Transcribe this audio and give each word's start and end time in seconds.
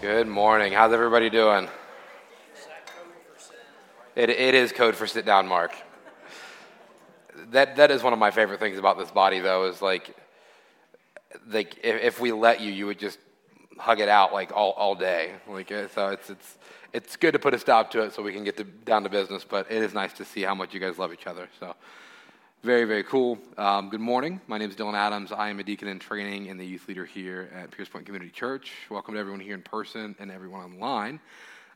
Good 0.00 0.28
morning. 0.28 0.72
How's 0.72 0.92
everybody 0.92 1.28
doing? 1.28 1.68
It, 4.14 4.30
it 4.30 4.54
is 4.54 4.70
code 4.70 4.94
for 4.94 5.08
sit 5.08 5.26
down, 5.26 5.48
Mark. 5.48 5.72
That, 7.50 7.74
that 7.74 7.90
is 7.90 8.04
one 8.04 8.12
of 8.12 8.18
my 8.20 8.30
favorite 8.30 8.60
things 8.60 8.78
about 8.78 8.96
this 8.96 9.10
body, 9.10 9.40
though, 9.40 9.64
is 9.64 9.82
like, 9.82 10.14
like 11.48 11.80
if, 11.82 12.00
if 12.00 12.20
we 12.20 12.30
let 12.30 12.60
you, 12.60 12.70
you 12.70 12.86
would 12.86 13.00
just 13.00 13.18
hug 13.76 13.98
it 13.98 14.08
out 14.08 14.32
like 14.32 14.52
all, 14.54 14.70
all 14.72 14.94
day. 14.94 15.32
Like, 15.48 15.72
uh, 15.72 15.88
so 15.88 16.10
it's, 16.10 16.30
it's, 16.30 16.58
it's 16.92 17.16
good 17.16 17.32
to 17.32 17.40
put 17.40 17.52
a 17.52 17.58
stop 17.58 17.90
to 17.90 18.02
it 18.02 18.14
so 18.14 18.22
we 18.22 18.32
can 18.32 18.44
get 18.44 18.56
to, 18.58 18.64
down 18.64 19.02
to 19.02 19.08
business, 19.08 19.44
but 19.44 19.68
it 19.68 19.82
is 19.82 19.94
nice 19.94 20.12
to 20.12 20.24
see 20.24 20.42
how 20.42 20.54
much 20.54 20.72
you 20.72 20.78
guys 20.78 20.96
love 20.96 21.12
each 21.12 21.26
other. 21.26 21.48
So, 21.58 21.74
very, 22.62 22.84
very 22.84 23.04
cool. 23.04 23.38
Um, 23.56 23.88
good 23.88 24.00
morning. 24.00 24.40
My 24.48 24.58
name 24.58 24.68
is 24.68 24.74
Dylan 24.74 24.94
Adams. 24.94 25.30
I 25.30 25.48
am 25.48 25.60
a 25.60 25.62
deacon 25.62 25.86
in 25.86 26.00
training 26.00 26.48
and 26.48 26.58
the 26.58 26.66
youth 26.66 26.88
leader 26.88 27.04
here 27.04 27.48
at 27.54 27.70
Pierce 27.70 27.88
Point 27.88 28.04
Community 28.04 28.32
Church. 28.32 28.72
Welcome 28.90 29.14
to 29.14 29.20
everyone 29.20 29.40
here 29.40 29.54
in 29.54 29.62
person 29.62 30.16
and 30.18 30.28
everyone 30.30 30.62
online. 30.62 31.20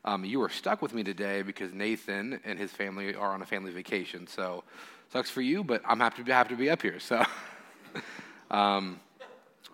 Um, 0.03 0.25
you 0.25 0.41
are 0.41 0.49
stuck 0.49 0.81
with 0.81 0.93
me 0.93 1.01
today 1.01 1.41
because 1.41 1.73
Nathan 1.73 2.41
and 2.43 2.59
his 2.59 2.71
family 2.71 3.15
are 3.15 3.31
on 3.31 3.41
a 3.41 3.45
family 3.45 3.71
vacation. 3.71 4.27
So, 4.27 4.65
sucks 5.13 5.29
for 5.29 5.39
you, 5.39 5.63
but 5.63 5.81
I'm 5.85 6.01
happy 6.01 6.17
to 6.17 6.23
be, 6.25 6.31
happy 6.33 6.49
to 6.49 6.57
be 6.57 6.69
up 6.69 6.81
here. 6.81 6.99
So, 6.99 7.23
um, 8.51 8.99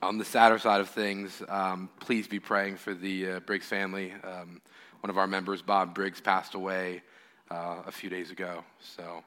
on 0.04 0.20
the 0.20 0.26
sadder 0.26 0.60
side 0.60 0.80
of 0.80 0.90
things, 0.90 1.42
um, 1.50 1.90
please 2.00 2.28
be 2.28 2.40
praying 2.40 2.78
for 2.78 2.94
the 2.94 3.32
uh, 3.32 3.40
Briggs 3.40 3.66
family. 3.66 4.14
Um, 4.24 4.62
one 5.00 5.10
of 5.10 5.18
our 5.18 5.28
members, 5.28 5.64
Bob 5.64 5.96
Briggs, 5.96 6.22
passed 6.22 6.54
away 6.54 7.02
uh, 7.50 7.78
a 7.88 7.92
few 7.92 8.12
days 8.12 8.30
ago. 8.30 8.64
So, 8.80 9.24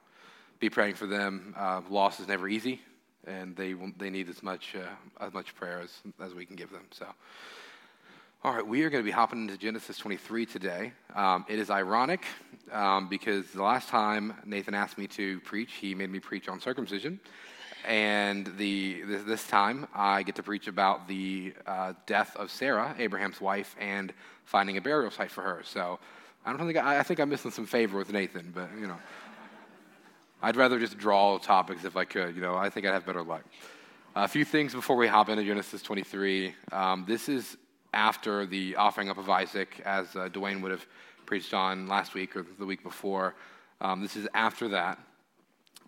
be 0.62 0.70
praying 0.70 0.94
for 0.94 1.08
them. 1.08 1.54
Uh, 1.58 1.80
loss 1.90 2.20
is 2.20 2.28
never 2.28 2.48
easy, 2.48 2.80
and 3.26 3.56
they 3.56 3.74
they 3.98 4.10
need 4.10 4.28
as 4.28 4.44
much 4.44 4.76
uh, 4.76 5.24
as 5.24 5.32
much 5.34 5.56
prayer 5.56 5.80
as, 5.80 5.90
as 6.20 6.34
we 6.34 6.46
can 6.46 6.54
give 6.54 6.70
them. 6.70 6.84
So, 6.92 7.04
all 8.44 8.54
right, 8.54 8.64
we 8.64 8.84
are 8.84 8.90
going 8.90 9.02
to 9.02 9.04
be 9.04 9.10
hopping 9.10 9.40
into 9.42 9.58
Genesis 9.58 9.98
23 9.98 10.46
today. 10.46 10.92
Um, 11.16 11.44
it 11.48 11.58
is 11.58 11.68
ironic 11.68 12.24
um, 12.70 13.08
because 13.08 13.50
the 13.50 13.62
last 13.64 13.88
time 13.88 14.34
Nathan 14.46 14.72
asked 14.72 14.98
me 14.98 15.08
to 15.08 15.40
preach, 15.40 15.72
he 15.72 15.96
made 15.96 16.10
me 16.10 16.20
preach 16.20 16.48
on 16.48 16.60
circumcision. 16.60 17.18
And 17.84 18.46
the, 18.56 19.02
this, 19.02 19.24
this 19.24 19.46
time, 19.48 19.88
I 19.92 20.22
get 20.22 20.36
to 20.36 20.44
preach 20.44 20.68
about 20.68 21.08
the 21.08 21.54
uh, 21.66 21.94
death 22.06 22.36
of 22.36 22.52
Sarah, 22.52 22.94
Abraham's 23.00 23.40
wife, 23.40 23.74
and 23.80 24.12
finding 24.44 24.76
a 24.76 24.80
burial 24.80 25.10
site 25.10 25.32
for 25.32 25.42
her. 25.42 25.62
So 25.64 25.98
I 26.46 26.52
don't 26.52 26.64
think 26.64 26.78
I, 26.78 27.00
I 27.00 27.02
think 27.02 27.18
I'm 27.18 27.30
missing 27.30 27.50
some 27.50 27.66
favor 27.66 27.98
with 27.98 28.12
Nathan, 28.12 28.52
but 28.54 28.70
you 28.78 28.86
know. 28.86 28.98
I'd 30.44 30.56
rather 30.56 30.80
just 30.80 30.98
draw 30.98 31.38
topics 31.38 31.84
if 31.84 31.96
I 31.96 32.04
could. 32.04 32.34
You 32.34 32.42
know, 32.42 32.56
I 32.56 32.68
think 32.68 32.84
I'd 32.84 32.92
have 32.92 33.06
better 33.06 33.22
luck. 33.22 33.44
A 34.16 34.26
few 34.26 34.44
things 34.44 34.74
before 34.74 34.96
we 34.96 35.06
hop 35.06 35.28
into 35.28 35.44
Genesis 35.44 35.82
23. 35.82 36.52
Um, 36.72 37.04
this 37.06 37.28
is 37.28 37.56
after 37.94 38.44
the 38.44 38.74
offering 38.74 39.08
up 39.08 39.18
of 39.18 39.30
Isaac, 39.30 39.80
as 39.84 40.16
uh, 40.16 40.28
Dwayne 40.28 40.60
would 40.60 40.72
have 40.72 40.84
preached 41.26 41.54
on 41.54 41.86
last 41.86 42.14
week 42.14 42.34
or 42.34 42.44
the 42.58 42.66
week 42.66 42.82
before. 42.82 43.36
Um, 43.80 44.02
this 44.02 44.16
is 44.16 44.26
after 44.34 44.66
that. 44.68 44.98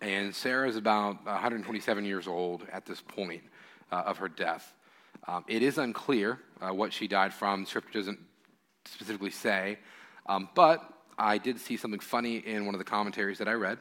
And 0.01 0.33
Sarah 0.33 0.69
is 0.69 0.77
about 0.77 1.25
127 1.27 2.05
years 2.05 2.29
old 2.29 2.65
at 2.73 2.87
this 2.87 3.01
point 3.01 3.43
uh, 3.91 4.05
of 4.07 4.19
her 4.19 4.29
death. 4.29 4.73
Um, 5.27 5.45
it 5.49 5.63
is 5.65 5.79
unclear 5.79 6.39
uh, 6.61 6.73
what 6.73 6.93
she 6.93 7.09
died 7.09 7.35
from. 7.35 7.67
Scripture 7.67 7.99
doesn't 7.99 8.21
specifically 8.85 9.31
say. 9.31 9.79
Um, 10.27 10.49
but 10.55 10.93
I 11.19 11.39
did 11.39 11.59
see 11.59 11.77
something 11.77 12.01
funny 12.01 12.37
in 12.37 12.67
one 12.67 12.75
of 12.77 12.79
the 12.79 12.85
commentaries 12.85 13.39
that 13.39 13.49
I 13.49 13.55
read. 13.55 13.79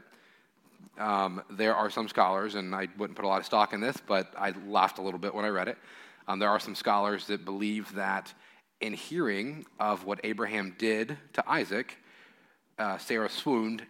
Um, 0.97 1.41
there 1.49 1.75
are 1.75 1.89
some 1.89 2.07
scholars, 2.07 2.55
and 2.55 2.73
I 2.75 2.87
wouldn't 2.97 3.15
put 3.15 3.25
a 3.25 3.27
lot 3.27 3.39
of 3.39 3.45
stock 3.45 3.73
in 3.73 3.81
this, 3.81 3.97
but 4.05 4.31
I 4.37 4.53
laughed 4.67 4.99
a 4.99 5.01
little 5.01 5.19
bit 5.19 5.33
when 5.33 5.45
I 5.45 5.49
read 5.49 5.67
it. 5.67 5.77
Um, 6.27 6.39
there 6.39 6.49
are 6.49 6.59
some 6.59 6.75
scholars 6.75 7.27
that 7.27 7.45
believe 7.45 7.93
that 7.95 8.33
in 8.79 8.93
hearing 8.93 9.65
of 9.79 10.05
what 10.05 10.19
Abraham 10.23 10.75
did 10.77 11.17
to 11.33 11.49
Isaac, 11.49 11.97
uh, 12.77 12.97
Sarah 12.97 13.29
swooned 13.29 13.83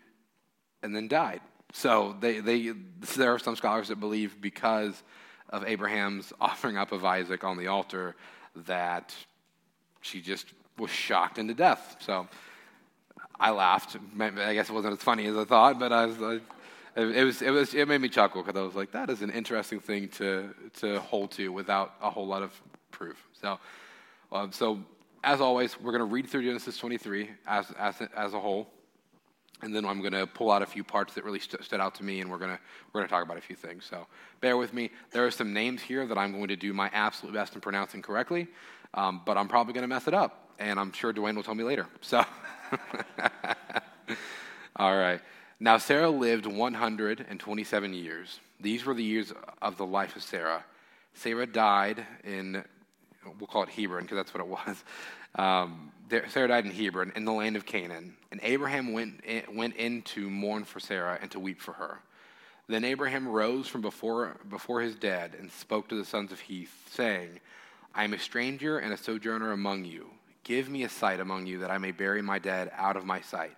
and 0.82 0.96
then 0.96 1.08
died. 1.08 1.42
So 1.74 2.16
they, 2.20 2.40
they, 2.40 2.72
there 3.18 3.34
are 3.34 3.40
some 3.40 3.56
scholars 3.56 3.88
that 3.88 4.00
believe 4.00 4.40
because 4.40 5.02
of 5.50 5.66
Abraham's 5.66 6.32
offering 6.42 6.78
up 6.78 6.92
of 6.92 7.04
Isaac 7.04 7.44
on 7.44 7.58
the 7.58 7.68
altar 7.68 8.16
that 8.68 9.14
she 10.02 10.22
just 10.22 10.48
was 10.78 10.92
shocked 10.92 11.38
into 11.38 11.54
death. 11.54 11.98
So 12.00 12.28
I 13.40 13.52
laughed. 13.52 13.98
I 14.20 14.54
guess 14.54 14.70
it 14.70 14.74
wasn't 14.74 14.94
as 14.94 15.00
funny 15.00 15.26
as 15.26 15.36
I 15.36 15.46
thought, 15.46 15.80
but 15.80 15.92
I 15.92 16.06
was. 16.06 16.22
I, 16.22 16.40
it, 16.96 17.24
was, 17.24 17.42
it, 17.42 17.50
was, 17.50 17.74
it 17.74 17.88
made 17.88 18.02
me 18.02 18.10
chuckle 18.10 18.44
because 18.44 18.60
I 18.60 18.64
was 18.64 18.76
like, 18.76 18.92
that 18.92 19.10
is 19.10 19.22
an 19.22 19.32
interesting 19.32 19.80
thing 19.80 20.10
to, 20.10 20.54
to 20.76 21.00
hold 21.00 21.32
to 21.32 21.50
without 21.50 21.94
a 22.02 22.10
whole 22.10 22.28
lot 22.28 22.44
of 22.44 22.60
proof. 22.92 23.18
So, 23.42 23.60
um, 24.32 24.52
so 24.52 24.80
as 25.24 25.42
always, 25.42 25.80
we're 25.80 25.92
going 25.92 26.08
to 26.08 26.14
read 26.14 26.28
through 26.28 26.44
Genesis 26.44 26.78
23 26.78 27.30
as, 27.48 27.72
as, 27.80 27.96
as 28.16 28.34
a 28.34 28.40
whole. 28.40 28.68
And 29.62 29.74
then 29.74 29.86
I'm 29.86 30.02
going 30.02 30.14
to 30.14 30.28
pull 30.28 30.52
out 30.52 30.62
a 30.62 30.66
few 30.66 30.84
parts 30.84 31.14
that 31.14 31.24
really 31.24 31.40
st- 31.40 31.64
stood 31.64 31.80
out 31.80 31.96
to 31.96 32.04
me, 32.04 32.20
and 32.20 32.30
we're 32.30 32.38
going 32.38 32.52
to 32.52 32.60
we're 32.92 33.00
going 33.00 33.08
to 33.08 33.14
talk 33.14 33.24
about 33.24 33.38
a 33.38 33.42
few 33.42 33.56
things. 33.56 33.86
So 33.90 34.08
bear 34.42 34.58
with 34.58 34.74
me. 34.74 34.90
There 35.12 35.26
are 35.26 35.32
some 35.32 35.54
names 35.54 35.82
here 35.82 36.06
that 36.06 36.18
I'm 36.18 36.34
going 36.34 36.50
to 36.50 36.58
do 36.58 36.74
my 36.74 36.90
absolute 36.92 37.34
best 37.34 37.56
in 37.56 37.62
pronouncing 37.62 38.02
correctly, 38.02 38.50
um, 38.94 39.22
but 39.26 39.38
I'm 39.38 39.48
probably 39.48 39.74
going 39.74 39.84
to 39.84 39.88
mess 39.88 40.10
it 40.10 40.14
up, 40.14 40.50
and 40.60 40.78
I'm 40.78 40.92
sure 40.92 41.14
Dwayne 41.14 41.38
will 41.38 41.44
tell 41.44 41.56
me 41.56 41.64
later. 41.64 41.88
So, 42.02 42.18
all 44.76 44.98
right. 44.98 45.22
Now, 45.64 45.78
Sarah 45.78 46.10
lived 46.10 46.46
127 46.46 47.94
years. 47.94 48.42
These 48.60 48.84
were 48.84 48.94
the 48.94 49.02
years 49.02 49.32
of 49.62 49.78
the 49.78 49.86
life 49.86 50.18
of 50.18 50.22
Sarah. 50.22 50.66
Sarah 51.14 51.48
died 51.48 52.06
in, 52.26 52.66
we'll 53.40 53.48
call 53.48 53.64
it 53.64 53.70
Hebron 53.70 54.02
because 54.02 54.18
that's 54.18 54.34
what 54.34 54.42
it 54.42 54.50
was. 54.50 54.84
Um, 55.36 55.94
Sarah 56.28 56.50
died 56.50 56.66
in 56.66 56.72
Hebron 56.72 57.14
in 57.16 57.24
the 57.24 57.32
land 57.32 57.56
of 57.56 57.66
Canaan. 57.66 58.18
And 58.30 58.42
Abraham 58.44 58.92
went 58.92 59.24
in, 59.24 59.56
went 59.56 59.78
in 59.78 60.02
to 60.02 60.30
mourn 60.30 60.66
for 60.66 60.82
Sarah 60.82 61.18
and 61.22 61.32
to 61.32 61.40
weep 61.40 61.62
for 61.62 61.72
her. 61.72 62.00
Then 62.68 62.84
Abraham 62.84 63.26
rose 63.26 63.70
from 63.70 63.80
before, 63.80 64.36
before 64.50 64.82
his 64.82 64.96
dead 64.96 65.32
and 65.40 65.50
spoke 65.50 65.88
to 65.88 65.96
the 65.96 66.04
sons 66.04 66.34
of 66.34 66.42
Heth, 66.42 66.90
saying, 66.92 67.40
I 67.96 68.04
am 68.04 68.14
a 68.14 68.20
stranger 68.20 68.80
and 68.80 68.92
a 68.92 68.98
sojourner 68.98 69.54
among 69.54 69.86
you. 69.86 70.10
Give 70.44 70.68
me 70.68 70.84
a 70.84 70.90
site 70.90 71.22
among 71.22 71.48
you 71.48 71.60
that 71.60 71.72
I 71.72 71.78
may 71.78 71.92
bury 71.92 72.22
my 72.22 72.38
dead 72.38 72.70
out 72.76 72.98
of 72.98 73.06
my 73.06 73.22
sight. 73.22 73.56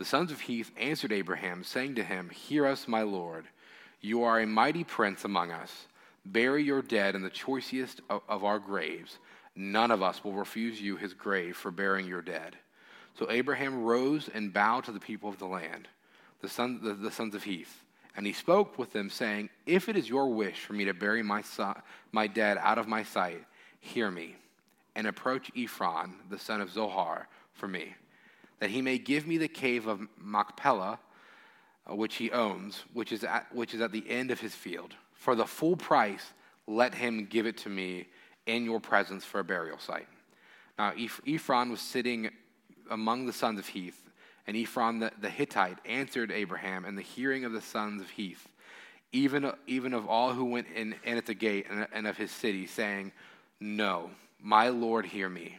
The 0.00 0.06
sons 0.06 0.32
of 0.32 0.40
Heth 0.40 0.70
answered 0.78 1.12
Abraham, 1.12 1.62
saying 1.62 1.96
to 1.96 2.02
him, 2.02 2.30
Hear 2.30 2.64
us, 2.66 2.88
my 2.88 3.02
Lord. 3.02 3.44
You 4.00 4.22
are 4.22 4.40
a 4.40 4.46
mighty 4.46 4.82
prince 4.82 5.26
among 5.26 5.50
us. 5.50 5.88
Bury 6.24 6.64
your 6.64 6.80
dead 6.80 7.14
in 7.14 7.20
the 7.20 7.28
choicest 7.28 8.00
of 8.08 8.42
our 8.42 8.58
graves. 8.58 9.18
None 9.54 9.90
of 9.90 10.02
us 10.02 10.24
will 10.24 10.32
refuse 10.32 10.80
you 10.80 10.96
his 10.96 11.12
grave 11.12 11.54
for 11.54 11.70
burying 11.70 12.08
your 12.08 12.22
dead. 12.22 12.56
So 13.18 13.30
Abraham 13.30 13.84
rose 13.84 14.30
and 14.32 14.54
bowed 14.54 14.84
to 14.84 14.92
the 14.92 15.00
people 15.00 15.28
of 15.28 15.38
the 15.38 15.44
land, 15.44 15.86
the, 16.40 16.48
son, 16.48 16.80
the, 16.82 16.94
the 16.94 17.12
sons 17.12 17.34
of 17.34 17.44
Heth. 17.44 17.84
And 18.16 18.24
he 18.24 18.32
spoke 18.32 18.78
with 18.78 18.94
them, 18.94 19.10
saying, 19.10 19.50
If 19.66 19.86
it 19.90 19.98
is 19.98 20.08
your 20.08 20.32
wish 20.32 20.60
for 20.60 20.72
me 20.72 20.86
to 20.86 20.94
bury 20.94 21.22
my, 21.22 21.42
son, 21.42 21.74
my 22.10 22.26
dead 22.26 22.56
out 22.56 22.78
of 22.78 22.88
my 22.88 23.02
sight, 23.02 23.44
hear 23.80 24.10
me, 24.10 24.36
and 24.96 25.06
approach 25.06 25.50
Ephron, 25.54 26.14
the 26.30 26.38
son 26.38 26.62
of 26.62 26.72
Zohar, 26.72 27.28
for 27.52 27.68
me 27.68 27.96
that 28.60 28.70
he 28.70 28.80
may 28.82 28.98
give 28.98 29.26
me 29.26 29.38
the 29.38 29.48
cave 29.48 29.86
of 29.86 30.06
Machpelah, 30.18 30.98
uh, 31.90 31.94
which 31.94 32.16
he 32.16 32.30
owns, 32.30 32.84
which 32.92 33.10
is, 33.10 33.24
at, 33.24 33.52
which 33.52 33.74
is 33.74 33.80
at 33.80 33.90
the 33.90 34.08
end 34.08 34.30
of 34.30 34.38
his 34.38 34.54
field. 34.54 34.94
For 35.14 35.34
the 35.34 35.46
full 35.46 35.76
price, 35.76 36.32
let 36.66 36.94
him 36.94 37.26
give 37.26 37.46
it 37.46 37.56
to 37.58 37.68
me 37.68 38.06
in 38.46 38.64
your 38.64 38.80
presence 38.80 39.24
for 39.24 39.40
a 39.40 39.44
burial 39.44 39.78
site. 39.78 40.08
Now, 40.78 40.92
Ephron 41.26 41.70
was 41.70 41.80
sitting 41.80 42.30
among 42.90 43.26
the 43.26 43.32
sons 43.32 43.58
of 43.58 43.66
Heath, 43.66 44.00
and 44.46 44.56
Ephron 44.56 45.00
the, 45.00 45.10
the 45.20 45.30
Hittite 45.30 45.78
answered 45.84 46.30
Abraham 46.30 46.84
in 46.84 46.96
the 46.96 47.02
hearing 47.02 47.44
of 47.44 47.52
the 47.52 47.60
sons 47.60 48.00
of 48.00 48.10
Heath, 48.10 48.46
even, 49.12 49.50
even 49.66 49.92
of 49.92 50.06
all 50.06 50.32
who 50.32 50.44
went 50.44 50.68
in, 50.74 50.94
in 51.04 51.16
at 51.16 51.26
the 51.26 51.34
gate 51.34 51.66
and, 51.70 51.86
and 51.92 52.06
of 52.06 52.16
his 52.16 52.30
city, 52.30 52.66
saying, 52.66 53.12
No, 53.58 54.10
my 54.40 54.68
Lord, 54.68 55.06
hear 55.06 55.28
me. 55.28 55.58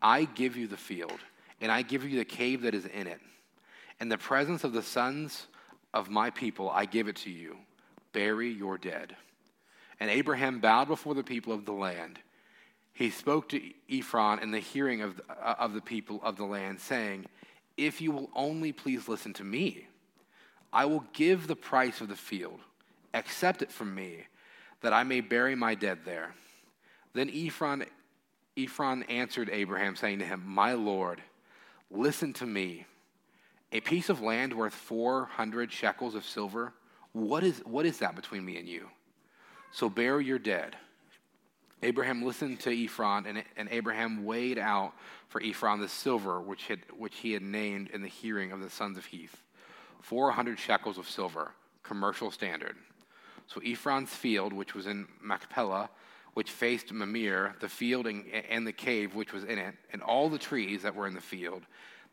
I 0.00 0.24
give 0.24 0.56
you 0.56 0.66
the 0.66 0.76
field 0.76 1.20
and 1.62 1.70
I 1.70 1.82
give 1.82 2.04
you 2.04 2.18
the 2.18 2.24
cave 2.24 2.62
that 2.62 2.74
is 2.74 2.84
in 2.86 3.06
it. 3.06 3.20
In 4.00 4.08
the 4.08 4.18
presence 4.18 4.64
of 4.64 4.72
the 4.72 4.82
sons 4.82 5.46
of 5.94 6.10
my 6.10 6.28
people, 6.30 6.68
I 6.68 6.84
give 6.84 7.06
it 7.06 7.16
to 7.16 7.30
you. 7.30 7.56
Bury 8.12 8.50
your 8.50 8.76
dead. 8.76 9.16
And 10.00 10.10
Abraham 10.10 10.58
bowed 10.58 10.88
before 10.88 11.14
the 11.14 11.22
people 11.22 11.52
of 11.52 11.64
the 11.64 11.72
land. 11.72 12.18
He 12.92 13.10
spoke 13.10 13.48
to 13.50 13.62
Ephron 13.88 14.40
in 14.40 14.50
the 14.50 14.58
hearing 14.58 15.00
of 15.00 15.16
the, 15.16 15.22
uh, 15.30 15.54
of 15.58 15.72
the 15.72 15.80
people 15.80 16.20
of 16.24 16.36
the 16.36 16.44
land, 16.44 16.80
saying, 16.80 17.26
If 17.76 18.00
you 18.00 18.10
will 18.10 18.28
only 18.34 18.72
please 18.72 19.08
listen 19.08 19.32
to 19.34 19.44
me, 19.44 19.86
I 20.72 20.84
will 20.86 21.04
give 21.12 21.46
the 21.46 21.56
price 21.56 22.00
of 22.00 22.08
the 22.08 22.16
field. 22.16 22.60
Accept 23.14 23.62
it 23.62 23.70
from 23.70 23.94
me, 23.94 24.24
that 24.80 24.92
I 24.92 25.04
may 25.04 25.20
bury 25.20 25.54
my 25.54 25.74
dead 25.74 26.00
there. 26.04 26.34
Then 27.14 27.30
Ephron, 27.32 27.84
Ephron 28.56 29.04
answered 29.04 29.48
Abraham, 29.52 29.96
saying 29.96 30.18
to 30.18 30.24
him, 30.24 30.42
My 30.44 30.72
Lord, 30.72 31.22
Listen 31.92 32.32
to 32.34 32.46
me. 32.46 32.86
A 33.70 33.80
piece 33.80 34.08
of 34.08 34.20
land 34.20 34.52
worth 34.54 34.74
400 34.74 35.70
shekels 35.70 36.14
of 36.14 36.24
silver, 36.24 36.72
what 37.12 37.44
is, 37.44 37.60
what 37.60 37.86
is 37.86 37.98
that 37.98 38.16
between 38.16 38.44
me 38.44 38.56
and 38.58 38.68
you? 38.68 38.88
So 39.72 39.88
bury 39.88 40.24
your 40.24 40.38
dead. 40.38 40.76
Abraham 41.82 42.22
listened 42.22 42.60
to 42.60 42.84
Ephron, 42.84 43.26
and, 43.26 43.42
and 43.56 43.68
Abraham 43.70 44.24
weighed 44.24 44.58
out 44.58 44.92
for 45.28 45.42
Ephron 45.42 45.80
the 45.80 45.88
silver 45.88 46.40
which, 46.40 46.66
had, 46.66 46.80
which 46.96 47.16
he 47.16 47.32
had 47.32 47.42
named 47.42 47.90
in 47.90 48.02
the 48.02 48.08
hearing 48.08 48.52
of 48.52 48.60
the 48.60 48.70
sons 48.70 48.96
of 48.96 49.06
Heth 49.06 49.36
400 50.00 50.58
shekels 50.58 50.98
of 50.98 51.08
silver, 51.08 51.52
commercial 51.82 52.30
standard. 52.30 52.76
So 53.46 53.60
Ephron's 53.64 54.10
field, 54.10 54.52
which 54.52 54.74
was 54.74 54.86
in 54.86 55.06
Machpelah, 55.20 55.90
which 56.34 56.50
faced 56.50 56.92
Mamre, 56.92 57.54
the 57.60 57.68
field 57.68 58.06
and, 58.06 58.24
and, 58.48 58.66
the 58.66 58.72
cave 58.72 59.14
which 59.14 59.32
was 59.32 59.44
in 59.44 59.58
it, 59.58 59.74
and 59.92 60.02
all 60.02 60.28
the 60.28 60.38
trees 60.38 60.82
that 60.82 60.94
were 60.94 61.06
in 61.06 61.14
the 61.14 61.20
field, 61.20 61.62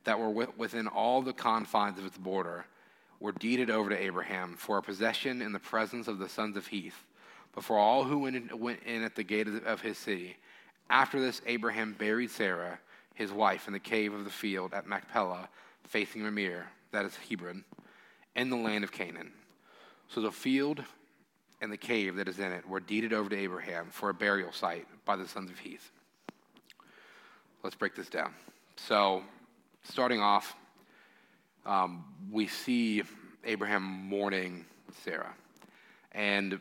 that 0.03 0.19
were 0.19 0.29
within 0.29 0.87
all 0.87 1.21
the 1.21 1.33
confines 1.33 1.97
of 1.97 2.05
its 2.05 2.17
border, 2.17 2.65
were 3.19 3.31
deeded 3.33 3.69
over 3.69 3.89
to 3.89 4.01
Abraham 4.01 4.55
for 4.57 4.77
a 4.77 4.81
possession 4.81 5.41
in 5.41 5.51
the 5.51 5.59
presence 5.59 6.07
of 6.07 6.19
the 6.19 6.29
sons 6.29 6.57
of 6.57 6.67
Heth, 6.67 7.05
before 7.53 7.77
all 7.77 8.03
who 8.03 8.19
went 8.19 8.35
in, 8.35 8.59
went 8.59 8.83
in 8.83 9.03
at 9.03 9.15
the 9.15 9.23
gate 9.23 9.47
of 9.47 9.81
his 9.81 9.97
city. 9.97 10.37
After 10.89 11.19
this, 11.19 11.41
Abraham 11.45 11.93
buried 11.97 12.31
Sarah, 12.31 12.79
his 13.13 13.31
wife, 13.31 13.67
in 13.67 13.73
the 13.73 13.79
cave 13.79 14.13
of 14.13 14.23
the 14.23 14.29
field 14.29 14.73
at 14.73 14.87
Machpelah, 14.87 15.49
facing 15.87 16.23
Mamre, 16.23 16.65
that 16.91 17.05
is 17.05 17.17
Hebron, 17.29 17.63
in 18.35 18.49
the 18.49 18.55
land 18.55 18.83
of 18.83 18.91
Canaan. 18.91 19.31
So 20.07 20.21
the 20.21 20.31
field 20.31 20.83
and 21.61 21.71
the 21.71 21.77
cave 21.77 22.15
that 22.15 22.27
is 22.27 22.39
in 22.39 22.51
it 22.51 22.67
were 22.67 22.79
deeded 22.79 23.13
over 23.13 23.29
to 23.29 23.37
Abraham 23.37 23.87
for 23.91 24.09
a 24.09 24.13
burial 24.13 24.51
site 24.51 24.87
by 25.05 25.15
the 25.15 25.27
sons 25.27 25.49
of 25.49 25.59
Heth. 25.59 25.91
Let's 27.63 27.75
break 27.75 27.95
this 27.95 28.09
down. 28.09 28.33
So, 28.77 29.23
starting 29.83 30.21
off, 30.21 30.55
um, 31.65 32.05
we 32.31 32.47
see 32.47 33.03
Abraham 33.43 33.83
mourning 33.83 34.65
Sarah. 35.03 35.33
And 36.13 36.59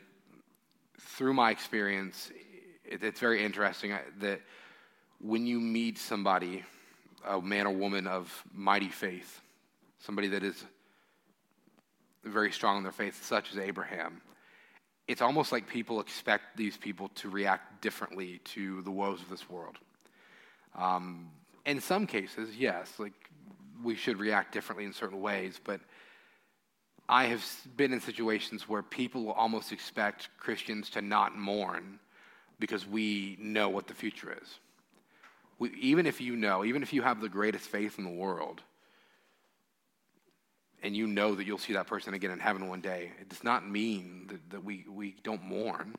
through 1.01 1.35
my 1.35 1.51
experience, 1.51 2.31
it, 2.85 3.03
it's 3.03 3.21
very 3.21 3.45
interesting 3.45 3.95
that 4.19 4.41
when 5.21 5.47
you 5.47 5.61
meet 5.61 5.99
somebody, 5.99 6.65
a 7.27 7.41
man 7.41 7.67
or 7.67 7.75
woman 7.75 8.07
of 8.07 8.45
mighty 8.53 8.89
faith, 8.89 9.41
somebody 10.01 10.29
that 10.29 10.43
is 10.43 10.65
very 12.25 12.53
strong 12.53 12.79
in 12.79 12.83
their 12.83 12.93
faith, 12.93 13.25
such 13.25 13.53
as 13.53 13.59
Abraham, 13.59 14.21
it's 15.09 15.23
almost 15.23 15.51
like 15.51 15.67
people 15.67 16.01
expect 16.01 16.57
these 16.57 16.77
people 16.77 17.09
to 17.17 17.31
react 17.31 17.81
differently 17.81 18.41
to 18.45 18.83
the 18.83 18.91
woes 18.91 19.23
of 19.23 19.31
this 19.31 19.49
world. 19.49 19.79
Um, 20.77 21.31
in 21.65 21.81
some 21.81 22.07
cases, 22.07 22.57
yes, 22.57 22.93
like 22.99 23.15
we 23.83 23.97
should 23.97 24.19
react 24.19 24.53
differently 24.53 24.85
in 24.85 24.93
certain 24.93 25.21
ways, 25.21 25.59
but 25.65 25.81
I 27.09 27.25
have 27.25 27.45
been 27.77 27.95
in 27.95 28.01
situations 28.01 28.69
where 28.69 28.83
people 28.83 29.33
almost 29.33 29.73
expect 29.73 30.29
Christians 30.39 30.91
to 30.91 31.01
not 31.01 31.37
mourn 31.37 31.99
because 32.61 32.87
we 32.87 33.39
know 33.41 33.71
what 33.71 33.87
the 33.87 33.95
future 33.95 34.37
is. 34.43 34.59
We, 35.59 35.71
even 35.75 36.07
if 36.07 36.21
you 36.21 36.37
know, 36.37 36.65
even 36.65 36.83
if 36.83 36.93
you 36.93 37.01
have 37.03 37.21
the 37.21 37.31
greatest 37.31 37.65
faith 37.65 37.99
in 37.99 38.05
the 38.05 38.11
world, 38.11 38.61
and 40.83 40.97
you 40.97 41.07
know 41.07 41.35
that 41.35 41.47
you'll 41.47 41.59
see 41.59 41.73
that 41.73 41.87
person 41.87 42.15
again 42.15 42.31
in 42.31 42.39
heaven 42.39 42.69
one 42.69 42.81
day, 42.81 43.13
it 43.21 43.29
does 43.29 43.43
not 43.43 43.69
mean 43.69 44.27
that, 44.29 44.51
that 44.51 44.65
we, 44.65 44.85
we 44.89 45.17
don't 45.23 45.43
mourn. 45.43 45.95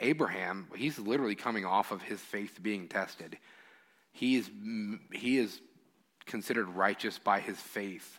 Abraham, 0.00 0.66
he's 0.74 0.98
literally 0.98 1.34
coming 1.34 1.64
off 1.64 1.92
of 1.92 2.02
his 2.02 2.20
faith 2.20 2.58
being 2.62 2.88
tested. 2.88 3.36
He 4.12 4.36
is, 4.36 4.50
he 5.12 5.38
is 5.38 5.60
considered 6.24 6.68
righteous 6.68 7.18
by 7.18 7.40
his 7.40 7.58
faith 7.58 8.18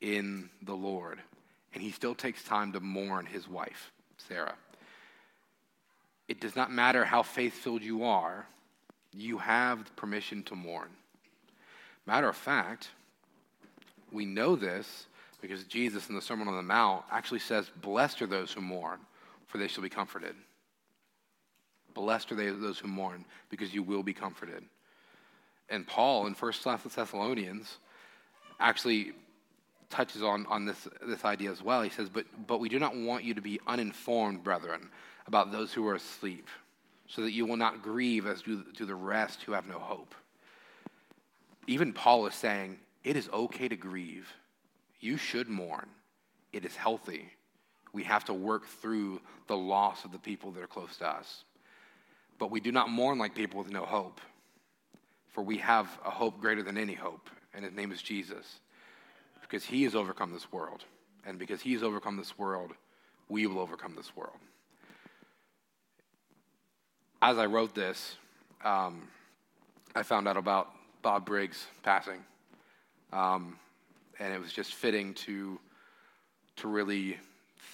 in 0.00 0.50
the 0.62 0.74
Lord. 0.74 1.20
And 1.72 1.82
he 1.82 1.90
still 1.90 2.14
takes 2.14 2.44
time 2.44 2.72
to 2.72 2.80
mourn 2.80 3.24
his 3.24 3.48
wife, 3.48 3.92
Sarah. 4.28 4.54
It 6.28 6.40
does 6.40 6.54
not 6.54 6.70
matter 6.70 7.04
how 7.04 7.22
faith 7.22 7.54
filled 7.54 7.82
you 7.82 8.04
are, 8.04 8.46
you 9.14 9.38
have 9.38 9.94
permission 9.96 10.42
to 10.44 10.54
mourn. 10.54 10.88
Matter 12.06 12.28
of 12.28 12.36
fact, 12.36 12.90
we 14.10 14.26
know 14.26 14.56
this 14.56 15.06
because 15.42 15.64
Jesus 15.64 16.08
in 16.08 16.14
the 16.14 16.22
Sermon 16.22 16.48
on 16.48 16.56
the 16.56 16.62
Mount 16.62 17.04
actually 17.10 17.40
says, 17.40 17.70
Blessed 17.82 18.22
are 18.22 18.26
those 18.26 18.52
who 18.52 18.62
mourn, 18.62 19.00
for 19.46 19.58
they 19.58 19.68
shall 19.68 19.82
be 19.82 19.90
comforted. 19.90 20.36
Blessed 21.92 22.32
are 22.32 22.36
they, 22.36 22.48
those 22.48 22.78
who 22.78 22.88
mourn, 22.88 23.26
because 23.50 23.74
you 23.74 23.82
will 23.82 24.04
be 24.04 24.14
comforted. 24.14 24.62
And 25.68 25.86
Paul 25.86 26.26
in 26.28 26.34
1 26.34 26.52
Thessalonians 26.64 27.76
actually 28.60 29.12
touches 29.90 30.22
on, 30.22 30.46
on 30.46 30.64
this, 30.64 30.88
this 31.06 31.24
idea 31.24 31.50
as 31.50 31.62
well. 31.62 31.82
He 31.82 31.90
says, 31.90 32.08
but, 32.08 32.24
but 32.46 32.60
we 32.60 32.68
do 32.68 32.78
not 32.78 32.96
want 32.96 33.24
you 33.24 33.34
to 33.34 33.42
be 33.42 33.60
uninformed, 33.66 34.44
brethren, 34.44 34.88
about 35.26 35.50
those 35.50 35.72
who 35.72 35.86
are 35.88 35.96
asleep, 35.96 36.48
so 37.08 37.22
that 37.22 37.32
you 37.32 37.46
will 37.46 37.56
not 37.56 37.82
grieve 37.82 38.26
as 38.26 38.42
do, 38.42 38.64
do 38.76 38.86
the 38.86 38.94
rest 38.94 39.42
who 39.42 39.52
have 39.52 39.66
no 39.66 39.78
hope. 39.78 40.14
Even 41.66 41.92
Paul 41.92 42.26
is 42.26 42.34
saying, 42.34 42.78
it 43.02 43.16
is 43.16 43.28
okay 43.32 43.68
to 43.68 43.76
grieve 43.76 44.32
you 45.02 45.16
should 45.18 45.48
mourn. 45.48 45.88
It 46.52 46.64
is 46.64 46.74
healthy. 46.76 47.28
We 47.92 48.04
have 48.04 48.24
to 48.26 48.34
work 48.34 48.66
through 48.66 49.20
the 49.48 49.56
loss 49.56 50.04
of 50.04 50.12
the 50.12 50.18
people 50.18 50.52
that 50.52 50.62
are 50.62 50.68
close 50.68 50.96
to 50.98 51.06
us. 51.06 51.44
But 52.38 52.50
we 52.50 52.60
do 52.60 52.72
not 52.72 52.88
mourn 52.88 53.18
like 53.18 53.34
people 53.34 53.58
with 53.58 53.70
no 53.70 53.84
hope, 53.84 54.20
for 55.28 55.42
we 55.42 55.58
have 55.58 55.86
a 56.06 56.10
hope 56.10 56.40
greater 56.40 56.62
than 56.62 56.78
any 56.78 56.94
hope, 56.94 57.28
and 57.52 57.64
his 57.64 57.74
name 57.74 57.92
is 57.92 58.00
Jesus. 58.00 58.60
Because 59.42 59.64
he 59.64 59.82
has 59.82 59.94
overcome 59.94 60.32
this 60.32 60.50
world. 60.50 60.84
And 61.26 61.38
because 61.38 61.60
he 61.60 61.72
has 61.74 61.82
overcome 61.82 62.16
this 62.16 62.38
world, 62.38 62.72
we 63.28 63.46
will 63.46 63.58
overcome 63.60 63.94
this 63.94 64.16
world. 64.16 64.36
As 67.20 67.38
I 67.38 67.46
wrote 67.46 67.74
this, 67.74 68.16
um, 68.64 69.08
I 69.94 70.02
found 70.02 70.26
out 70.26 70.36
about 70.36 70.70
Bob 71.02 71.26
Briggs 71.26 71.66
passing. 71.82 72.24
Um, 73.12 73.58
and 74.18 74.32
it 74.32 74.40
was 74.40 74.52
just 74.52 74.74
fitting 74.74 75.14
to 75.14 75.58
to 76.56 76.68
really 76.68 77.18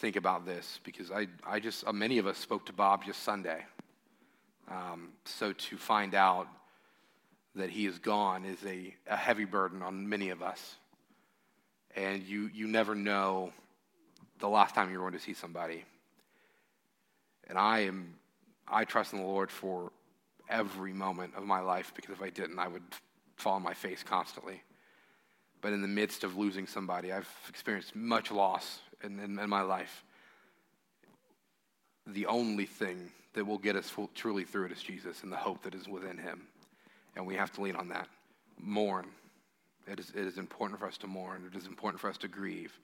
think 0.01 0.17
about 0.17 0.47
this 0.47 0.79
because 0.85 1.11
I, 1.11 1.27
I 1.47 1.61
just 1.61 1.87
uh, 1.87 1.93
many 1.93 2.19
of 2.19 2.27
us 2.27 2.39
spoke 2.39 2.67
to 2.67 2.73
Bob 2.73 3.05
just 3.05 3.23
Sunday. 3.23 3.65
Um, 4.71 5.11
so 5.25 5.53
to 5.53 5.77
find 5.77 6.15
out 6.15 6.47
that 7.55 7.71
he 7.71 7.87
is 7.87 7.99
gone 7.99 8.45
is 8.45 8.59
a, 8.67 8.95
a 9.07 9.17
heavy 9.17 9.47
burden 9.47 9.83
on 9.83 10.09
many 10.09 10.31
of 10.31 10.43
us. 10.43 10.77
And 11.97 12.23
you 12.23 12.51
you 12.55 12.67
never 12.67 12.95
know 12.95 13.53
the 14.39 14.49
last 14.49 14.75
time 14.75 14.91
you're 14.91 15.01
going 15.01 15.15
to 15.15 15.19
see 15.19 15.35
somebody. 15.35 15.85
And 17.49 17.59
I 17.59 17.81
am 17.81 18.15
I 18.69 18.85
trust 18.85 19.13
in 19.13 19.21
the 19.21 19.27
Lord 19.27 19.51
for 19.51 19.91
every 20.49 20.93
moment 20.93 21.35
of 21.37 21.45
my 21.45 21.61
life 21.61 21.93
because 21.95 22.13
if 22.15 22.23
I 22.23 22.31
didn't, 22.31 22.59
I 22.59 22.69
would 22.69 22.83
fall 23.37 23.55
on 23.55 23.63
my 23.63 23.75
face 23.75 24.03
constantly 24.03 24.63
but 25.61 25.73
in 25.73 25.83
the 25.83 25.89
midst 25.89 26.25
of 26.25 26.37
losing 26.37 26.67
somebody, 26.67 27.13
I've 27.13 27.29
experienced 27.49 27.97
much 27.97 28.31
loss 28.31 28.81
in, 29.03 29.19
in, 29.19 29.39
in 29.39 29.51
my 29.51 29.63
life. 29.63 30.05
The 32.07 32.27
only 32.27 32.67
thing 32.67 33.11
that 33.35 33.45
will 33.45 33.59
get 33.59 33.77
us 33.77 33.89
full, 33.89 34.11
truly 34.15 34.45
through 34.45 34.67
it 34.67 34.73
is 34.73 34.83
Jesus 34.83 35.23
and 35.23 35.33
the 35.33 35.37
hope 35.37 35.63
that 35.63 35.75
is 35.75 35.89
within 35.89 36.19
him. 36.19 36.43
And 37.17 37.27
we 37.27 37.35
have 37.35 37.53
to 37.53 37.61
lean 37.61 37.77
on 37.77 37.89
that. 37.89 38.09
Mourn. 38.59 39.07
It 39.87 39.99
is, 40.01 40.11
it 40.11 40.27
is 40.27 40.39
important 40.39 40.79
for 40.81 40.87
us 40.87 40.99
to 40.99 41.07
mourn, 41.07 41.51
it 41.53 41.57
is 41.57 41.67
important 41.67 42.01
for 42.01 42.11
us 42.11 42.19
to 42.19 42.29
grieve. 42.29 42.79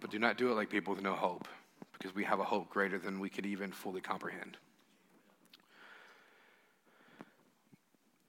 But 0.00 0.10
do 0.10 0.18
not 0.18 0.36
do 0.36 0.50
it 0.50 0.54
like 0.54 0.70
people 0.70 0.94
with 0.94 1.02
no 1.02 1.14
hope, 1.14 1.46
because 1.92 2.14
we 2.14 2.24
have 2.24 2.40
a 2.40 2.44
hope 2.44 2.68
greater 2.68 2.98
than 2.98 3.20
we 3.20 3.30
could 3.30 3.46
even 3.46 3.70
fully 3.70 4.00
comprehend. 4.00 4.56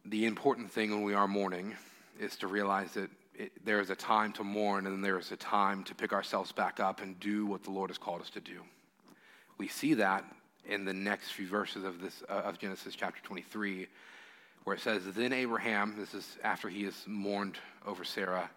The 0.05 0.25
important 0.25 0.71
thing 0.71 0.91
when 0.91 1.03
we 1.03 1.13
are 1.13 1.27
mourning 1.27 1.75
is 2.19 2.35
to 2.37 2.47
realize 2.47 2.93
that 2.93 3.09
it, 3.37 3.51
there 3.63 3.79
is 3.79 3.89
a 3.89 3.95
time 3.95 4.33
to 4.33 4.43
mourn 4.43 4.87
and 4.87 4.95
then 4.95 5.01
there 5.01 5.19
is 5.19 5.31
a 5.31 5.37
time 5.37 5.83
to 5.83 5.95
pick 5.95 6.11
ourselves 6.11 6.51
back 6.51 6.79
up 6.79 7.01
and 7.01 7.19
do 7.19 7.45
what 7.45 7.63
the 7.63 7.69
Lord 7.69 7.89
has 7.89 7.97
called 7.97 8.21
us 8.21 8.29
to 8.31 8.39
do. 8.39 8.61
We 9.57 9.67
see 9.67 9.93
that 9.95 10.25
in 10.65 10.85
the 10.85 10.93
next 10.93 11.31
few 11.31 11.47
verses 11.47 11.83
of 11.83 12.01
this 12.01 12.23
uh, 12.27 12.33
of 12.33 12.57
Genesis 12.57 12.95
chapter 12.95 13.21
23 13.23 13.87
where 14.63 14.75
it 14.75 14.81
says 14.81 15.03
then 15.15 15.31
Abraham 15.31 15.95
this 15.97 16.13
is 16.13 16.37
after 16.43 16.67
he 16.67 16.83
has 16.83 17.05
mourned 17.05 17.57
over 17.85 18.03
Sarah 18.03 18.49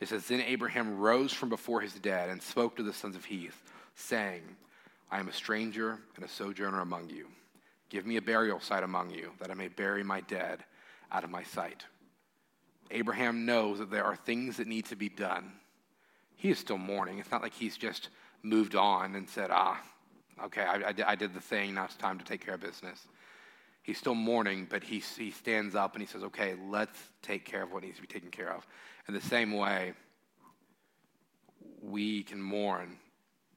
it 0.00 0.08
says 0.08 0.26
then 0.26 0.40
Abraham 0.42 0.98
rose 0.98 1.32
from 1.32 1.48
before 1.48 1.80
his 1.80 1.94
dead 1.94 2.28
and 2.28 2.40
spoke 2.40 2.76
to 2.76 2.82
the 2.82 2.92
sons 2.92 3.16
of 3.16 3.24
Heth 3.24 3.62
saying 3.96 4.42
I 5.10 5.18
am 5.18 5.28
a 5.28 5.32
stranger 5.32 5.98
and 6.14 6.24
a 6.24 6.28
sojourner 6.28 6.80
among 6.80 7.10
you 7.10 7.26
give 7.88 8.06
me 8.06 8.16
a 8.16 8.22
burial 8.22 8.60
site 8.60 8.84
among 8.84 9.10
you 9.10 9.30
that 9.40 9.50
I 9.50 9.54
may 9.54 9.68
bury 9.68 10.04
my 10.04 10.20
dead 10.20 10.62
out 11.10 11.24
of 11.24 11.30
my 11.30 11.42
sight 11.42 11.84
Abraham 12.90 13.46
knows 13.46 13.78
that 13.78 13.90
there 13.90 14.04
are 14.04 14.16
things 14.16 14.56
that 14.56 14.66
need 14.66 14.86
to 14.86 14.96
be 14.96 15.08
done. 15.08 15.52
He 16.36 16.50
is 16.50 16.58
still 16.58 16.78
mourning. 16.78 17.18
It's 17.18 17.30
not 17.30 17.42
like 17.42 17.54
he's 17.54 17.76
just 17.76 18.10
moved 18.42 18.74
on 18.74 19.14
and 19.14 19.28
said, 19.28 19.50
ah, 19.50 19.80
okay, 20.44 20.62
I, 20.62 20.76
I, 20.76 20.94
I 21.06 21.14
did 21.14 21.34
the 21.34 21.40
thing, 21.40 21.74
now 21.74 21.84
it's 21.84 21.96
time 21.96 22.18
to 22.18 22.24
take 22.24 22.44
care 22.44 22.54
of 22.54 22.60
business. 22.60 23.08
He's 23.82 23.98
still 23.98 24.14
mourning, 24.14 24.66
but 24.68 24.82
he, 24.82 24.98
he 25.16 25.30
stands 25.30 25.74
up 25.74 25.94
and 25.94 26.02
he 26.02 26.08
says, 26.08 26.22
okay, 26.24 26.54
let's 26.68 26.98
take 27.22 27.44
care 27.44 27.62
of 27.62 27.72
what 27.72 27.82
needs 27.82 27.96
to 27.96 28.02
be 28.02 28.08
taken 28.08 28.30
care 28.30 28.52
of. 28.52 28.66
In 29.08 29.14
the 29.14 29.20
same 29.20 29.52
way, 29.52 29.92
we 31.80 32.24
can 32.24 32.42
mourn, 32.42 32.96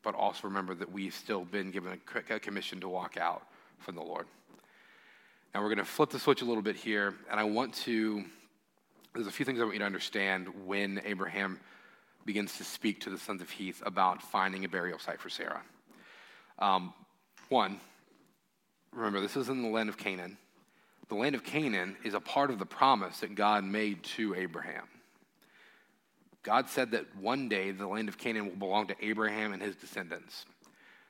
but 0.03 0.13
also 0.13 0.47
remember 0.47 0.75
that 0.75 0.91
we've 0.91 1.15
still 1.15 1.45
been 1.45 1.71
given 1.71 1.99
a 2.15 2.39
commission 2.39 2.79
to 2.81 2.87
walk 2.87 3.17
out 3.17 3.43
from 3.79 3.95
the 3.95 4.03
Lord. 4.03 4.27
Now 5.53 5.61
we're 5.61 5.69
going 5.69 5.79
to 5.79 5.83
flip 5.85 6.11
the 6.11 6.19
switch 6.19 6.43
a 6.43 6.45
little 6.45 6.61
bit 6.61 6.75
here, 6.75 7.15
and 7.31 7.39
I 7.39 7.43
want 7.43 7.73
to, 7.85 8.23
there's 9.13 9.27
a 9.27 9.31
few 9.31 9.45
things 9.45 9.59
I 9.59 9.63
want 9.63 9.73
you 9.73 9.79
to 9.79 9.85
understand 9.85 10.47
when 10.65 11.01
Abraham 11.05 11.59
begins 12.25 12.57
to 12.57 12.63
speak 12.63 13.01
to 13.01 13.09
the 13.09 13.17
sons 13.17 13.41
of 13.41 13.49
Heth 13.49 13.81
about 13.85 14.21
finding 14.21 14.65
a 14.65 14.69
burial 14.69 14.99
site 14.99 15.19
for 15.19 15.29
Sarah. 15.29 15.61
Um, 16.59 16.93
one, 17.49 17.79
remember, 18.93 19.19
this 19.19 19.35
is 19.35 19.49
in 19.49 19.63
the 19.63 19.69
land 19.69 19.89
of 19.89 19.97
Canaan. 19.97 20.37
The 21.07 21.15
land 21.15 21.33
of 21.33 21.43
Canaan 21.43 21.95
is 22.03 22.13
a 22.13 22.19
part 22.19 22.51
of 22.51 22.59
the 22.59 22.65
promise 22.65 23.21
that 23.21 23.33
God 23.33 23.63
made 23.63 24.03
to 24.03 24.35
Abraham. 24.35 24.85
God 26.43 26.69
said 26.69 26.91
that 26.91 27.05
one 27.15 27.49
day 27.49 27.71
the 27.71 27.87
land 27.87 28.09
of 28.09 28.17
Canaan 28.17 28.45
will 28.45 28.55
belong 28.55 28.87
to 28.87 28.95
Abraham 29.01 29.53
and 29.53 29.61
his 29.61 29.75
descendants. 29.75 30.45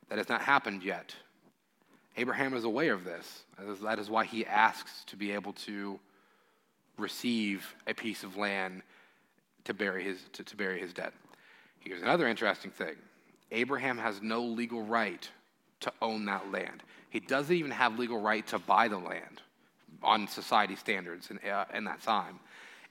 That 0.08 0.18
has 0.18 0.30
not 0.30 0.42
happened 0.42 0.84
yet. 0.84 1.14
Abraham 2.18 2.54
is 2.54 2.64
aware 2.64 2.94
of 2.94 3.04
this. 3.04 3.44
That 3.84 4.00
is 4.00 4.10
why 4.10 4.26
he 4.26 4.46
asks 4.46 5.04
to 5.08 5.18
be 5.18 5.32
able 5.32 5.54
to 5.54 6.00
receive 7.00 7.76
a 7.88 7.94
piece 7.94 8.24
of 8.24 8.38
land 8.38 8.82
to 9.66 9.74
bury 9.74 10.04
his, 10.04 10.20
to, 10.34 10.44
to 10.44 10.56
bury 10.56 10.80
his 10.80 10.94
dead. 10.94 11.12
Here's 11.80 12.02
another 12.02 12.28
interesting 12.28 12.72
thing 12.72 12.96
Abraham 13.52 13.98
has 13.98 14.22
no 14.22 14.42
legal 14.42 14.84
right 14.84 15.28
to 15.82 15.94
own 16.02 16.26
that 16.26 16.52
land. 16.52 16.84
He 17.10 17.20
doesn't 17.20 17.56
even 17.56 17.72
have 17.72 17.98
legal 17.98 18.20
right 18.20 18.46
to 18.48 18.60
buy 18.60 18.88
the 18.88 18.98
land 18.98 19.42
on 20.04 20.28
society 20.28 20.76
standards 20.76 21.32
in, 21.32 21.40
uh, 21.50 21.66
in 21.74 21.84
that 21.86 22.02
time. 22.02 22.40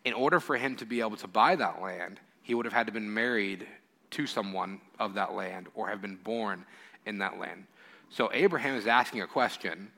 In 0.05 0.15
order 0.15 0.41
for 0.41 0.57
him 0.57 0.77
to 0.77 0.87
be 0.87 1.01
able 1.01 1.17
to 1.19 1.29
buy 1.29 1.55
that 1.57 1.81
land, 1.81 2.21
he 2.43 2.55
would 2.55 2.65
have 2.65 2.73
had 2.73 2.87
to 2.87 2.93
been 2.93 3.13
married 3.13 3.67
to 4.11 4.27
someone 4.27 4.81
of 4.99 5.15
that 5.15 5.35
land 5.35 5.69
or 5.75 5.89
have 5.89 6.01
been 6.01 6.17
born 6.17 6.65
in 7.07 7.19
that 7.19 7.39
land. 7.39 7.65
So 8.11 8.31
Abraham 8.33 8.75
is 8.75 8.87
asking 8.87 9.21
a 9.21 9.27
question 9.27 9.91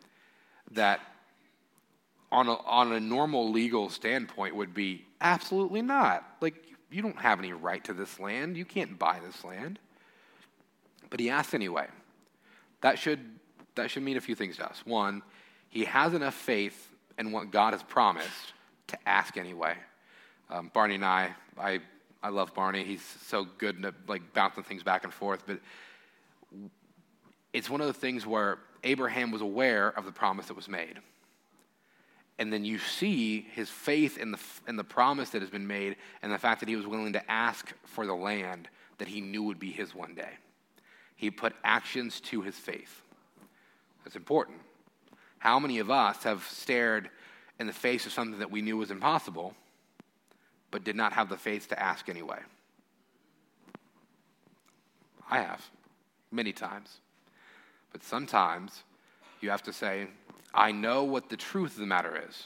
that 0.72 1.00
on 2.32 2.48
a, 2.48 2.54
on 2.54 2.92
a 2.92 3.00
normal 3.00 3.50
legal 3.50 3.88
standpoint 3.88 4.54
would 4.54 4.74
be 4.74 5.04
absolutely 5.20 5.82
not. 5.82 6.24
Like, 6.40 6.54
you 6.90 7.02
don't 7.02 7.18
have 7.18 7.38
any 7.38 7.52
right 7.52 7.82
to 7.84 7.92
this 7.92 8.18
land. 8.18 8.56
You 8.56 8.64
can't 8.64 8.98
buy 8.98 9.20
this 9.24 9.44
land. 9.44 9.78
But 11.08 11.20
he 11.20 11.30
asks 11.30 11.54
anyway. 11.54 11.86
That 12.82 12.98
should, 12.98 13.20
that 13.74 13.90
should 13.90 14.02
mean 14.02 14.16
a 14.16 14.20
few 14.20 14.34
things 14.34 14.56
to 14.56 14.68
us. 14.68 14.82
One, 14.84 15.22
he 15.68 15.84
has 15.84 16.14
enough 16.14 16.34
faith 16.34 16.88
in 17.18 17.32
what 17.32 17.50
God 17.50 17.74
has 17.74 17.82
promised 17.82 18.54
to 18.88 18.98
ask 19.08 19.36
anyway. 19.36 19.74
Um, 20.48 20.70
Barney 20.72 20.96
and 20.96 21.04
I, 21.04 21.34
I, 21.58 21.80
I 22.22 22.30
love 22.30 22.54
Barney. 22.54 22.84
He's 22.84 23.02
so 23.26 23.46
good 23.58 23.84
at 23.84 23.94
like 24.08 24.32
bouncing 24.32 24.64
things 24.64 24.82
back 24.82 25.04
and 25.04 25.12
forth. 25.12 25.44
But 25.46 25.60
it's 27.52 27.68
one 27.70 27.80
of 27.80 27.86
the 27.86 27.92
things 27.92 28.26
where 28.26 28.58
Abraham 28.82 29.30
was 29.30 29.42
aware 29.42 29.88
of 29.88 30.04
the 30.04 30.12
promise 30.12 30.46
that 30.46 30.54
was 30.54 30.68
made. 30.68 30.98
And 32.40 32.50
then 32.50 32.64
you 32.64 32.78
see 32.78 33.46
his 33.52 33.68
faith 33.68 34.16
in 34.16 34.32
the, 34.32 34.38
in 34.66 34.76
the 34.76 34.82
promise 34.82 35.28
that 35.30 35.42
has 35.42 35.50
been 35.50 35.66
made 35.66 35.96
and 36.22 36.32
the 36.32 36.38
fact 36.38 36.60
that 36.60 36.70
he 36.70 36.74
was 36.74 36.86
willing 36.86 37.12
to 37.12 37.30
ask 37.30 37.70
for 37.84 38.06
the 38.06 38.14
land 38.14 38.66
that 38.96 39.08
he 39.08 39.20
knew 39.20 39.42
would 39.42 39.58
be 39.58 39.70
his 39.70 39.94
one 39.94 40.14
day. 40.14 40.30
He 41.16 41.30
put 41.30 41.52
actions 41.62 42.18
to 42.22 42.40
his 42.40 42.54
faith. 42.54 43.02
That's 44.02 44.16
important. 44.16 44.56
How 45.38 45.58
many 45.58 45.80
of 45.80 45.90
us 45.90 46.22
have 46.24 46.42
stared 46.50 47.10
in 47.58 47.66
the 47.66 47.74
face 47.74 48.06
of 48.06 48.12
something 48.12 48.38
that 48.38 48.50
we 48.50 48.62
knew 48.62 48.78
was 48.78 48.90
impossible, 48.90 49.54
but 50.70 50.82
did 50.82 50.96
not 50.96 51.12
have 51.12 51.28
the 51.28 51.36
faith 51.36 51.68
to 51.68 51.78
ask 51.78 52.08
anyway? 52.08 52.38
I 55.30 55.40
have, 55.42 55.68
many 56.32 56.54
times. 56.54 57.00
But 57.92 58.02
sometimes 58.02 58.82
you 59.42 59.50
have 59.50 59.62
to 59.64 59.74
say, 59.74 60.06
I 60.54 60.72
know 60.72 61.04
what 61.04 61.28
the 61.28 61.36
truth 61.36 61.72
of 61.72 61.78
the 61.78 61.86
matter 61.86 62.22
is, 62.28 62.44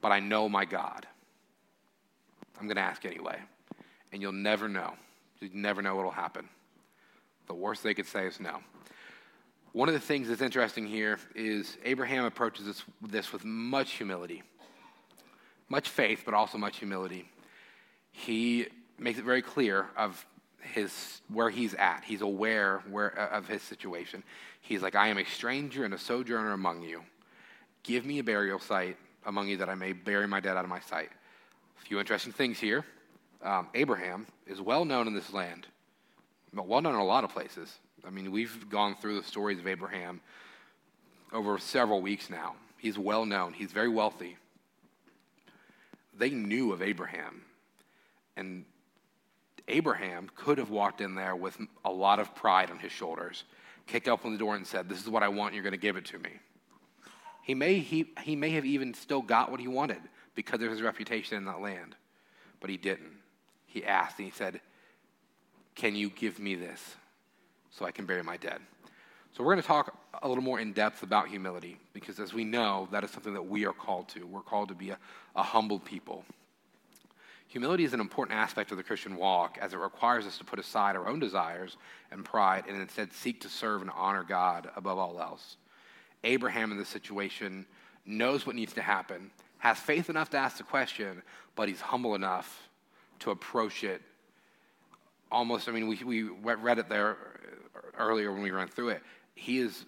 but 0.00 0.12
I 0.12 0.20
know 0.20 0.48
my 0.48 0.64
God. 0.64 1.06
I'm 2.60 2.66
going 2.66 2.76
to 2.76 2.82
ask 2.82 3.04
anyway. 3.04 3.38
And 4.12 4.20
you'll 4.22 4.32
never 4.32 4.68
know. 4.68 4.94
You 5.40 5.50
never 5.52 5.82
know 5.82 5.94
what 5.94 6.04
will 6.04 6.10
happen. 6.10 6.48
The 7.46 7.54
worst 7.54 7.82
they 7.82 7.94
could 7.94 8.06
say 8.06 8.26
is 8.26 8.40
no. 8.40 8.58
One 9.72 9.88
of 9.88 9.94
the 9.94 10.00
things 10.00 10.28
that's 10.28 10.42
interesting 10.42 10.86
here 10.86 11.18
is 11.34 11.76
Abraham 11.84 12.24
approaches 12.24 12.66
this, 12.66 12.82
this 13.02 13.32
with 13.32 13.44
much 13.44 13.92
humility, 13.92 14.42
much 15.68 15.88
faith, 15.88 16.22
but 16.24 16.34
also 16.34 16.58
much 16.58 16.78
humility. 16.78 17.28
He 18.10 18.66
makes 18.98 19.18
it 19.18 19.24
very 19.24 19.42
clear 19.42 19.86
of 19.96 20.24
his 20.60 21.20
where 21.32 21.50
he's 21.50 21.74
at. 21.74 22.04
He's 22.04 22.20
aware 22.20 22.82
where, 22.90 23.18
uh, 23.18 23.36
of 23.36 23.48
his 23.48 23.62
situation. 23.62 24.22
He's 24.60 24.82
like, 24.82 24.94
I 24.94 25.08
am 25.08 25.18
a 25.18 25.24
stranger 25.24 25.84
and 25.84 25.94
a 25.94 25.98
sojourner 25.98 26.52
among 26.52 26.82
you. 26.82 27.02
Give 27.82 28.04
me 28.04 28.18
a 28.18 28.24
burial 28.24 28.58
site 28.58 28.96
among 29.26 29.48
you 29.48 29.56
that 29.58 29.68
I 29.68 29.74
may 29.74 29.92
bury 29.92 30.26
my 30.26 30.40
dead 30.40 30.56
out 30.56 30.64
of 30.64 30.70
my 30.70 30.80
sight. 30.80 31.10
A 31.80 31.84
few 31.84 32.00
interesting 32.00 32.32
things 32.32 32.58
here. 32.58 32.84
Um, 33.42 33.68
Abraham 33.74 34.26
is 34.46 34.60
well 34.60 34.84
known 34.84 35.06
in 35.06 35.14
this 35.14 35.32
land, 35.32 35.66
but 36.52 36.66
well 36.66 36.80
known 36.80 36.94
in 36.94 37.00
a 37.00 37.04
lot 37.04 37.24
of 37.24 37.30
places. 37.30 37.78
I 38.06 38.10
mean, 38.10 38.30
we've 38.32 38.68
gone 38.68 38.96
through 38.96 39.20
the 39.20 39.26
stories 39.26 39.58
of 39.58 39.66
Abraham 39.66 40.20
over 41.32 41.58
several 41.58 42.00
weeks 42.00 42.30
now. 42.30 42.56
He's 42.78 42.98
well 42.98 43.24
known, 43.24 43.52
he's 43.52 43.72
very 43.72 43.88
wealthy. 43.88 44.36
They 46.16 46.30
knew 46.30 46.72
of 46.72 46.82
Abraham. 46.82 47.42
And 48.36 48.64
Abraham 49.68 50.30
could 50.34 50.58
have 50.58 50.70
walked 50.70 51.00
in 51.00 51.14
there 51.14 51.36
with 51.36 51.58
a 51.84 51.90
lot 51.90 52.18
of 52.18 52.34
pride 52.34 52.70
on 52.70 52.78
his 52.78 52.92
shoulders, 52.92 53.44
kicked 53.86 54.08
open 54.08 54.32
the 54.32 54.38
door 54.38 54.56
and 54.56 54.66
said, 54.66 54.88
This 54.88 55.00
is 55.00 55.08
what 55.08 55.22
I 55.22 55.28
want, 55.28 55.54
you're 55.54 55.62
going 55.62 55.72
to 55.72 55.78
give 55.78 55.96
it 55.96 56.06
to 56.06 56.18
me. 56.18 56.30
He 57.42 57.54
may, 57.54 57.78
he, 57.78 58.10
he 58.22 58.36
may 58.36 58.50
have 58.50 58.64
even 58.64 58.92
still 58.94 59.22
got 59.22 59.50
what 59.50 59.60
he 59.60 59.68
wanted 59.68 60.00
because 60.34 60.60
of 60.62 60.70
his 60.70 60.82
reputation 60.82 61.36
in 61.38 61.44
that 61.46 61.60
land, 61.60 61.96
but 62.60 62.70
he 62.70 62.76
didn't. 62.76 63.12
He 63.66 63.84
asked 63.84 64.18
and 64.18 64.26
he 64.26 64.32
said, 64.32 64.60
Can 65.74 65.94
you 65.94 66.10
give 66.10 66.38
me 66.38 66.54
this 66.54 66.96
so 67.70 67.84
I 67.84 67.90
can 67.90 68.06
bury 68.06 68.22
my 68.22 68.36
dead? 68.36 68.60
So, 69.36 69.44
we're 69.44 69.52
going 69.52 69.62
to 69.62 69.68
talk 69.68 69.96
a 70.22 70.28
little 70.28 70.42
more 70.42 70.58
in 70.58 70.72
depth 70.72 71.02
about 71.02 71.28
humility 71.28 71.78
because, 71.92 72.18
as 72.18 72.32
we 72.32 72.44
know, 72.44 72.88
that 72.90 73.04
is 73.04 73.10
something 73.10 73.34
that 73.34 73.46
we 73.46 73.66
are 73.66 73.72
called 73.72 74.08
to. 74.10 74.26
We're 74.26 74.40
called 74.40 74.68
to 74.68 74.74
be 74.74 74.90
a, 74.90 74.98
a 75.36 75.42
humble 75.42 75.78
people. 75.78 76.24
Humility 77.48 77.84
is 77.84 77.94
an 77.94 78.00
important 78.00 78.38
aspect 78.38 78.70
of 78.70 78.76
the 78.76 78.82
Christian 78.82 79.16
walk 79.16 79.58
as 79.60 79.72
it 79.72 79.78
requires 79.78 80.26
us 80.26 80.36
to 80.38 80.44
put 80.44 80.58
aside 80.58 80.96
our 80.96 81.08
own 81.08 81.18
desires 81.18 81.78
and 82.10 82.24
pride 82.24 82.64
and 82.68 82.80
instead 82.80 83.12
seek 83.12 83.40
to 83.40 83.48
serve 83.48 83.80
and 83.80 83.90
honor 83.96 84.22
God 84.22 84.70
above 84.76 84.98
all 84.98 85.18
else. 85.18 85.56
Abraham 86.24 86.72
in 86.72 86.78
this 86.78 86.88
situation 86.88 87.64
knows 88.04 88.46
what 88.46 88.54
needs 88.54 88.74
to 88.74 88.82
happen, 88.82 89.30
has 89.58 89.78
faith 89.78 90.10
enough 90.10 90.28
to 90.30 90.36
ask 90.36 90.58
the 90.58 90.62
question, 90.62 91.22
but 91.56 91.68
he's 91.68 91.80
humble 91.80 92.14
enough 92.14 92.68
to 93.20 93.30
approach 93.30 93.82
it 93.82 94.02
almost. 95.32 95.68
I 95.68 95.72
mean, 95.72 95.88
we, 95.88 96.04
we 96.04 96.22
read 96.22 96.78
it 96.78 96.88
there 96.88 97.16
earlier 97.98 98.30
when 98.32 98.42
we 98.42 98.50
ran 98.50 98.68
through 98.68 98.90
it. 98.90 99.02
He 99.34 99.58
is 99.58 99.86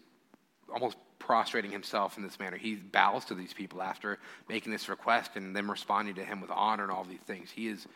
almost 0.73 0.97
prostrating 1.21 1.71
himself 1.71 2.17
in 2.17 2.25
this 2.25 2.41
manner. 2.41 2.57
He 2.57 2.75
bows 2.75 3.25
to 3.27 3.35
these 3.35 3.53
people 3.53 3.81
after 3.81 4.19
making 4.49 4.73
this 4.73 4.89
request 4.89 5.37
and 5.37 5.55
them 5.55 5.71
responding 5.71 6.17
to 6.17 6.25
him 6.25 6.41
with 6.41 6.51
honor 6.51 6.83
and 6.83 6.91
all 6.91 7.05
these 7.05 7.21
things. 7.21 7.51
He 7.51 7.69
is 7.69 7.87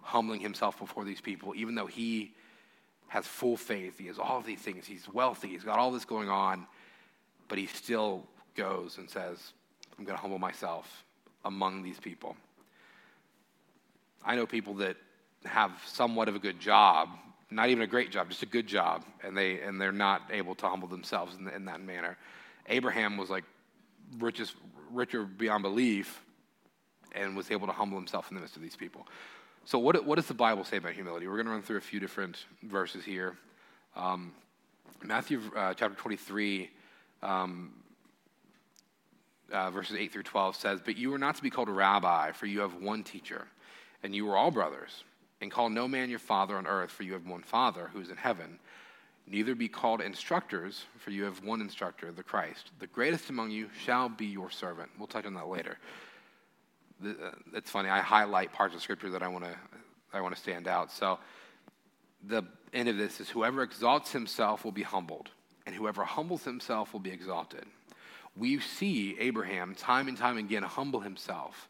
humbling 0.00 0.40
himself 0.40 0.78
before 0.78 1.04
these 1.04 1.20
people, 1.20 1.54
even 1.54 1.74
though 1.74 1.86
he 1.86 2.32
has 3.08 3.26
full 3.26 3.56
faith. 3.56 3.98
He 3.98 4.06
has 4.06 4.18
all 4.18 4.40
these 4.40 4.60
things. 4.60 4.86
He's 4.86 5.06
wealthy. 5.12 5.48
He's 5.48 5.64
got 5.64 5.78
all 5.78 5.90
this 5.90 6.06
going 6.06 6.30
on, 6.30 6.66
but 7.48 7.58
he 7.58 7.66
still 7.66 8.24
goes 8.54 8.96
and 8.96 9.10
says, 9.10 9.52
I'm 9.98 10.04
going 10.04 10.16
to 10.16 10.22
humble 10.22 10.38
myself 10.38 11.04
among 11.44 11.82
these 11.82 11.98
people. 11.98 12.36
I 14.24 14.36
know 14.36 14.46
people 14.46 14.74
that 14.74 14.96
have 15.44 15.72
somewhat 15.86 16.28
of 16.28 16.36
a 16.36 16.38
good 16.38 16.60
job, 16.60 17.08
not 17.50 17.68
even 17.70 17.82
a 17.82 17.86
great 17.86 18.10
job, 18.10 18.28
just 18.28 18.42
a 18.42 18.46
good 18.46 18.66
job, 18.66 19.04
and 19.22 19.36
they 19.36 19.60
and 19.60 19.80
they're 19.80 19.92
not 19.92 20.22
able 20.30 20.54
to 20.56 20.68
humble 20.68 20.88
themselves 20.88 21.36
in, 21.36 21.48
in 21.48 21.64
that 21.64 21.80
manner. 21.80 22.18
Abraham 22.68 23.16
was 23.16 23.30
like 23.30 23.44
richest, 24.18 24.54
richer 24.92 25.24
beyond 25.24 25.62
belief 25.62 26.22
and 27.12 27.36
was 27.36 27.50
able 27.50 27.66
to 27.66 27.72
humble 27.72 27.98
himself 27.98 28.30
in 28.30 28.34
the 28.34 28.40
midst 28.40 28.56
of 28.56 28.62
these 28.62 28.76
people. 28.76 29.06
So, 29.64 29.78
what, 29.78 30.02
what 30.04 30.16
does 30.16 30.26
the 30.26 30.34
Bible 30.34 30.64
say 30.64 30.78
about 30.78 30.92
humility? 30.92 31.26
We're 31.26 31.34
going 31.34 31.46
to 31.46 31.52
run 31.52 31.62
through 31.62 31.78
a 31.78 31.82
few 31.82 32.00
different 32.00 32.44
verses 32.62 33.04
here. 33.04 33.36
Um, 33.96 34.32
Matthew 35.02 35.40
uh, 35.54 35.74
chapter 35.74 35.96
23, 35.96 36.70
um, 37.22 37.72
uh, 39.52 39.70
verses 39.70 39.96
8 39.96 40.12
through 40.12 40.22
12 40.22 40.56
says, 40.56 40.80
But 40.84 40.96
you 40.96 41.12
are 41.14 41.18
not 41.18 41.36
to 41.36 41.42
be 41.42 41.50
called 41.50 41.68
a 41.68 41.72
rabbi, 41.72 42.32
for 42.32 42.46
you 42.46 42.60
have 42.60 42.74
one 42.74 43.04
teacher, 43.04 43.46
and 44.02 44.14
you 44.14 44.30
are 44.30 44.36
all 44.36 44.50
brothers. 44.50 45.04
And 45.40 45.50
call 45.50 45.68
no 45.68 45.86
man 45.86 46.10
your 46.10 46.18
father 46.18 46.56
on 46.56 46.66
earth, 46.66 46.90
for 46.90 47.04
you 47.04 47.12
have 47.12 47.26
one 47.26 47.42
Father 47.42 47.90
who 47.92 48.00
is 48.00 48.10
in 48.10 48.16
heaven. 48.16 48.58
Neither 49.30 49.54
be 49.54 49.68
called 49.68 50.00
instructors, 50.00 50.84
for 50.98 51.10
you 51.10 51.24
have 51.24 51.44
one 51.44 51.60
instructor, 51.60 52.10
the 52.12 52.22
Christ. 52.22 52.70
The 52.78 52.86
greatest 52.86 53.28
among 53.28 53.50
you 53.50 53.68
shall 53.84 54.08
be 54.08 54.24
your 54.24 54.50
servant. 54.50 54.90
We'll 54.98 55.06
touch 55.06 55.26
on 55.26 55.34
that 55.34 55.48
later. 55.48 55.76
Uh, 57.04 57.12
it's 57.54 57.70
funny, 57.70 57.90
I 57.90 58.00
highlight 58.00 58.52
parts 58.52 58.74
of 58.74 58.80
Scripture 58.80 59.10
that 59.10 59.22
I 59.22 59.28
want 59.28 59.44
to 59.44 59.54
I 60.12 60.22
want 60.22 60.34
to 60.34 60.40
stand 60.40 60.66
out. 60.66 60.90
So 60.90 61.18
the 62.26 62.42
end 62.72 62.88
of 62.88 62.96
this 62.96 63.20
is 63.20 63.28
whoever 63.28 63.62
exalts 63.62 64.12
himself 64.12 64.64
will 64.64 64.72
be 64.72 64.82
humbled, 64.82 65.28
and 65.66 65.74
whoever 65.74 66.04
humbles 66.04 66.44
himself 66.44 66.92
will 66.94 67.00
be 67.00 67.10
exalted. 67.10 67.66
we 68.38 68.60
see 68.60 69.16
Abraham 69.18 69.74
time 69.74 70.08
and 70.08 70.16
time 70.16 70.38
again 70.38 70.62
humble 70.62 71.00
himself, 71.00 71.68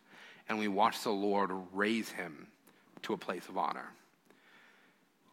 and 0.48 0.58
we 0.58 0.68
watch 0.68 1.02
the 1.02 1.10
Lord 1.10 1.50
raise 1.72 2.10
him 2.10 2.46
to 3.02 3.12
a 3.12 3.18
place 3.18 3.48
of 3.48 3.56
honor. 3.56 3.90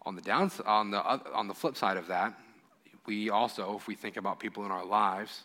On 0.05 0.15
the, 0.15 0.21
down, 0.21 0.51
on, 0.65 0.91
the, 0.91 1.01
on 1.33 1.47
the 1.47 1.53
flip 1.53 1.75
side 1.75 1.97
of 1.97 2.07
that, 2.07 2.37
we 3.05 3.29
also, 3.29 3.75
if 3.75 3.87
we 3.87 3.95
think 3.95 4.17
about 4.17 4.39
people 4.39 4.65
in 4.65 4.71
our 4.71 4.85
lives, 4.85 5.43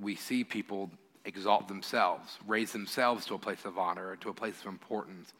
we 0.00 0.14
see 0.16 0.44
people 0.44 0.90
exalt 1.24 1.68
themselves, 1.68 2.38
raise 2.46 2.72
themselves 2.72 3.26
to 3.26 3.34
a 3.34 3.38
place 3.38 3.64
of 3.64 3.78
honor, 3.78 4.16
to 4.16 4.28
a 4.28 4.34
place 4.34 4.60
of 4.60 4.66
importance, 4.66 5.32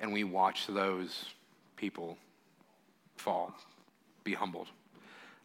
and 0.00 0.12
we 0.12 0.24
watch 0.24 0.66
those 0.68 1.26
people 1.76 2.16
fall, 3.16 3.52
be 4.24 4.34
humbled. 4.34 4.68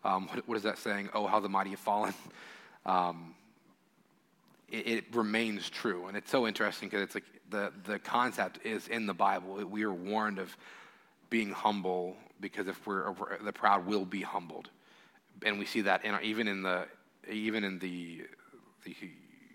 Um, 0.03 0.27
what, 0.27 0.48
what, 0.48 0.57
is 0.57 0.63
that 0.63 0.77
saying? 0.77 1.10
Oh, 1.13 1.27
how 1.27 1.39
the 1.39 1.50
mighty 1.50 1.72
have 1.72 1.79
fallen. 1.79 2.13
Um, 2.86 3.33
it, 4.69 4.88
it, 4.88 5.15
remains 5.15 5.69
true, 5.69 6.07
and 6.07 6.17
it's 6.17 6.29
so 6.29 6.45
interesting 6.45 6.89
because 6.89 7.01
it's 7.01 7.15
like 7.15 7.24
the 7.50 7.72
the 7.86 7.98
concept 7.98 8.60
is 8.65 8.89
in 8.89 9.05
the 9.05 9.13
Bible. 9.13 9.55
We 9.63 9.83
are 9.83 9.93
warned 9.93 10.38
of 10.38 10.57
being 11.34 11.50
humble 11.50 12.16
because 12.40 12.68
if 12.68 12.86
we're 12.86 13.12
the 13.44 13.52
proud 13.52 13.88
will 13.88 14.06
be 14.06 14.22
humbled, 14.22 14.70
and 15.44 15.58
we 15.58 15.66
see 15.66 15.82
that 15.82 16.06
in 16.06 16.13
our, 16.13 16.22
even 16.22 16.48
in 16.48 16.62
the 16.62 16.86
even 17.28 17.63
in 17.63 17.80
the 17.80 18.22
the 18.86 18.96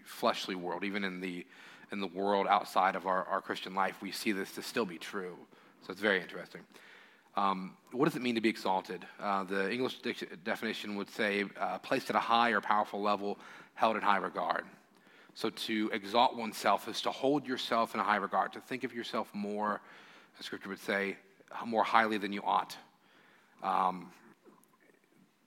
fleshly 0.05 0.57
world, 0.57 0.83
even 0.83 1.05
in 1.05 1.21
the 1.21 1.47
in 1.93 2.01
the 2.01 2.09
world 2.09 2.49
outside 2.49 2.97
of 2.97 3.07
our, 3.07 3.23
our 3.27 3.41
Christian 3.41 3.77
life, 3.77 4.03
we 4.03 4.11
see 4.11 4.33
this 4.33 4.51
to 4.57 4.63
still 4.63 4.85
be 4.85 4.99
true. 4.99 5.37
So 5.83 5.93
it's 5.93 6.01
very 6.01 6.21
interesting. 6.21 6.63
Um, 7.37 7.77
what 7.93 8.07
does 8.07 8.17
it 8.17 8.23
mean 8.23 8.35
to 8.35 8.41
be 8.41 8.49
exalted? 8.49 9.07
Uh, 9.21 9.45
the 9.45 9.71
English 9.71 10.01
definition 10.43 10.97
would 10.97 11.09
say 11.09 11.45
uh, 11.61 11.79
placed 11.79 12.11
at 12.11 12.17
a 12.17 12.25
high 12.35 12.51
or 12.51 12.61
powerful 12.61 13.01
level, 13.01 13.39
held 13.75 13.95
in 13.95 14.03
high 14.03 14.17
regard. 14.31 14.65
So 15.35 15.49
to 15.51 15.91
exalt 15.93 16.37
oneself 16.37 16.89
is 16.89 17.01
to 17.03 17.13
hold 17.13 17.47
yourself 17.47 17.95
in 17.95 18.01
a 18.01 18.03
high 18.03 18.17
regard, 18.17 18.53
to 18.55 18.61
think 18.61 18.83
of 18.83 18.93
yourself 18.93 19.29
more, 19.33 19.81
as 20.41 20.47
Scripture 20.47 20.71
would 20.71 20.81
say, 20.81 21.17
more 21.67 21.85
highly 21.85 22.19
than 22.19 22.33
you 22.33 22.43
ought. 22.43 22.77
Um, 23.63 24.11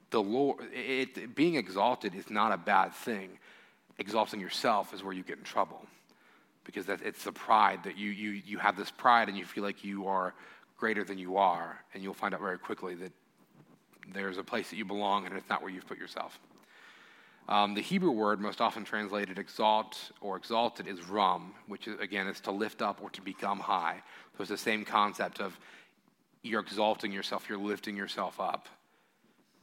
the 0.10 0.22
Lord, 0.22 0.66
it, 0.74 1.36
being 1.36 1.56
exalted 1.56 2.14
is 2.16 2.30
not 2.30 2.52
a 2.52 2.58
bad 2.58 2.94
thing. 2.94 3.30
Exalting 3.98 4.40
yourself 4.40 4.94
is 4.94 5.04
where 5.04 5.14
you 5.14 5.24
get 5.24 5.38
in 5.38 5.44
trouble 5.44 5.86
because 6.64 6.86
that, 6.86 7.02
it's 7.04 7.24
the 7.24 7.32
pride 7.32 7.84
that 7.84 7.98
you, 7.98 8.10
you, 8.10 8.42
you 8.46 8.58
have 8.58 8.78
this 8.78 8.92
pride 8.92 9.30
and 9.30 9.38
you 9.38 9.46
feel 9.46 9.64
like 9.64 9.84
you 9.84 10.08
are 10.08 10.34
greater 10.78 11.04
than 11.04 11.18
you 11.18 11.38
are, 11.38 11.80
and 11.94 12.02
you'll 12.02 12.14
find 12.14 12.34
out 12.34 12.40
very 12.40 12.58
quickly 12.58 12.96
that 12.96 13.12
there's 14.14 14.38
a 14.38 14.44
place 14.44 14.70
that 14.70 14.78
you 14.78 14.86
belong 14.86 15.26
and 15.26 15.36
it's 15.38 15.48
not 15.50 15.62
where 15.62 15.72
you've 15.72 15.88
put 15.88 15.98
yourself. 15.98 16.40
Um, 17.48 17.74
the 17.74 17.82
Hebrew 17.82 18.12
word, 18.12 18.40
most 18.40 18.62
often 18.62 18.84
translated 18.84 19.38
exalt 19.38 20.12
or 20.22 20.38
exalted, 20.38 20.88
is 20.88 21.08
rum, 21.08 21.54
which 21.68 21.88
again 21.88 22.28
is 22.28 22.40
to 22.42 22.52
lift 22.52 22.82
up 22.82 23.00
or 23.02 23.10
to 23.12 23.22
become 23.22 23.60
high. 23.60 24.02
So 24.38 24.42
it's 24.42 24.50
the 24.50 24.58
same 24.58 24.86
concept 24.86 25.40
of 25.40 25.60
you're 26.44 26.62
exalting 26.62 27.12
yourself, 27.12 27.48
you're 27.48 27.58
lifting 27.58 27.96
yourself 27.96 28.40
up 28.40 28.68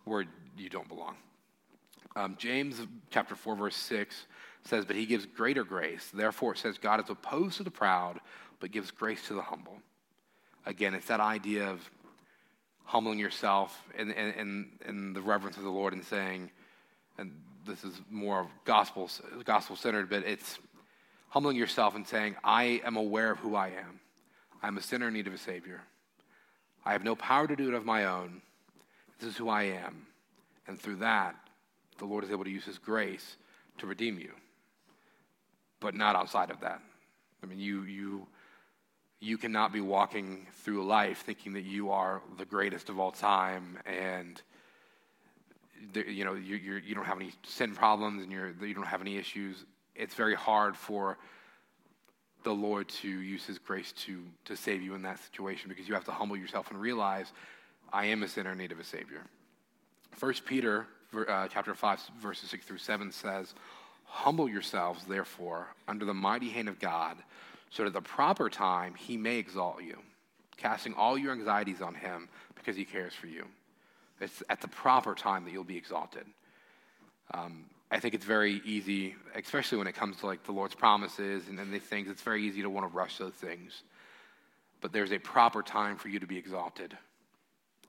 where 0.05 0.25
you 0.57 0.69
don't 0.69 0.89
belong. 0.89 1.17
Um, 2.17 2.37
James 2.39 2.81
chapter 3.11 3.37
4, 3.37 3.57
verse 3.57 3.77
6 3.77 4.27
says, 4.65 4.85
But 4.85 4.97
he 4.97 5.07
gives 5.07 5.27
greater 5.27 5.65
grace. 5.65 6.11
Therefore, 6.13 6.53
it 6.53 6.59
says, 6.59 6.79
God 6.79 7.03
is 7.03 7.11
opposed 7.11 7.59
to 7.59 7.63
the 7.63 7.71
proud, 7.71 8.21
but 8.61 8.71
gives 8.71 8.91
grace 8.91 9.27
to 9.29 9.35
the 9.35 9.43
humble. 9.43 9.79
Again, 10.67 10.95
it's 10.95 11.07
that 11.07 11.21
idea 11.21 11.69
of 11.69 11.89
humbling 12.85 13.19
yourself 13.19 13.85
in, 13.97 14.11
in, 14.11 14.71
in, 14.87 15.13
the 15.13 15.21
reverence 15.21 15.59
of 15.59 15.63
the 15.63 15.71
Lord 15.71 15.93
and 15.93 16.03
saying, 16.05 16.51
and 17.19 17.33
this 17.67 17.85
is 17.85 18.01
more 18.11 18.49
gospel, 18.65 19.11
gospel 19.45 19.77
centered, 19.77 20.09
but 20.09 20.25
it's 20.25 20.59
humbling 21.29 21.57
yourself 21.57 21.95
and 21.95 22.07
saying, 22.07 22.37
I 22.43 22.81
am 22.85 22.97
aware 22.97 23.31
of 23.31 23.39
who 23.39 23.55
I 23.55 23.69
am. 23.69 24.01
I'm 24.63 24.79
a 24.79 24.83
sinner 24.83 25.09
in 25.09 25.15
need 25.15 25.27
of 25.27 25.35
a 25.35 25.39
Savior. 25.39 25.83
I 26.85 26.93
have 26.93 27.05
no 27.05 27.15
power 27.15 27.47
to 27.47 27.57
do 27.57 27.69
it 27.69 27.75
of 27.75 27.85
my 27.85 28.05
own. 28.05 28.43
This 29.19 29.31
is 29.31 29.37
who 29.37 29.49
I 29.49 29.65
am. 29.65 30.07
And 30.67 30.79
through 30.79 30.97
that, 30.97 31.35
the 31.99 32.05
Lord 32.05 32.25
is 32.25 32.31
able 32.31 32.45
to 32.45 32.51
use 32.51 32.65
His 32.65 32.79
grace 32.79 33.37
to 33.79 33.87
redeem 33.87 34.19
you, 34.19 34.33
but 35.81 35.95
not 35.95 36.17
outside 36.17 36.51
of 36.51 36.61
that. 36.61 36.81
I 37.43 37.47
mean, 37.47 37.59
you, 37.59 37.83
you, 37.83 38.27
you 39.21 39.39
cannot 39.39 39.73
be 39.73 39.81
walking 39.81 40.47
through 40.63 40.87
life 40.87 41.23
thinking 41.25 41.53
that 41.55 41.65
you 41.65 41.91
are 41.91 42.23
the 42.37 42.45
greatest 42.45 42.89
of 42.89 42.99
all 42.99 43.13
time 43.13 43.79
and 43.87 44.41
you 45.95 46.25
know 46.25 46.35
you, 46.35 46.57
you 46.57 46.81
do 46.81 46.95
not 46.95 47.07
have 47.07 47.21
any 47.21 47.31
sin 47.45 47.75
problems 47.75 48.23
and 48.23 48.33
you're, 48.33 48.53
you 48.61 48.75
don't 48.75 48.87
have 48.87 49.01
any 49.01 49.17
issues. 49.17 49.65
It's 49.95 50.15
very 50.15 50.35
hard 50.35 50.77
for 50.77 51.19
the 52.45 52.55
Lord 52.55 52.89
to 52.89 53.09
use 53.09 53.45
His 53.45 53.59
grace 53.59 53.93
to 54.05 54.23
to 54.45 54.57
save 54.57 54.83
you 54.83 54.95
in 54.95 55.03
that 55.03 55.19
situation 55.19 55.69
because 55.69 55.89
you 55.89 55.95
have 55.95 56.05
to 56.05 56.13
humble 56.13 56.37
yourself 56.37 56.71
and 56.71 56.81
realize 56.81 57.33
I 57.93 58.07
am 58.07 58.23
a 58.23 58.29
sinner 58.29 58.53
in 58.53 58.59
need 58.59 58.73
of 58.73 58.81
a 58.81 58.85
Savior. 58.85 59.23
First 60.13 60.45
Peter 60.45 60.87
uh, 61.15 61.49
chapter 61.49 61.75
5, 61.75 62.11
verses 62.21 62.51
6 62.51 62.67
through 62.67 62.79
7 62.79 63.13
says, 63.13 63.55
Humble 64.05 64.49
yourselves, 64.49 65.05
therefore, 65.05 65.69
under 65.87 66.05
the 66.05 66.15
mighty 66.15 66.49
hand 66.49 66.69
of 66.69 66.79
God, 66.79 67.17
so 67.71 67.83
that 67.83 67.89
at 67.89 67.93
the 67.93 68.01
proper 68.01 68.49
time 68.49 68.95
he 68.95 69.17
may 69.17 69.37
exalt 69.37 69.83
you, 69.83 69.99
casting 70.57 70.95
all 70.95 71.19
your 71.19 71.33
anxieties 71.33 71.83
on 71.83 71.95
him 71.95 72.29
because 72.55 72.77
he 72.77 72.85
cares 72.85 73.15
for 73.15 73.27
you. 73.27 73.45
It's 74.21 74.43
at 74.49 74.61
the 74.61 74.69
proper 74.69 75.15
time 75.15 75.45
that 75.45 75.53
you'll 75.53 75.65
be 75.65 75.77
exalted. 75.77 76.25
Um, 77.33 77.65
I 77.91 78.01
think 78.01 78.15
it's 78.15 78.25
very 78.25 78.61
easy, 78.65 79.15
especially 79.35 79.79
when 79.79 79.87
it 79.87 79.95
comes 79.95 80.19
to 80.19 80.27
like 80.27 80.45
the 80.45 80.53
Lord's 80.53 80.75
promises 80.75 81.49
and, 81.49 81.59
and 81.59 81.73
these 81.73 81.83
things, 81.83 82.09
it's 82.11 82.23
very 82.23 82.45
easy 82.45 82.63
to 82.63 82.69
want 82.69 82.91
to 82.91 82.95
rush 82.95 83.17
those 83.17 83.33
things. 83.33 83.83
But 84.81 84.93
there's 84.93 85.13
a 85.13 85.19
proper 85.19 85.63
time 85.63 85.97
for 85.97 86.09
you 86.09 86.21
to 86.21 86.27
be 86.27 86.37
exalted. 86.37 86.97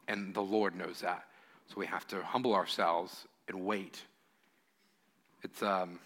And 0.07 0.33
the 0.33 0.41
Lord 0.41 0.75
knows 0.75 1.01
that. 1.01 1.25
So 1.67 1.75
we 1.77 1.85
have 1.85 2.07
to 2.07 2.23
humble 2.23 2.55
ourselves 2.55 3.27
and 3.47 3.65
wait. 3.65 4.01
It's, 5.43 5.61
um, 5.61 5.99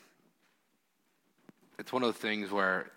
it's 1.78 1.94
one 1.94 2.04
of 2.04 2.14
the 2.14 2.20
things 2.20 2.52
where 2.52 2.92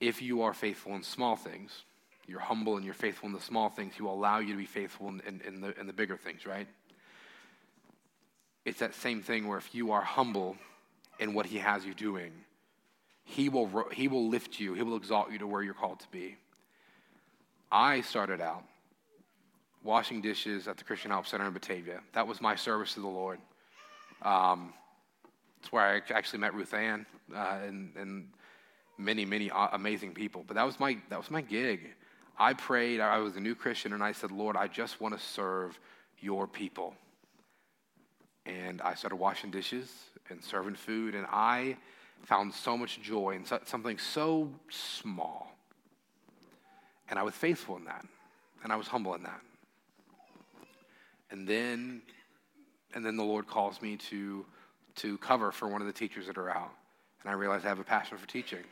if 0.00 0.22
you 0.22 0.42
are 0.42 0.54
faithful 0.54 0.94
in 0.94 1.02
small 1.02 1.36
things, 1.36 1.84
you're 2.26 2.40
humble 2.40 2.76
and 2.76 2.84
you're 2.84 2.94
faithful 2.94 3.26
in 3.26 3.32
the 3.32 3.40
small 3.40 3.68
things, 3.68 3.94
he 3.94 4.02
will 4.02 4.14
allow 4.14 4.38
you 4.38 4.52
to 4.52 4.58
be 4.58 4.66
faithful 4.66 5.08
in, 5.08 5.20
in, 5.26 5.40
in, 5.46 5.60
the, 5.60 5.78
in 5.78 5.86
the 5.86 5.92
bigger 5.92 6.16
things, 6.16 6.46
right? 6.46 6.66
It's 8.68 8.80
that 8.80 8.94
same 8.94 9.22
thing 9.22 9.48
where 9.48 9.58
if 9.58 9.74
you 9.74 9.92
are 9.92 10.02
humble 10.02 10.56
in 11.18 11.34
what 11.34 11.46
he 11.46 11.58
has 11.58 11.84
you 11.84 11.94
doing, 11.94 12.32
he 13.24 13.48
will, 13.48 13.88
he 13.92 14.08
will 14.08 14.28
lift 14.28 14.60
you, 14.60 14.74
he 14.74 14.82
will 14.82 14.96
exalt 14.96 15.30
you 15.30 15.38
to 15.38 15.46
where 15.46 15.62
you're 15.62 15.74
called 15.74 16.00
to 16.00 16.08
be. 16.10 16.36
I 17.70 18.00
started 18.02 18.40
out 18.40 18.64
washing 19.82 20.20
dishes 20.20 20.68
at 20.68 20.76
the 20.76 20.84
Christian 20.84 21.10
Help 21.10 21.26
Center 21.26 21.46
in 21.46 21.52
Batavia. 21.52 22.00
That 22.12 22.26
was 22.26 22.40
my 22.40 22.56
service 22.56 22.94
to 22.94 23.00
the 23.00 23.08
Lord. 23.08 23.38
Um, 24.22 24.72
where 25.70 25.82
I 25.82 26.12
actually 26.12 26.38
met 26.38 26.54
Ruth 26.54 26.72
Ann 26.72 27.04
uh, 27.34 27.58
and, 27.66 27.92
and 27.96 28.28
many, 28.96 29.24
many 29.24 29.50
amazing 29.72 30.14
people. 30.14 30.44
But 30.46 30.54
that 30.56 30.64
was 30.64 30.78
my 30.80 30.98
that 31.10 31.18
was 31.18 31.30
my 31.30 31.40
gig. 31.40 31.90
I 32.38 32.52
prayed. 32.54 33.00
I 33.00 33.18
was 33.18 33.36
a 33.36 33.40
new 33.40 33.54
Christian, 33.54 33.92
and 33.92 34.02
I 34.02 34.12
said, 34.12 34.30
Lord, 34.30 34.56
I 34.56 34.68
just 34.68 35.00
want 35.00 35.18
to 35.18 35.24
serve 35.24 35.78
your 36.20 36.46
people. 36.46 36.94
And 38.48 38.80
I 38.80 38.94
started 38.94 39.16
washing 39.16 39.50
dishes 39.50 39.92
and 40.30 40.42
serving 40.42 40.74
food, 40.74 41.14
and 41.14 41.26
I 41.30 41.76
found 42.22 42.54
so 42.54 42.76
much 42.76 43.00
joy 43.02 43.36
in 43.36 43.44
something 43.44 43.98
so 43.98 44.50
small. 44.70 45.54
And 47.10 47.18
I 47.18 47.22
was 47.22 47.34
faithful 47.34 47.76
in 47.76 47.84
that, 47.84 48.04
and 48.64 48.72
I 48.72 48.76
was 48.76 48.88
humble 48.88 49.14
in 49.14 49.22
that. 49.22 49.40
And 51.30 51.46
then, 51.46 52.00
and 52.94 53.04
then 53.04 53.16
the 53.16 53.22
Lord 53.22 53.46
calls 53.46 53.82
me 53.82 53.96
to, 54.08 54.46
to 54.96 55.18
cover 55.18 55.52
for 55.52 55.68
one 55.68 55.82
of 55.82 55.86
the 55.86 55.92
teachers 55.92 56.26
that 56.26 56.38
are 56.38 56.50
out. 56.50 56.72
And 57.22 57.30
I 57.30 57.34
realize 57.34 57.64
I 57.64 57.68
have 57.68 57.80
a 57.80 57.84
passion 57.84 58.16
for 58.16 58.26
teaching. 58.26 58.64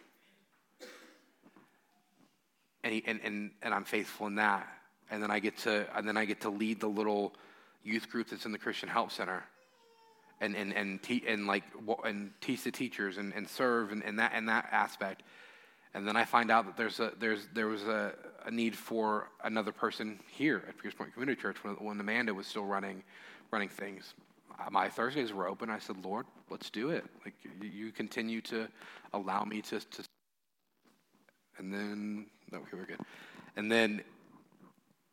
And, 2.82 2.94
he, 2.94 3.04
and, 3.06 3.20
and, 3.22 3.50
and 3.60 3.74
I'm 3.74 3.84
faithful 3.84 4.26
in 4.26 4.36
that. 4.36 4.66
And 5.10 5.22
then 5.22 5.30
I 5.30 5.38
get 5.38 5.58
to, 5.58 5.86
and 5.94 6.08
then 6.08 6.16
I 6.16 6.24
get 6.24 6.40
to 6.42 6.50
lead 6.50 6.80
the 6.80 6.88
little 6.88 7.34
youth 7.84 8.08
group 8.08 8.30
that's 8.30 8.46
in 8.46 8.52
the 8.52 8.58
Christian 8.58 8.88
Help 8.88 9.12
Center 9.12 9.44
and 10.40 10.55
and 10.57 10.72
and, 10.72 11.03
te- 11.03 11.25
and 11.27 11.46
like 11.46 11.64
and 12.05 12.31
teach 12.40 12.64
the 12.64 12.70
teachers 12.70 13.18
and, 13.18 13.33
and 13.35 13.49
serve 13.49 13.92
and, 13.92 14.05
and 14.05 14.18
that 14.18 14.33
and 14.35 14.49
that 14.49 14.68
aspect. 14.70 15.22
And 15.94 16.07
then 16.07 16.16
I 16.16 16.25
find 16.25 16.51
out 16.51 16.66
that 16.66 16.77
there's 16.77 17.01
a 17.01 17.12
there's 17.18 17.49
there 17.55 17.68
was 17.68 17.83
a, 17.85 18.12
a 18.44 18.51
need 18.51 18.77
for 18.77 19.29
another 19.44 19.72
person 19.72 20.20
here 20.31 20.62
at 20.68 20.77
Pierce 20.79 20.94
Point 20.94 21.12
Community 21.12 21.40
Church 21.40 21.62
when, 21.64 21.75
when 21.75 22.01
Amanda 22.01 22.35
was 22.35 22.46
still 22.46 22.66
running 22.66 23.03
running 23.51 23.68
things. 23.68 24.14
Uh, 24.59 24.70
my 24.70 24.88
Thursdays 24.88 25.33
were 25.33 25.46
open. 25.46 25.68
I 25.68 25.79
said, 25.79 26.03
Lord, 26.05 26.27
let's 26.51 26.70
do 26.70 26.90
it. 26.90 27.05
Like 27.25 27.35
you 27.61 27.92
continue 27.92 28.40
to 28.42 28.68
allow 29.12 29.44
me 29.44 29.61
to, 29.62 29.81
to 29.81 30.05
and 31.59 31.72
then 31.72 32.27
okay, 32.53 32.64
we're 32.72 32.87
good. 32.87 33.01
And 33.57 33.70
then 33.72 34.03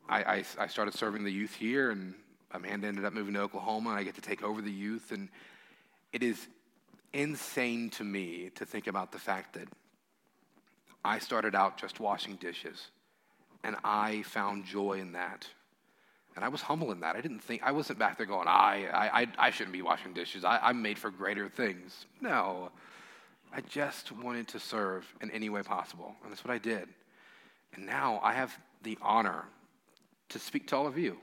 I, 0.08 0.22
I, 0.22 0.44
I 0.58 0.66
started 0.66 0.94
serving 0.94 1.24
the 1.24 1.32
youth 1.32 1.54
here, 1.54 1.90
and 1.90 2.14
Amanda 2.54 2.86
ended 2.86 3.04
up 3.04 3.12
moving 3.12 3.34
to 3.34 3.40
Oklahoma, 3.40 3.90
and 3.90 3.98
I 3.98 4.04
get 4.04 4.14
to 4.14 4.20
take 4.20 4.42
over 4.42 4.62
the 4.62 4.70
youth. 4.70 5.12
And 5.12 5.28
it 6.12 6.22
is 6.22 6.46
insane 7.12 7.90
to 7.90 8.04
me 8.04 8.50
to 8.54 8.64
think 8.64 8.86
about 8.86 9.12
the 9.12 9.18
fact 9.18 9.54
that 9.54 9.68
I 11.04 11.18
started 11.18 11.54
out 11.54 11.76
just 11.76 12.00
washing 12.00 12.36
dishes, 12.36 12.88
and 13.62 13.76
I 13.84 14.22
found 14.22 14.64
joy 14.64 15.00
in 15.00 15.12
that. 15.12 15.46
And 16.36 16.44
I 16.44 16.48
was 16.48 16.62
humble 16.62 16.90
in 16.90 17.00
that. 17.00 17.14
I 17.14 17.20
didn't 17.20 17.40
think, 17.40 17.62
I 17.62 17.72
wasn't 17.72 17.98
back 17.98 18.16
there 18.16 18.26
going, 18.26 18.48
I, 18.48 18.88
I, 18.92 19.28
I 19.38 19.50
shouldn't 19.50 19.72
be 19.72 19.82
washing 19.82 20.12
dishes. 20.14 20.44
I, 20.44 20.58
I'm 20.62 20.82
made 20.82 20.98
for 20.98 21.10
greater 21.10 21.48
things. 21.48 22.06
No. 22.20 22.70
I 23.52 23.60
just 23.60 24.10
wanted 24.10 24.48
to 24.48 24.58
serve 24.58 25.06
in 25.20 25.30
any 25.30 25.48
way 25.48 25.62
possible. 25.62 26.16
And 26.22 26.32
that's 26.32 26.44
what 26.44 26.52
I 26.52 26.58
did. 26.58 26.88
And 27.74 27.86
now 27.86 28.18
I 28.20 28.32
have 28.32 28.56
the 28.82 28.98
honor 29.00 29.44
to 30.30 30.40
speak 30.40 30.66
to 30.68 30.76
all 30.76 30.88
of 30.88 30.98
you. 30.98 31.18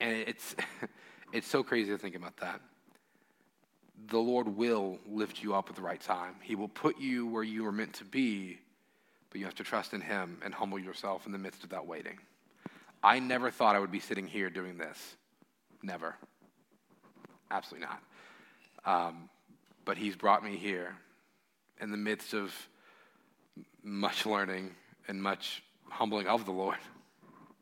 And 0.00 0.16
it's, 0.26 0.54
it's 1.32 1.46
so 1.46 1.62
crazy 1.62 1.90
to 1.90 1.98
think 1.98 2.14
about 2.14 2.36
that. 2.38 2.60
The 4.08 4.18
Lord 4.18 4.48
will 4.48 4.98
lift 5.06 5.42
you 5.42 5.54
up 5.54 5.70
at 5.70 5.76
the 5.76 5.82
right 5.82 6.00
time. 6.00 6.34
He 6.42 6.54
will 6.54 6.68
put 6.68 6.98
you 6.98 7.26
where 7.26 7.42
you 7.42 7.66
are 7.66 7.72
meant 7.72 7.94
to 7.94 8.04
be 8.04 8.58
but 9.36 9.40
you 9.40 9.44
have 9.44 9.54
to 9.56 9.64
trust 9.64 9.92
in 9.92 10.00
Him 10.00 10.38
and 10.42 10.54
humble 10.54 10.78
yourself 10.78 11.26
in 11.26 11.32
the 11.32 11.36
midst 11.36 11.62
of 11.62 11.68
that 11.68 11.86
waiting. 11.86 12.18
I 13.02 13.18
never 13.18 13.50
thought 13.50 13.76
I 13.76 13.80
would 13.80 13.92
be 13.92 14.00
sitting 14.00 14.26
here 14.26 14.48
doing 14.48 14.78
this. 14.78 15.16
Never. 15.82 16.16
Absolutely 17.50 17.86
not. 17.86 19.08
Um, 19.08 19.28
but 19.84 19.98
He's 19.98 20.16
brought 20.16 20.42
me 20.42 20.56
here 20.56 20.96
in 21.82 21.90
the 21.90 21.98
midst 21.98 22.32
of 22.32 22.50
much 23.82 24.24
learning 24.24 24.74
and 25.06 25.22
much 25.22 25.62
humbling 25.90 26.26
of 26.26 26.46
the 26.46 26.52
Lord. 26.52 26.78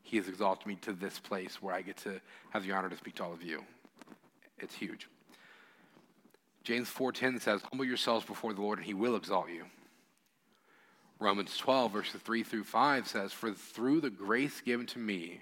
He 0.05 0.17
has 0.17 0.27
exalted 0.27 0.67
me 0.67 0.75
to 0.83 0.93
this 0.93 1.17
place 1.17 1.63
where 1.63 1.73
I 1.73 1.81
get 1.81 1.97
to 1.97 2.21
have 2.51 2.63
the 2.63 2.71
honor 2.71 2.89
to 2.89 2.95
speak 2.95 3.15
to 3.15 3.23
all 3.23 3.33
of 3.33 3.41
you. 3.41 3.63
It's 4.59 4.75
huge. 4.75 5.07
James 6.63 6.89
4:10 6.89 7.39
says, 7.39 7.63
"Humble 7.63 7.85
yourselves 7.85 8.23
before 8.23 8.53
the 8.53 8.61
Lord, 8.61 8.77
and 8.77 8.85
He 8.85 8.93
will 8.93 9.15
exalt 9.15 9.49
you." 9.49 9.65
Romans 11.19 11.57
12, 11.57 11.91
verses 11.91 12.21
3 12.21 12.43
through 12.43 12.65
5 12.65 13.07
says, 13.07 13.33
For 13.33 13.51
through 13.51 14.01
the 14.01 14.09
grace 14.09 14.61
given 14.61 14.85
to 14.87 14.99
me, 14.99 15.41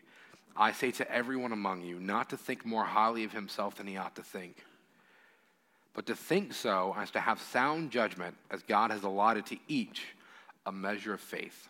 I 0.55 0.71
say 0.71 0.91
to 0.91 1.11
everyone 1.11 1.51
among 1.51 1.81
you, 1.81 1.99
not 1.99 2.29
to 2.29 2.37
think 2.37 2.65
more 2.65 2.85
highly 2.85 3.23
of 3.23 3.31
himself 3.33 3.75
than 3.75 3.87
he 3.87 3.97
ought 3.97 4.15
to 4.15 4.23
think, 4.23 4.63
but 5.93 6.05
to 6.05 6.15
think 6.15 6.53
so 6.53 6.95
as 6.97 7.11
to 7.11 7.19
have 7.19 7.41
sound 7.41 7.91
judgment, 7.91 8.37
as 8.49 8.63
God 8.63 8.91
has 8.91 9.03
allotted 9.03 9.45
to 9.47 9.57
each 9.67 10.15
a 10.65 10.71
measure 10.71 11.13
of 11.13 11.21
faith. 11.21 11.67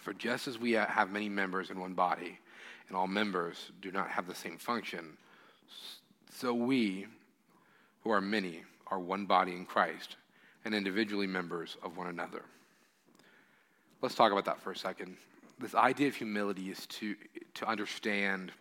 For 0.00 0.12
just 0.12 0.46
as 0.48 0.58
we 0.58 0.72
have 0.72 1.10
many 1.10 1.28
members 1.28 1.70
in 1.70 1.80
one 1.80 1.94
body, 1.94 2.38
and 2.88 2.96
all 2.96 3.06
members 3.06 3.70
do 3.80 3.90
not 3.90 4.10
have 4.10 4.26
the 4.26 4.34
same 4.34 4.58
function, 4.58 5.16
so 6.30 6.52
we, 6.52 7.06
who 8.02 8.10
are 8.10 8.20
many, 8.20 8.62
are 8.88 8.98
one 8.98 9.24
body 9.24 9.52
in 9.52 9.64
Christ, 9.64 10.16
and 10.64 10.74
individually 10.74 11.26
members 11.26 11.76
of 11.82 11.96
one 11.96 12.08
another. 12.08 12.42
Let's 14.02 14.14
talk 14.14 14.32
about 14.32 14.44
that 14.44 14.60
for 14.60 14.72
a 14.72 14.76
second. 14.76 15.16
This 15.58 15.74
idea 15.74 16.08
of 16.08 16.16
humility 16.16 16.70
is 16.70 16.86
to, 16.86 17.14
to 17.54 17.66
understand 17.66 18.52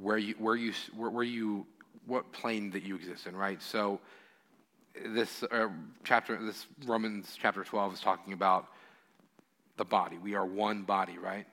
where 0.00 0.18
you, 0.18 0.34
where, 0.38 0.56
you, 0.56 0.72
where, 0.96 1.10
where 1.10 1.24
you, 1.24 1.66
what 2.06 2.32
plane 2.32 2.70
that 2.70 2.82
you 2.82 2.96
exist 2.96 3.26
in, 3.26 3.36
right? 3.36 3.62
So, 3.62 4.00
this 5.04 5.42
uh, 5.42 5.68
chapter, 6.04 6.42
this 6.42 6.66
Romans 6.86 7.36
chapter 7.38 7.62
12 7.62 7.94
is 7.94 8.00
talking 8.00 8.32
about 8.32 8.68
the 9.76 9.84
body. 9.84 10.18
We 10.18 10.34
are 10.34 10.46
one 10.46 10.82
body, 10.82 11.18
right? 11.18 11.46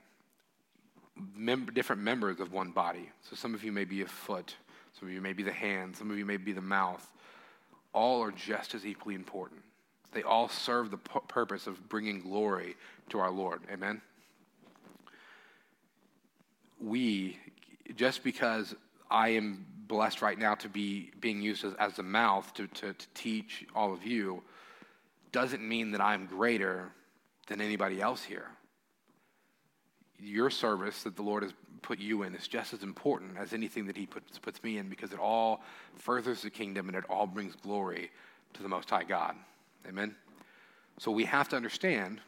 Mem- 1.36 1.69
different 1.73 2.01
members 2.01 2.39
of 2.39 2.51
one 2.51 2.71
body. 2.71 3.09
So, 3.29 3.36
some 3.36 3.53
of 3.53 3.63
you 3.63 3.71
may 3.71 3.86
be 3.86 4.01
a 4.01 4.07
foot, 4.07 4.55
some 4.99 5.07
of 5.07 5.13
you 5.13 5.21
may 5.21 5.33
be 5.33 5.43
the 5.43 5.51
hand, 5.51 5.95
some 5.95 6.09
of 6.09 6.17
you 6.17 6.25
may 6.25 6.38
be 6.38 6.53
the 6.53 6.62
mouth. 6.62 7.07
All 7.93 8.23
are 8.23 8.31
just 8.31 8.73
as 8.73 8.86
equally 8.86 9.15
important 9.15 9.62
they 10.13 10.23
all 10.23 10.47
serve 10.47 10.91
the 10.91 10.97
pu- 10.97 11.21
purpose 11.27 11.67
of 11.67 11.89
bringing 11.89 12.21
glory 12.21 12.75
to 13.09 13.19
our 13.19 13.31
Lord. 13.31 13.62
Amen? 13.71 14.01
We, 16.79 17.39
just 17.95 18.23
because 18.23 18.75
I 19.09 19.29
am 19.29 19.65
blessed 19.88 20.21
right 20.21 20.38
now 20.38 20.55
to 20.55 20.69
be 20.69 21.12
being 21.19 21.41
used 21.41 21.65
as, 21.65 21.73
as 21.75 21.99
a 21.99 22.03
mouth 22.03 22.53
to, 22.55 22.67
to, 22.67 22.93
to 22.93 23.07
teach 23.13 23.65
all 23.75 23.93
of 23.93 24.05
you, 24.05 24.43
doesn't 25.31 25.67
mean 25.67 25.91
that 25.91 26.01
I'm 26.01 26.25
greater 26.25 26.91
than 27.47 27.62
anybody 27.62 28.01
else 28.01 28.23
here. 28.23 28.47
Your 30.19 30.49
service 30.49 31.03
that 31.03 31.15
the 31.15 31.21
Lord 31.21 31.43
has 31.43 31.53
put 31.82 31.99
you 31.99 32.23
in 32.23 32.34
is 32.34 32.47
just 32.47 32.73
as 32.73 32.84
important 32.84 33.38
as 33.38 33.53
anything 33.53 33.86
that 33.88 33.97
He 33.97 34.06
puts, 34.06 34.39
puts 34.39 34.63
me 34.63 34.77
in 34.77 34.89
because 34.89 35.12
it 35.12 35.19
all 35.19 35.62
furthers 35.95 36.41
the 36.41 36.49
kingdom 36.49 36.88
and 36.88 36.97
it 36.97 37.03
all 37.10 37.27
brings 37.27 37.56
glory 37.56 38.10
to 38.53 38.63
the 38.63 38.69
Most 38.69 38.89
High 38.89 39.03
God. 39.03 39.36
Amen? 39.88 40.15
So 40.99 41.12
we 41.12 41.25
have 41.25 41.49
to 41.49 41.56
understand, 41.56 42.21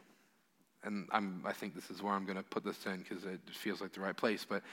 and 0.84 1.08
I'm, 1.12 1.42
I 1.46 1.54
think 1.54 1.76
this 1.76 1.90
is 1.90 2.02
where 2.02 2.14
I'm 2.14 2.26
going 2.26 2.38
to 2.38 2.44
put 2.44 2.66
this 2.66 2.86
in 2.86 3.06
because 3.08 3.24
it 3.24 3.40
feels 3.52 3.80
like 3.80 3.94
the 3.94 4.02
right 4.02 4.18
place, 4.18 4.46
but 4.48 4.64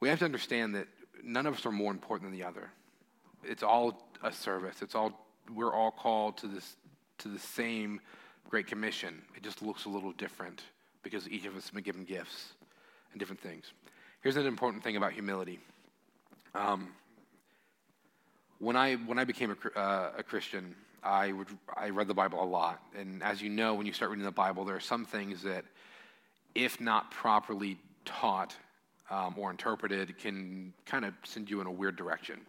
we 0.00 0.08
have 0.08 0.18
to 0.20 0.24
understand 0.24 0.74
that 0.74 0.86
none 1.22 1.46
of 1.46 1.54
us 1.54 1.66
are 1.66 1.72
more 1.72 1.90
important 1.90 2.30
than 2.30 2.38
the 2.38 2.46
other. 2.46 2.70
It's 3.44 3.62
all 3.62 4.08
a 4.22 4.32
service. 4.32 4.82
It's 4.82 4.94
all 4.94 5.26
we're 5.54 5.72
all 5.72 5.90
called 5.90 6.38
to 6.38 6.48
this 6.48 6.76
to 7.18 7.28
the 7.28 7.38
same 7.38 8.00
great 8.48 8.66
commission. 8.66 9.22
It 9.36 9.42
just 9.42 9.62
looks 9.62 9.84
a 9.84 9.88
little 9.88 10.12
different 10.12 10.62
because 11.02 11.28
each 11.28 11.46
of 11.46 11.56
us 11.56 11.64
have 11.66 11.74
been 11.74 11.82
given 11.82 12.04
gifts 12.04 12.54
and 13.12 13.18
different 13.20 13.40
things. 13.40 13.72
Here's 14.22 14.36
an 14.36 14.46
important 14.46 14.82
thing 14.82 14.96
about 14.96 15.12
humility. 15.12 15.58
Um, 16.54 16.88
when 18.58 18.76
I 18.76 18.94
when 18.94 19.18
I 19.18 19.24
became 19.24 19.54
a, 19.54 19.78
uh, 19.78 20.12
a 20.18 20.22
Christian, 20.22 20.74
I 21.02 21.32
would 21.32 21.48
I 21.76 21.90
read 21.90 22.08
the 22.08 22.14
Bible 22.14 22.42
a 22.42 22.44
lot, 22.44 22.82
and 22.98 23.22
as 23.22 23.42
you 23.42 23.50
know, 23.50 23.74
when 23.74 23.86
you 23.86 23.92
start 23.92 24.10
reading 24.10 24.24
the 24.24 24.30
Bible, 24.30 24.64
there 24.64 24.76
are 24.76 24.80
some 24.80 25.04
things 25.04 25.42
that, 25.42 25.64
if 26.54 26.80
not 26.80 27.10
properly 27.10 27.78
taught 28.04 28.56
um, 29.10 29.34
or 29.36 29.50
interpreted, 29.50 30.18
can 30.18 30.72
kind 30.86 31.04
of 31.04 31.14
send 31.24 31.50
you 31.50 31.60
in 31.60 31.66
a 31.66 31.70
weird 31.70 31.96
direction. 31.96 32.40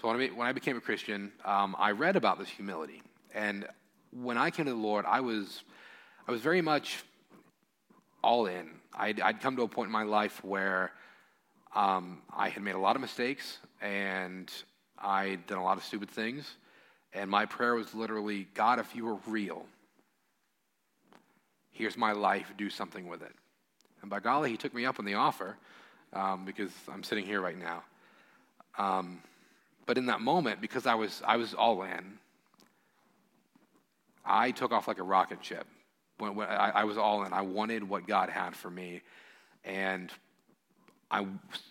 So 0.00 0.08
when 0.08 0.20
I, 0.20 0.26
when 0.28 0.46
I 0.46 0.52
became 0.52 0.76
a 0.76 0.80
Christian, 0.80 1.32
um, 1.44 1.74
I 1.78 1.90
read 1.90 2.14
about 2.14 2.38
this 2.38 2.48
humility, 2.48 3.02
and 3.34 3.66
when 4.12 4.38
I 4.38 4.50
came 4.50 4.66
to 4.66 4.72
the 4.72 4.76
Lord, 4.76 5.04
I 5.06 5.20
was 5.20 5.62
I 6.26 6.32
was 6.32 6.40
very 6.40 6.62
much 6.62 7.02
all 8.22 8.46
in. 8.46 8.70
I'd, 8.94 9.20
I'd 9.20 9.40
come 9.40 9.56
to 9.56 9.62
a 9.62 9.68
point 9.68 9.86
in 9.86 9.92
my 9.92 10.02
life 10.02 10.44
where 10.44 10.92
um, 11.74 12.22
I 12.34 12.48
had 12.48 12.62
made 12.62 12.74
a 12.74 12.78
lot 12.78 12.96
of 12.96 13.02
mistakes, 13.02 13.58
and 13.80 14.52
I'd 14.98 15.46
done 15.46 15.58
a 15.58 15.64
lot 15.64 15.76
of 15.76 15.84
stupid 15.84 16.10
things 16.10 16.56
and 17.12 17.30
my 17.30 17.46
prayer 17.46 17.74
was 17.74 17.94
literally 17.94 18.48
God, 18.54 18.78
if 18.78 18.94
you 18.94 19.08
are 19.08 19.18
real, 19.26 19.64
here's 21.70 21.96
my 21.96 22.12
life, 22.12 22.52
do 22.56 22.70
something 22.70 23.08
with 23.08 23.22
it. 23.22 23.34
And 24.02 24.10
by 24.10 24.20
golly, 24.20 24.50
he 24.50 24.56
took 24.56 24.74
me 24.74 24.86
up 24.86 24.98
on 24.98 25.04
the 25.04 25.14
offer 25.14 25.56
um, 26.12 26.44
because 26.44 26.70
I'm 26.92 27.02
sitting 27.02 27.24
here 27.24 27.40
right 27.40 27.58
now. 27.58 27.82
Um, 28.76 29.22
but 29.86 29.98
in 29.98 30.06
that 30.06 30.20
moment, 30.20 30.60
because 30.60 30.86
I 30.86 30.94
was, 30.94 31.22
I 31.26 31.36
was 31.36 31.54
all 31.54 31.82
in, 31.82 32.18
I 34.28 34.50
took 34.50 34.72
off 34.72 34.86
like 34.86 34.98
a 34.98 35.02
rocket 35.02 35.44
ship. 35.44 35.66
When, 36.18 36.34
when 36.34 36.48
I, 36.48 36.70
I 36.70 36.84
was 36.84 36.98
all 36.98 37.24
in. 37.24 37.32
I 37.32 37.42
wanted 37.42 37.88
what 37.88 38.06
God 38.06 38.28
had 38.28 38.54
for 38.54 38.70
me. 38.70 39.02
And 39.64 40.12
I, 41.10 41.26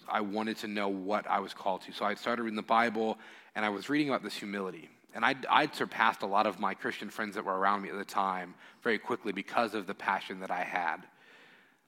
I 0.08 0.22
wanted 0.22 0.58
to 0.58 0.68
know 0.68 0.90
what 0.90 1.28
I 1.28 1.40
was 1.40 1.54
called 1.54 1.82
to. 1.84 1.92
So 1.92 2.06
I 2.06 2.16
started 2.16 2.44
reading 2.44 2.56
the 2.56 2.64
Bible, 2.64 3.18
and 3.56 3.64
I 3.64 3.70
was 3.70 3.90
reading 3.90 4.10
about 4.10 4.24
this 4.24 4.34
humility. 4.34 4.90
And 5.14 5.24
I'd, 5.24 5.46
I'd, 5.48 5.74
surpassed 5.76 6.22
a 6.22 6.26
lot 6.28 6.46
of 6.48 6.60
my 6.60 6.74
Christian 6.74 7.10
friends 7.10 7.36
that 7.36 7.46
were 7.46 7.58
around 7.58 7.82
me 7.82 7.90
at 7.90 7.98
the 7.98 8.06
time 8.06 8.54
very 8.84 9.00
quickly 9.00 9.32
because 9.32 9.74
of 9.74 9.88
the 9.88 9.94
passion 9.94 10.40
that 10.42 10.52
I 10.52 10.62
had. 10.62 10.98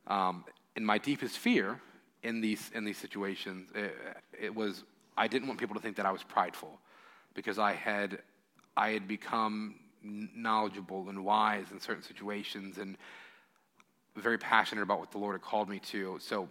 Um, 0.07 0.45
and 0.75 0.85
my 0.85 0.97
deepest 0.97 1.37
fear 1.37 1.79
in 2.23 2.41
these, 2.41 2.71
in 2.73 2.85
these 2.85 2.97
situations, 2.97 3.69
it, 3.75 3.95
it, 4.39 4.55
was 4.55 4.83
I 5.17 5.27
didn't 5.27 5.47
want 5.47 5.59
people 5.59 5.75
to 5.75 5.81
think 5.81 5.95
that 5.97 6.05
I 6.05 6.11
was 6.11 6.23
prideful 6.23 6.79
because 7.33 7.59
I 7.59 7.73
had, 7.73 8.19
I 8.75 8.89
had 8.89 9.07
become 9.07 9.75
knowledgeable 10.03 11.09
and 11.09 11.23
wise 11.23 11.65
in 11.71 11.79
certain 11.79 12.03
situations 12.03 12.77
and 12.77 12.97
very 14.15 14.37
passionate 14.37 14.81
about 14.81 14.99
what 14.99 15.11
the 15.11 15.17
Lord 15.17 15.33
had 15.33 15.41
called 15.41 15.69
me 15.69 15.79
to. 15.79 16.17
So 16.21 16.47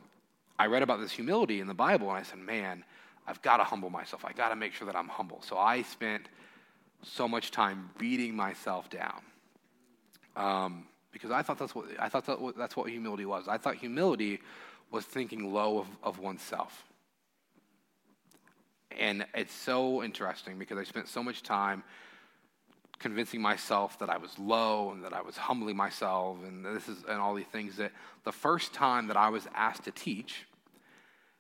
I 0.59 0.67
read 0.67 0.83
about 0.83 1.01
this 1.01 1.13
humility 1.13 1.61
in 1.61 1.67
the 1.67 1.75
Bible 1.75 2.09
and 2.09 2.19
I 2.19 2.23
said, 2.23 2.39
man, 2.39 2.85
I've 3.27 3.41
got 3.43 3.59
to 3.59 3.65
humble 3.65 3.91
myself. 3.91 4.25
I 4.25 4.33
got 4.33 4.49
to 4.49 4.57
make 4.57 4.73
sure 4.73 4.87
that 4.87 4.97
I'm 4.97 5.09
humble. 5.09 5.43
So 5.43 5.59
I 5.59 5.83
spent 5.83 6.29
so 7.03 7.29
much 7.29 7.51
time 7.51 7.91
beating 7.99 8.35
myself 8.35 8.89
down. 8.91 9.21
Um, 10.37 10.87
because 11.13 11.31
I 11.31 11.43
thought 11.43 11.59
that's 11.59 11.75
what 11.75 11.87
I 11.99 12.09
thought 12.09 12.27
that, 12.27 12.55
that's 12.57 12.77
what 12.77 12.89
humility 12.91 13.25
was. 13.25 13.49
I 13.49 13.59
thought 13.59 13.77
humility 13.77 14.41
was 14.91 15.05
thinking 15.05 15.53
low 15.53 15.79
of, 15.79 15.87
of 16.03 16.19
oneself. 16.19 16.85
And 18.99 19.27
it's 19.35 19.53
so 19.53 20.03
interesting 20.03 20.59
because 20.59 20.79
I 20.79 20.85
spent 20.85 21.09
so 21.09 21.23
much 21.23 21.43
time 21.43 21.83
convincing 22.99 23.41
myself 23.41 23.99
that 24.01 24.11
I 24.11 24.17
was 24.17 24.37
low 24.39 24.91
and 24.91 25.05
that 25.05 25.13
I 25.13 25.23
was 25.23 25.37
humbling 25.37 25.77
myself 25.77 26.39
and 26.47 26.65
this 26.65 26.89
is 26.89 27.05
and 27.09 27.21
all 27.21 27.35
these 27.35 27.47
things 27.47 27.77
that 27.77 27.93
the 28.25 28.33
first 28.33 28.73
time 28.73 29.07
that 29.07 29.17
I 29.17 29.29
was 29.29 29.47
asked 29.55 29.85
to 29.85 29.91
teach 29.91 30.47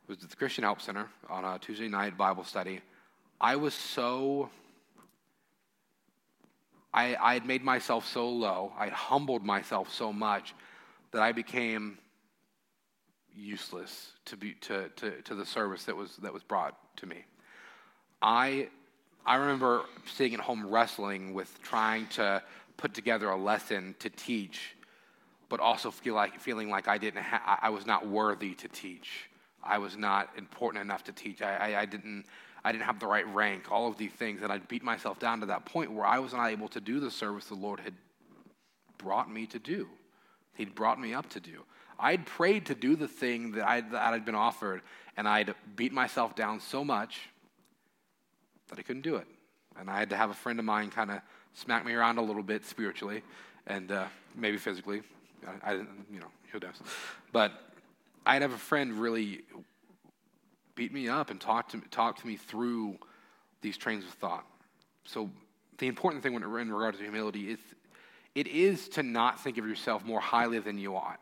was 0.07 0.23
at 0.23 0.31
the 0.31 0.37
Christian 0.37 0.64
Help 0.64 0.81
Center 0.81 1.09
on 1.29 1.44
a 1.44 1.59
Tuesday 1.59 1.88
night 1.88 2.16
Bible 2.16 2.44
study. 2.44 2.81
I 3.40 3.57
was 3.57 3.75
so 3.75 4.51
I, 6.92 7.16
I 7.21 7.35
had 7.35 7.47
made 7.47 7.62
myself 7.62 8.07
so 8.07 8.29
low, 8.29 8.73
I 8.79 8.85
had 8.85 8.94
humbled 8.94 9.44
myself 9.44 9.92
so 9.92 10.12
much 10.12 10.55
that 11.12 11.23
I 11.23 11.33
became 11.33 11.99
useless 13.35 14.12
to, 14.27 14.37
be, 14.37 14.55
to, 14.55 14.88
to, 14.97 15.23
to 15.23 15.35
the 15.35 15.47
service 15.47 15.85
that 15.85 15.97
was, 15.97 16.16
that 16.16 16.33
was 16.33 16.42
brought 16.42 16.77
to 16.97 17.07
me. 17.07 17.25
I, 18.21 18.68
I 19.26 19.37
remember 19.37 19.83
sitting 20.07 20.35
at 20.35 20.40
home 20.40 20.66
wrestling 20.66 21.35
with 21.35 21.62
trying 21.62 22.07
to 22.09 22.42
put 22.76 22.94
together 22.94 23.28
a 23.28 23.37
lesson 23.37 23.94
to 23.98 24.09
teach, 24.09 24.74
but 25.48 25.61
also 25.61 25.90
feel 25.90 26.14
like, 26.14 26.38
feeling 26.40 26.70
like 26.70 26.88
I, 26.88 26.98
didn't 26.98 27.22
ha- 27.22 27.59
I 27.61 27.70
was 27.70 27.87
not 27.87 28.07
worthy 28.07 28.54
to 28.54 28.68
teach. 28.68 29.28
I 29.62 29.78
was 29.78 29.96
not 29.96 30.31
important 30.38 30.83
enough 30.83 31.04
to 31.04 31.12
teach. 31.12 31.42
I, 31.42 31.72
I, 31.72 31.81
I, 31.81 31.85
didn't, 31.85 32.24
I 32.64 32.72
didn't 32.72 32.85
have 32.85 33.00
the 33.00 33.07
right 33.07 33.26
rank, 33.35 33.70
all 33.70 33.88
of 33.88 33.98
these 33.98 34.12
things. 34.12 34.42
And 34.42 34.52
I'd 34.52 34.68
beat 34.68 34.83
myself 34.83 35.18
down 35.18 35.40
to 35.40 35.46
that 35.46 35.66
point 35.66 35.92
where 35.92 36.07
I 36.07 36.18
was 36.20 36.33
not 36.33 36.46
able 36.46 36.68
to 36.68 36.81
do 36.81 37.00
the 37.00 37.11
service 37.11 37.46
the 37.46 37.54
Lord 37.54 37.81
had 37.81 37.94
brought 38.96 39.31
me 39.31 39.46
to 39.46 39.59
do, 39.59 39.88
He'd 40.54 40.74
brought 40.74 41.00
me 41.00 41.14
up 41.14 41.28
to 41.31 41.40
do. 41.40 41.64
I'd 42.00 42.26
prayed 42.26 42.66
to 42.66 42.74
do 42.74 42.96
the 42.96 43.09
thing 43.09 43.52
that 43.52 43.68
I'd, 43.68 43.92
that 43.92 44.12
I'd 44.12 44.24
been 44.24 44.35
offered, 44.35 44.83
and 45.16 45.28
I'd 45.28 45.54
beat 45.76 45.92
myself 45.92 46.35
down 46.35 46.61
so 46.61 46.85
much 46.85 47.31
that 48.68 48.78
I 48.78 48.83
couldn't 48.83 49.02
do 49.02 49.16
it. 49.16 49.26
And 49.78 49.90
I 49.90 49.98
had 49.98 50.11
to 50.11 50.16
have 50.16 50.31
a 50.31 50.35
friend 50.35 50.59
of 50.59 50.64
mine 50.64 50.90
kind 50.90 51.11
of 51.11 51.20
smack 51.54 51.85
me 51.85 51.92
around 51.92 52.18
a 52.18 52.22
little 52.22 52.42
bit 52.42 52.64
spiritually 52.64 53.22
and 53.66 53.92
uh, 53.92 54.07
maybe 54.35 54.57
physically. 54.57 55.02
I, 55.46 55.70
I, 55.70 55.72
didn't, 55.72 56.07
you 56.12 56.20
know, 56.20 56.26
who 56.52 56.59
knows? 56.59 56.81
But 57.33 57.52
I'd 58.26 58.42
have 58.42 58.52
a 58.52 58.59
friend 58.59 58.94
really 58.94 59.42
beat 60.74 60.92
me 60.92 61.09
up 61.09 61.31
and 61.31 61.40
talk 61.40 61.68
to, 61.70 61.81
talk 61.90 62.20
to 62.20 62.26
me 62.26 62.37
through 62.37 62.98
these 63.61 63.76
trains 63.76 64.04
of 64.04 64.11
thought. 64.11 64.44
So 65.04 65.31
the 65.78 65.87
important 65.87 66.22
thing 66.22 66.35
when, 66.35 66.42
in 66.42 66.72
regard 66.72 66.96
to 66.96 67.02
humility 67.02 67.50
is 67.50 67.59
it 68.35 68.46
is 68.46 68.88
to 68.90 69.02
not 69.02 69.40
think 69.40 69.59
of 69.59 69.66
yourself 69.66 70.04
more 70.04 70.20
highly 70.20 70.61
than 70.61 70.78
you 70.78 70.94
ought. 70.94 71.18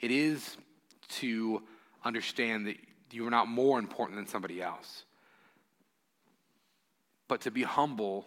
It 0.00 0.10
is 0.10 0.56
to 1.20 1.62
understand 2.04 2.66
that 2.66 2.76
you 3.10 3.26
are 3.26 3.30
not 3.30 3.48
more 3.48 3.78
important 3.78 4.16
than 4.16 4.26
somebody 4.26 4.62
else. 4.62 5.04
But 7.32 7.40
to 7.40 7.50
be 7.50 7.62
humble, 7.62 8.26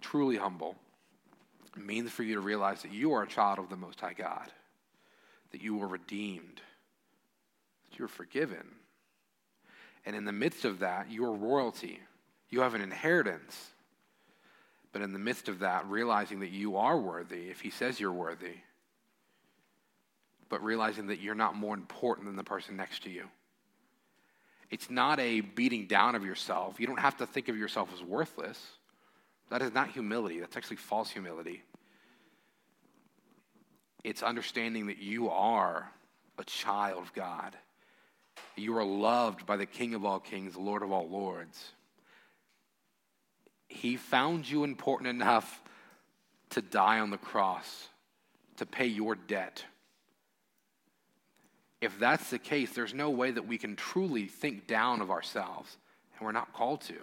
truly 0.00 0.36
humble, 0.36 0.76
means 1.76 2.12
for 2.12 2.22
you 2.22 2.36
to 2.36 2.40
realize 2.40 2.82
that 2.82 2.92
you 2.92 3.14
are 3.14 3.24
a 3.24 3.26
child 3.26 3.58
of 3.58 3.68
the 3.68 3.76
Most 3.76 4.00
High 4.00 4.12
God, 4.12 4.48
that 5.50 5.60
you 5.60 5.76
were 5.76 5.88
redeemed, 5.88 6.60
that 7.90 7.98
you 7.98 8.04
are 8.04 8.08
forgiven. 8.08 8.64
And 10.04 10.14
in 10.14 10.24
the 10.24 10.30
midst 10.30 10.64
of 10.64 10.78
that, 10.78 11.10
you 11.10 11.24
are 11.24 11.32
royalty. 11.32 11.98
You 12.48 12.60
have 12.60 12.74
an 12.74 12.80
inheritance. 12.80 13.72
But 14.92 15.02
in 15.02 15.12
the 15.12 15.18
midst 15.18 15.48
of 15.48 15.58
that, 15.58 15.84
realizing 15.88 16.38
that 16.38 16.52
you 16.52 16.76
are 16.76 16.96
worthy, 16.96 17.50
if 17.50 17.60
He 17.60 17.70
says 17.70 17.98
you're 17.98 18.12
worthy, 18.12 18.58
but 20.48 20.62
realizing 20.62 21.08
that 21.08 21.18
you're 21.18 21.34
not 21.34 21.56
more 21.56 21.74
important 21.74 22.28
than 22.28 22.36
the 22.36 22.44
person 22.44 22.76
next 22.76 23.02
to 23.02 23.10
you. 23.10 23.24
It's 24.70 24.90
not 24.90 25.20
a 25.20 25.40
beating 25.40 25.86
down 25.86 26.14
of 26.14 26.24
yourself. 26.24 26.80
You 26.80 26.86
don't 26.86 27.00
have 27.00 27.16
to 27.18 27.26
think 27.26 27.48
of 27.48 27.56
yourself 27.56 27.90
as 27.94 28.02
worthless. 28.02 28.60
That 29.50 29.62
is 29.62 29.72
not 29.72 29.90
humility, 29.90 30.40
that's 30.40 30.56
actually 30.56 30.76
false 30.76 31.10
humility. 31.10 31.62
It's 34.02 34.22
understanding 34.22 34.86
that 34.86 34.98
you 34.98 35.30
are 35.30 35.90
a 36.38 36.44
child 36.44 37.02
of 37.02 37.12
God. 37.12 37.56
You 38.56 38.76
are 38.76 38.84
loved 38.84 39.46
by 39.46 39.56
the 39.56 39.66
King 39.66 39.94
of 39.94 40.04
all 40.04 40.20
kings, 40.20 40.54
the 40.54 40.60
Lord 40.60 40.82
of 40.82 40.92
all 40.92 41.08
lords. 41.08 41.72
He 43.68 43.96
found 43.96 44.48
you 44.48 44.64
important 44.64 45.10
enough 45.10 45.62
to 46.50 46.62
die 46.62 47.00
on 47.00 47.10
the 47.10 47.18
cross, 47.18 47.88
to 48.56 48.66
pay 48.66 48.86
your 48.86 49.14
debt 49.14 49.64
if 51.80 51.98
that's 51.98 52.30
the 52.30 52.38
case, 52.38 52.72
there's 52.72 52.94
no 52.94 53.10
way 53.10 53.30
that 53.30 53.46
we 53.46 53.58
can 53.58 53.76
truly 53.76 54.26
think 54.26 54.66
down 54.66 55.00
of 55.00 55.10
ourselves, 55.10 55.76
and 56.16 56.24
we're 56.24 56.32
not 56.32 56.52
called 56.52 56.80
to. 56.82 56.96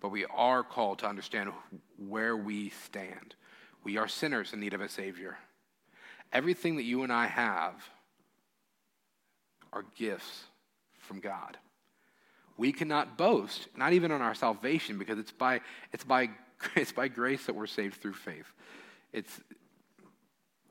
But 0.00 0.10
we 0.10 0.26
are 0.26 0.62
called 0.62 0.98
to 0.98 1.06
understand 1.06 1.50
where 1.96 2.36
we 2.36 2.70
stand. 2.70 3.34
We 3.82 3.96
are 3.96 4.08
sinners 4.08 4.52
in 4.52 4.60
need 4.60 4.74
of 4.74 4.82
a 4.82 4.88
Savior. 4.88 5.38
Everything 6.32 6.76
that 6.76 6.82
you 6.82 7.02
and 7.02 7.12
I 7.12 7.26
have 7.26 7.88
are 9.72 9.84
gifts 9.96 10.44
from 10.98 11.20
God. 11.20 11.56
We 12.56 12.72
cannot 12.72 13.16
boast, 13.16 13.68
not 13.76 13.92
even 13.94 14.12
on 14.12 14.20
our 14.20 14.34
salvation, 14.34 14.98
because 14.98 15.18
it's 15.18 15.32
by, 15.32 15.60
it's 15.92 16.04
by, 16.04 16.30
it's 16.76 16.92
by 16.92 17.08
grace 17.08 17.46
that 17.46 17.54
we're 17.54 17.66
saved 17.66 18.00
through 18.00 18.14
faith. 18.14 18.52
It's, 19.12 19.40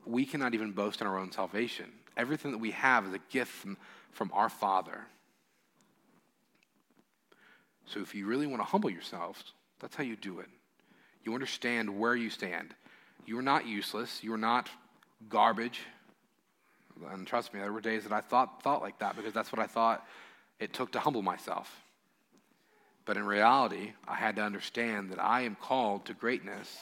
we 0.06 0.24
cannot 0.24 0.54
even 0.54 0.72
boast 0.72 1.00
in 1.00 1.06
our 1.06 1.18
own 1.18 1.32
salvation. 1.32 1.86
Everything 2.16 2.52
that 2.52 2.58
we 2.58 2.70
have 2.72 3.06
is 3.06 3.14
a 3.14 3.20
gift 3.30 3.52
from, 3.52 3.76
from 4.10 4.30
our 4.32 4.48
Father. 4.48 5.00
So 7.86 8.00
if 8.00 8.14
you 8.14 8.26
really 8.26 8.46
want 8.46 8.60
to 8.60 8.66
humble 8.66 8.90
yourselves, 8.90 9.52
that's 9.80 9.96
how 9.96 10.04
you 10.04 10.16
do 10.16 10.40
it. 10.40 10.48
You 11.24 11.34
understand 11.34 11.98
where 11.98 12.14
you 12.14 12.30
stand. 12.30 12.74
You 13.26 13.38
are 13.38 13.42
not 13.42 13.66
useless. 13.66 14.22
You 14.22 14.32
are 14.34 14.38
not 14.38 14.68
garbage. 15.28 15.80
And 17.10 17.26
trust 17.26 17.52
me, 17.52 17.60
there 17.60 17.72
were 17.72 17.80
days 17.80 18.04
that 18.04 18.12
I 18.12 18.20
thought, 18.20 18.62
thought 18.62 18.82
like 18.82 18.98
that 19.00 19.16
because 19.16 19.32
that's 19.32 19.52
what 19.52 19.60
I 19.60 19.66
thought 19.66 20.06
it 20.60 20.72
took 20.72 20.92
to 20.92 21.00
humble 21.00 21.22
myself. 21.22 21.82
But 23.04 23.16
in 23.16 23.24
reality, 23.24 23.92
I 24.06 24.14
had 24.14 24.36
to 24.36 24.42
understand 24.42 25.10
that 25.10 25.22
I 25.22 25.42
am 25.42 25.56
called 25.56 26.06
to 26.06 26.14
greatness, 26.14 26.74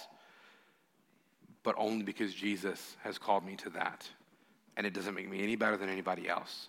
but 1.63 1.75
only 1.79 2.05
because 2.05 2.35
Jesus 2.35 2.97
has 3.03 3.19
called 3.19 3.45
me 3.45 3.57
to 3.57 3.71
that 3.71 4.07
and 4.77 4.87
it 4.87 4.93
doesn't 4.95 5.15
make 5.15 5.29
me 5.29 5.43
any 5.43 5.57
better 5.57 5.77
than 5.77 5.89
anybody 5.89 6.29
else. 6.29 6.69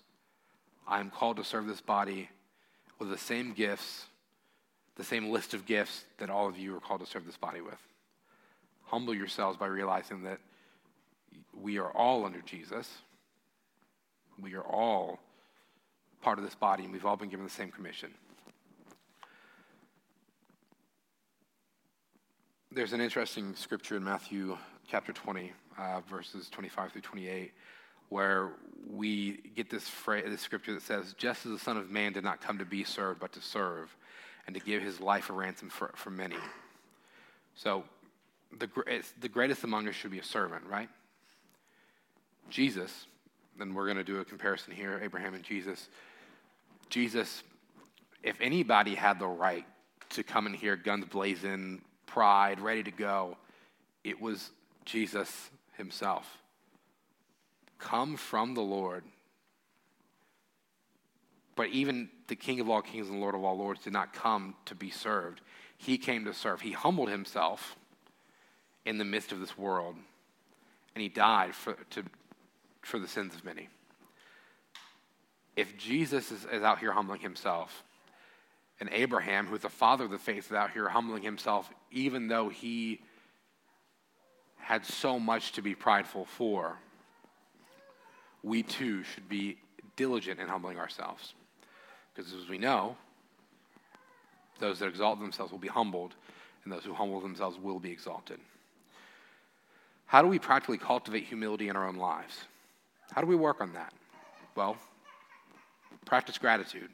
I 0.87 0.99
am 0.99 1.09
called 1.09 1.37
to 1.37 1.43
serve 1.43 1.67
this 1.67 1.81
body 1.81 2.29
with 2.99 3.09
the 3.09 3.17
same 3.17 3.53
gifts, 3.53 4.05
the 4.95 5.03
same 5.03 5.29
list 5.29 5.53
of 5.53 5.65
gifts 5.65 6.05
that 6.17 6.29
all 6.29 6.47
of 6.47 6.57
you 6.57 6.75
are 6.75 6.79
called 6.79 6.99
to 7.01 7.05
serve 7.05 7.25
this 7.25 7.37
body 7.37 7.61
with. 7.61 7.79
Humble 8.85 9.13
yourselves 9.13 9.57
by 9.57 9.67
realizing 9.67 10.23
that 10.23 10.39
we 11.59 11.79
are 11.79 11.91
all 11.91 12.25
under 12.25 12.41
Jesus. 12.41 12.89
We 14.39 14.55
are 14.55 14.63
all 14.63 15.19
part 16.21 16.37
of 16.37 16.43
this 16.43 16.55
body, 16.55 16.83
and 16.83 16.93
we've 16.93 17.05
all 17.05 17.17
been 17.17 17.29
given 17.29 17.45
the 17.45 17.51
same 17.51 17.71
commission. 17.71 18.13
There's 22.71 22.93
an 22.93 23.01
interesting 23.01 23.55
scripture 23.55 23.97
in 23.97 24.03
Matthew 24.03 24.57
chapter 24.87 25.13
20, 25.13 25.51
uh, 25.77 26.01
verses 26.09 26.49
25 26.49 26.91
through 26.91 27.01
28 27.01 27.51
where 28.13 28.51
we 28.87 29.39
get 29.55 29.71
this, 29.71 29.89
phrase, 29.89 30.25
this 30.27 30.41
scripture 30.41 30.71
that 30.73 30.83
says, 30.83 31.15
Just 31.17 31.47
as 31.47 31.51
the 31.51 31.57
Son 31.57 31.77
of 31.77 31.89
Man 31.89 32.13
did 32.13 32.23
not 32.23 32.41
come 32.41 32.59
to 32.59 32.65
be 32.65 32.83
served, 32.83 33.19
but 33.19 33.33
to 33.33 33.41
serve, 33.41 33.95
and 34.45 34.55
to 34.55 34.61
give 34.61 34.83
his 34.83 35.01
life 35.01 35.31
a 35.31 35.33
ransom 35.33 35.67
for, 35.69 35.91
for 35.95 36.11
many. 36.11 36.35
So, 37.55 37.83
the, 38.59 38.69
the 39.19 39.29
greatest 39.29 39.63
among 39.63 39.87
us 39.87 39.95
should 39.95 40.11
be 40.11 40.19
a 40.19 40.23
servant, 40.23 40.63
right? 40.69 40.89
Jesus, 42.51 43.07
then 43.57 43.73
we're 43.73 43.85
going 43.85 43.97
to 43.97 44.03
do 44.03 44.19
a 44.19 44.25
comparison 44.25 44.75
here 44.75 45.01
Abraham 45.03 45.33
and 45.33 45.43
Jesus. 45.43 45.89
Jesus, 46.91 47.41
if 48.21 48.35
anybody 48.39 48.93
had 48.93 49.17
the 49.17 49.25
right 49.25 49.65
to 50.09 50.21
come 50.21 50.45
in 50.45 50.53
here, 50.53 50.75
guns 50.75 51.05
blazing, 51.05 51.81
pride, 52.05 52.59
ready 52.59 52.83
to 52.83 52.91
go, 52.91 53.37
it 54.03 54.21
was 54.21 54.51
Jesus 54.85 55.49
himself 55.77 56.42
come 57.83 58.15
from 58.15 58.53
the 58.53 58.61
Lord. 58.61 59.03
But 61.55 61.69
even 61.69 62.09
the 62.27 62.35
King 62.35 62.59
of 62.59 62.69
all 62.69 62.81
kings 62.81 63.09
and 63.09 63.19
Lord 63.19 63.35
of 63.35 63.43
all 63.43 63.57
lords 63.57 63.83
did 63.83 63.93
not 63.93 64.13
come 64.13 64.55
to 64.65 64.75
be 64.75 64.89
served. 64.89 65.41
He 65.77 65.97
came 65.97 66.25
to 66.25 66.33
serve. 66.33 66.61
He 66.61 66.71
humbled 66.71 67.09
himself 67.09 67.75
in 68.85 68.97
the 68.97 69.05
midst 69.05 69.31
of 69.31 69.39
this 69.39 69.57
world, 69.57 69.95
and 70.95 71.01
he 71.01 71.09
died 71.09 71.53
for, 71.53 71.73
to, 71.91 72.03
for 72.81 72.99
the 72.99 73.07
sins 73.07 73.35
of 73.35 73.45
many. 73.45 73.69
If 75.55 75.77
Jesus 75.77 76.31
is, 76.31 76.45
is 76.51 76.63
out 76.63 76.79
here 76.79 76.91
humbling 76.91 77.21
himself, 77.21 77.83
and 78.79 78.89
Abraham, 78.91 79.45
who's 79.45 79.61
the 79.61 79.69
father 79.69 80.05
of 80.05 80.11
the 80.11 80.17
faith, 80.17 80.47
is 80.47 80.51
out 80.51 80.71
here 80.71 80.89
humbling 80.89 81.21
himself, 81.21 81.69
even 81.91 82.27
though 82.27 82.49
he 82.49 83.01
had 84.57 84.85
so 84.85 85.19
much 85.19 85.51
to 85.53 85.61
be 85.61 85.75
prideful 85.75 86.25
for, 86.25 86.77
we 88.43 88.61
too 88.61 89.03
should 89.03 89.27
be 89.29 89.57
diligent 89.95 90.39
in 90.39 90.47
humbling 90.47 90.77
ourselves. 90.77 91.33
Because 92.13 92.33
as 92.33 92.47
we 92.49 92.57
know, 92.57 92.95
those 94.59 94.79
that 94.79 94.87
exalt 94.87 95.19
themselves 95.19 95.51
will 95.51 95.59
be 95.59 95.67
humbled, 95.67 96.13
and 96.63 96.71
those 96.71 96.83
who 96.83 96.93
humble 96.93 97.19
themselves 97.19 97.57
will 97.57 97.79
be 97.79 97.91
exalted. 97.91 98.39
How 100.05 100.21
do 100.21 100.27
we 100.27 100.37
practically 100.37 100.77
cultivate 100.77 101.23
humility 101.23 101.69
in 101.69 101.75
our 101.75 101.87
own 101.87 101.95
lives? 101.95 102.43
How 103.11 103.21
do 103.21 103.27
we 103.27 103.35
work 103.35 103.61
on 103.61 103.73
that? 103.73 103.93
Well, 104.55 104.77
practice 106.05 106.37
gratitude. 106.37 106.89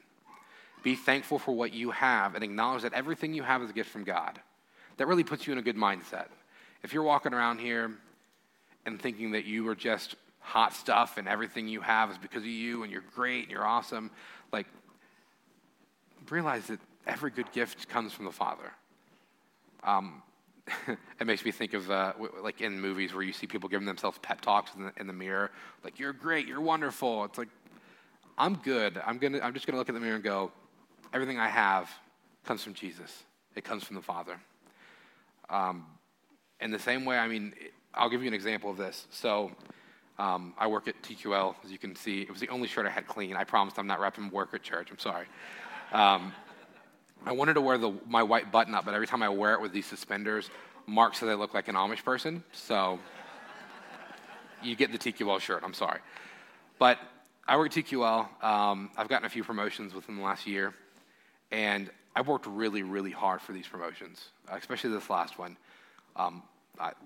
Be 0.84 0.96
thankful 0.96 1.40
for 1.40 1.52
what 1.52 1.74
you 1.74 1.92
have 1.92 2.36
and 2.36 2.44
acknowledge 2.44 2.84
that 2.84 2.94
everything 2.94 3.34
you 3.34 3.44
have 3.44 3.62
is 3.62 3.70
a 3.70 3.74
gift 3.74 3.90
from 3.90 4.06
God. 4.06 4.40
That 4.98 5.08
really 5.08 5.24
puts 5.24 5.46
you 5.46 5.54
in 5.54 5.60
a 5.60 5.62
good 5.62 5.76
mindset. 5.76 6.28
If 6.84 6.94
you're 6.94 7.04
walking 7.04 7.34
around 7.34 7.60
here 7.60 7.92
and 8.86 9.02
thinking 9.02 9.32
that 9.32 9.46
you 9.46 9.68
are 9.68 9.76
just 9.76 10.16
hot 10.40 10.74
stuff 10.74 11.18
and 11.18 11.28
everything 11.28 11.68
you 11.68 11.82
have 11.82 12.12
is 12.12 12.18
because 12.18 12.44
of 12.44 12.50
you 12.50 12.84
and 12.84 12.92
you're 12.92 13.04
great 13.16 13.44
and 13.44 13.52
you're 13.52 13.66
awesome, 13.66 14.12
like, 14.52 14.68
realize 16.30 16.68
that 16.68 16.80
every 17.08 17.32
good 17.32 17.52
gift 17.52 17.88
comes 17.90 18.14
from 18.14 18.26
the 18.26 18.32
Father. 18.32 18.72
Um, 19.84 20.22
it 21.20 21.26
makes 21.26 21.44
me 21.44 21.52
think 21.52 21.74
of 21.74 21.90
uh, 21.90 22.14
like 22.44 22.62
in 22.62 22.80
movies 22.80 23.14
where 23.14 23.24
you 23.24 23.34
see 23.34 23.48
people 23.48 23.70
giving 23.70 23.88
themselves 23.88 24.20
pep 24.22 24.42
talks 24.42 24.72
in 24.76 24.86
the, 24.86 24.92
in 24.98 25.08
the 25.08 25.14
mirror, 25.14 25.52
like 25.84 25.98
"You're 25.98 26.14
great, 26.14 26.48
you're 26.48 26.62
wonderful." 26.62 27.24
It's 27.26 27.38
like, 27.38 27.48
I'm 28.38 28.56
good. 28.56 29.02
I'm 29.06 29.18
gonna. 29.18 29.40
I'm 29.40 29.54
just 29.54 29.66
gonna 29.66 29.80
look 29.80 29.90
at 29.90 29.96
the 29.96 30.02
mirror 30.02 30.16
and 30.16 30.24
go, 30.24 30.52
everything 31.14 31.40
I 31.40 31.48
have 31.48 31.90
comes 32.46 32.64
from 32.64 32.74
Jesus. 32.74 33.24
It 33.56 33.64
comes 33.64 33.84
from 33.84 33.96
the 33.96 34.02
Father. 34.02 34.40
Um, 35.50 35.86
in 36.62 36.72
the 36.72 36.80
same 36.80 37.06
way, 37.06 37.18
I 37.18 37.28
mean, 37.28 37.54
I'll 37.94 38.10
give 38.10 38.22
you 38.22 38.28
an 38.28 38.34
example 38.34 38.70
of 38.70 38.78
this. 38.78 39.08
So, 39.12 39.52
um, 40.20 40.54
I 40.58 40.68
work 40.68 40.90
at 40.90 41.02
TQL, 41.02 41.56
as 41.64 41.72
you 41.72 41.78
can 41.78 41.96
see. 41.96 42.22
It 42.22 42.30
was 42.30 42.42
the 42.42 42.50
only 42.50 42.68
shirt 42.68 42.86
I 42.86 42.90
had 42.90 43.08
clean. 43.08 43.38
I 43.38 43.46
promised 43.46 43.80
I'm 43.80 43.88
not 43.88 44.00
repping 44.00 44.32
work 44.32 44.54
at 44.54 44.62
church. 44.62 44.90
I'm 44.92 45.00
sorry. 45.00 45.26
Um, 45.94 46.34
I 47.26 47.32
wanted 47.32 47.54
to 47.54 47.62
wear 47.62 47.78
the, 47.78 47.94
my 48.06 48.22
white 48.22 48.52
button 48.52 48.76
up, 48.76 48.84
but 48.84 48.94
every 48.94 49.08
time 49.08 49.24
I 49.24 49.30
wear 49.30 49.54
it 49.54 49.62
with 49.62 49.72
these 49.72 49.86
suspenders, 49.86 50.50
Mark 50.86 51.16
says 51.16 51.30
I 51.30 51.36
look 51.36 51.54
like 51.54 51.70
an 51.70 51.76
Amish 51.76 52.04
person. 52.04 52.44
So 52.52 53.00
you 54.62 54.76
get 54.76 54.92
the 54.92 54.98
TQL 54.98 55.40
shirt. 55.40 55.64
I'm 55.64 55.74
sorry. 55.74 56.02
But 56.80 57.00
I 57.48 57.56
work 57.56 57.76
at 57.76 57.86
TQL. 57.86 58.44
Um, 58.44 58.92
I've 58.98 59.08
gotten 59.08 59.26
a 59.26 59.30
few 59.30 59.46
promotions 59.46 59.94
within 59.94 60.18
the 60.18 60.22
last 60.22 60.46
year. 60.46 60.74
And 61.52 61.90
I've 62.14 62.28
worked 62.28 62.46
really, 62.46 62.84
really 62.84 63.12
hard 63.12 63.40
for 63.42 63.54
these 63.54 63.68
promotions, 63.68 64.26
especially 64.50 64.90
this 64.90 65.10
last 65.10 65.40
one. 65.40 65.56
Um, 66.18 66.44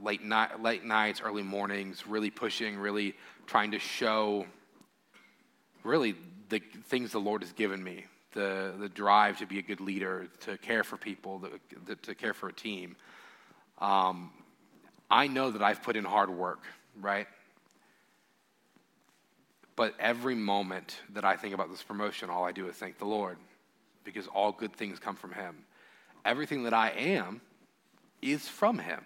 late, 0.02 0.24
night, 0.24 0.62
late 0.62 0.84
nights, 0.84 1.22
early 1.22 1.44
mornings, 1.44 2.06
really 2.08 2.30
pushing, 2.30 2.78
really 2.78 3.16
trying 3.48 3.72
to 3.72 3.80
show 3.80 4.46
really 5.84 6.16
the 6.50 6.62
things 6.86 7.12
the 7.12 7.20
Lord 7.20 7.42
has 7.42 7.52
given 7.52 7.84
me 7.84 8.06
the, 8.34 8.74
the 8.80 8.90
drive 8.90 9.38
to 9.40 9.46
be 9.46 9.60
a 9.60 9.62
good 9.62 9.80
leader, 9.80 10.28
to 10.42 10.58
care 10.58 10.84
for 10.84 10.98
people, 10.98 11.40
the, 11.40 11.52
the, 11.86 11.96
to 11.96 12.16
care 12.16 12.34
for 12.34 12.50
a 12.50 12.54
team. 12.54 12.96
Um, 13.80 14.32
I 15.10 15.28
know 15.28 15.52
that 15.52 15.62
I've 15.62 15.82
put 15.84 15.96
in 15.96 16.04
hard 16.04 16.30
work, 16.30 16.64
right? 17.00 17.28
But 19.76 19.96
every 20.00 20.36
moment 20.36 21.00
that 21.14 21.26
I 21.26 21.36
think 21.36 21.54
about 21.54 21.70
this 21.72 21.82
promotion, 21.82 22.30
all 22.30 22.44
I 22.44 22.52
do 22.52 22.68
is 22.68 22.76
thank 22.76 22.98
the 22.98 23.06
Lord 23.06 23.38
because 24.04 24.28
all 24.28 24.52
good 24.52 24.74
things 24.76 25.00
come 25.00 25.16
from 25.16 25.32
Him. 25.32 25.56
Everything 26.26 26.64
that 26.64 26.74
I 26.74 26.90
am 26.90 27.42
is 28.22 28.48
from 28.48 28.80
Him. 28.80 29.04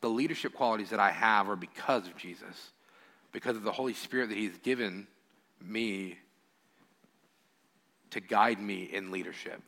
The 0.00 0.08
leadership 0.08 0.54
qualities 0.54 0.90
that 0.90 1.00
I 1.00 1.10
have 1.10 1.48
are 1.48 1.56
because 1.56 2.06
of 2.06 2.16
Jesus, 2.16 2.70
because 3.32 3.56
of 3.56 3.62
the 3.62 3.72
Holy 3.72 3.94
Spirit 3.94 4.28
that 4.30 4.38
He's 4.38 4.56
given 4.58 5.06
me 5.62 6.18
to 8.10 8.20
guide 8.20 8.60
me 8.60 8.84
in 8.84 9.10
leadership. 9.10 9.60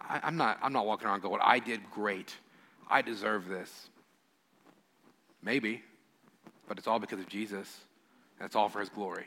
I, 0.00 0.20
am 0.24 0.36
not, 0.36 0.58
I'm 0.62 0.72
not 0.72 0.86
walking 0.86 1.08
around 1.08 1.22
going, 1.22 1.40
I 1.42 1.58
did 1.58 1.80
great. 1.90 2.34
I 2.90 3.02
deserve 3.02 3.48
this. 3.48 3.88
Maybe, 5.42 5.82
but 6.68 6.78
it's 6.78 6.86
all 6.86 6.98
because 6.98 7.18
of 7.18 7.28
Jesus, 7.28 7.80
and 8.38 8.46
it's 8.46 8.54
all 8.54 8.68
for 8.68 8.80
his 8.80 8.88
glory. 8.88 9.26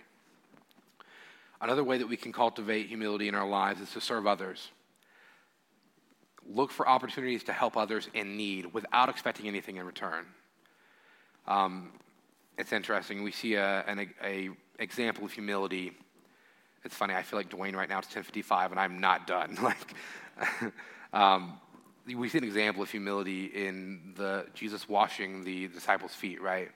Another 1.62 1.84
way 1.84 1.98
that 1.98 2.08
we 2.08 2.18
can 2.18 2.32
cultivate 2.32 2.88
humility 2.88 3.28
in 3.28 3.36
our 3.36 3.48
lives 3.48 3.82
is 3.82 3.92
to 3.92 4.02
serve 4.02 4.28
others. 4.28 4.70
Look 6.48 6.72
for 6.72 6.88
opportunities 6.88 7.44
to 7.46 7.54
help 7.54 7.78
others 7.78 8.10
in 8.14 8.38
need 8.38 8.74
without 8.74 9.10
expecting 9.10 9.48
anything 9.48 9.78
in 9.78 9.86
return. 9.86 10.26
Um, 11.48 11.92
it's 12.58 12.72
interesting. 12.72 13.24
We 13.24 13.32
see 13.32 13.56
a, 13.56 13.84
an 13.88 14.10
a 14.24 14.50
example 14.80 15.26
of 15.26 15.32
humility 15.32 15.94
it's 16.86 16.96
funny. 16.96 17.16
I 17.16 17.24
feel 17.24 17.40
like 17.40 17.50
Dwayne 17.50 17.76
right 17.76 17.90
now. 17.90 17.98
It's 17.98 18.14
10:55, 18.14 18.72
and 18.72 18.80
I'm 18.80 19.00
not 19.00 19.26
done. 19.26 19.58
like, 19.62 20.72
um, 21.14 21.60
we 22.06 22.30
see 22.30 22.38
an 22.38 22.44
example 22.44 22.84
of 22.84 22.92
humility 22.92 23.46
in 23.46 24.14
the 24.16 24.46
Jesus 24.54 24.88
washing 24.88 25.44
the 25.44 25.68
disciples' 25.68 26.14
feet, 26.14 26.42
right? 26.42 26.70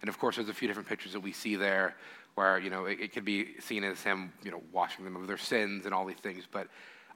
And 0.00 0.08
of 0.08 0.18
course, 0.18 0.36
there's 0.36 0.48
a 0.48 0.54
few 0.54 0.68
different 0.68 0.88
pictures 0.88 1.12
that 1.12 1.20
we 1.20 1.32
see 1.32 1.56
there 1.56 1.96
where 2.36 2.60
you 2.60 2.70
know 2.70 2.84
it, 2.84 3.00
it 3.00 3.12
could 3.12 3.24
be 3.24 3.58
seen 3.60 3.82
as 3.82 4.00
him, 4.00 4.32
you 4.44 4.52
know, 4.52 4.62
washing 4.72 5.04
them 5.04 5.16
of 5.16 5.26
their 5.26 5.36
sins 5.36 5.84
and 5.84 5.92
all 5.92 6.06
these 6.06 6.18
things. 6.18 6.44
But 6.50 6.68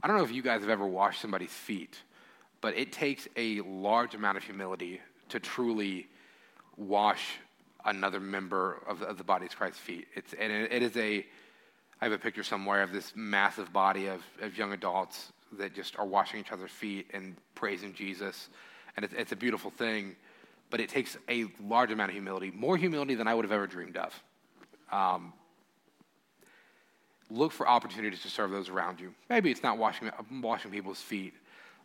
I 0.03 0.09
don't 0.09 0.17
know 0.17 0.25
if 0.25 0.33
you 0.33 0.43
guys 0.43 0.61
have 0.63 0.71
ever 0.71 0.87
washed 0.87 1.21
somebody's 1.21 1.53
feet, 1.53 1.97
but 2.61 2.77
it 2.77 2.93
takes 2.93 3.29
a 3.37 3.61
large 3.61 4.15
amount 4.15 4.37
of 4.37 4.43
humility 4.43 5.01
to 5.29 5.39
truly 5.39 6.09
wash 6.77 7.39
another 7.85 8.21
member 8.21 8.83
of 8.87 9.01
the, 9.01 9.07
of 9.07 9.19
the 9.19 9.25
body 9.25 9.47
of 9.47 9.57
Christ's 9.57 9.79
feet. 9.81 10.09
It's 10.15 10.33
and 10.35 10.53
it, 10.53 10.73
it 10.73 10.83
is 10.83 10.97
a 10.97 11.25
I 12.01 12.05
have 12.07 12.13
a 12.13 12.19
picture 12.19 12.43
somewhere 12.43 12.83
of 12.83 12.93
this 12.93 13.13
massive 13.15 13.73
body 13.73 14.09
of, 14.09 14.23
of 14.41 14.59
young 14.59 14.73
adults 14.73 15.33
that 15.59 15.73
just 15.73 15.97
are 15.99 16.07
washing 16.07 16.41
each 16.41 16.51
other's 16.51 16.71
feet 16.73 17.09
and 17.15 17.37
praising 17.55 17.95
Jesus. 17.95 18.49
And 18.97 19.05
it's, 19.05 19.15
it's 19.15 19.31
a 19.31 19.37
beautiful 19.37 19.71
thing, 19.71 20.17
but 20.69 20.81
it 20.81 20.89
takes 20.89 21.17
a 21.29 21.47
large 21.65 21.93
amount 21.93 22.11
of 22.11 22.15
humility, 22.15 22.51
more 22.51 22.77
humility 22.77 23.15
than 23.15 23.29
I 23.29 23.35
would 23.35 23.45
have 23.45 23.53
ever 23.53 23.69
dreamed 23.69 23.97
of. 23.97 24.21
Um, 24.91 25.33
look 27.33 27.53
for 27.53 27.69
opportunities 27.69 28.23
to 28.23 28.29
serve 28.29 28.51
those 28.51 28.69
around 28.69 29.01
you. 29.01 29.15
Maybe 29.31 29.51
it's 29.51 29.63
not 29.63 29.79
washing, 29.79 30.11
washing 30.41 30.71
people's 30.71 31.01
feet, 31.01 31.35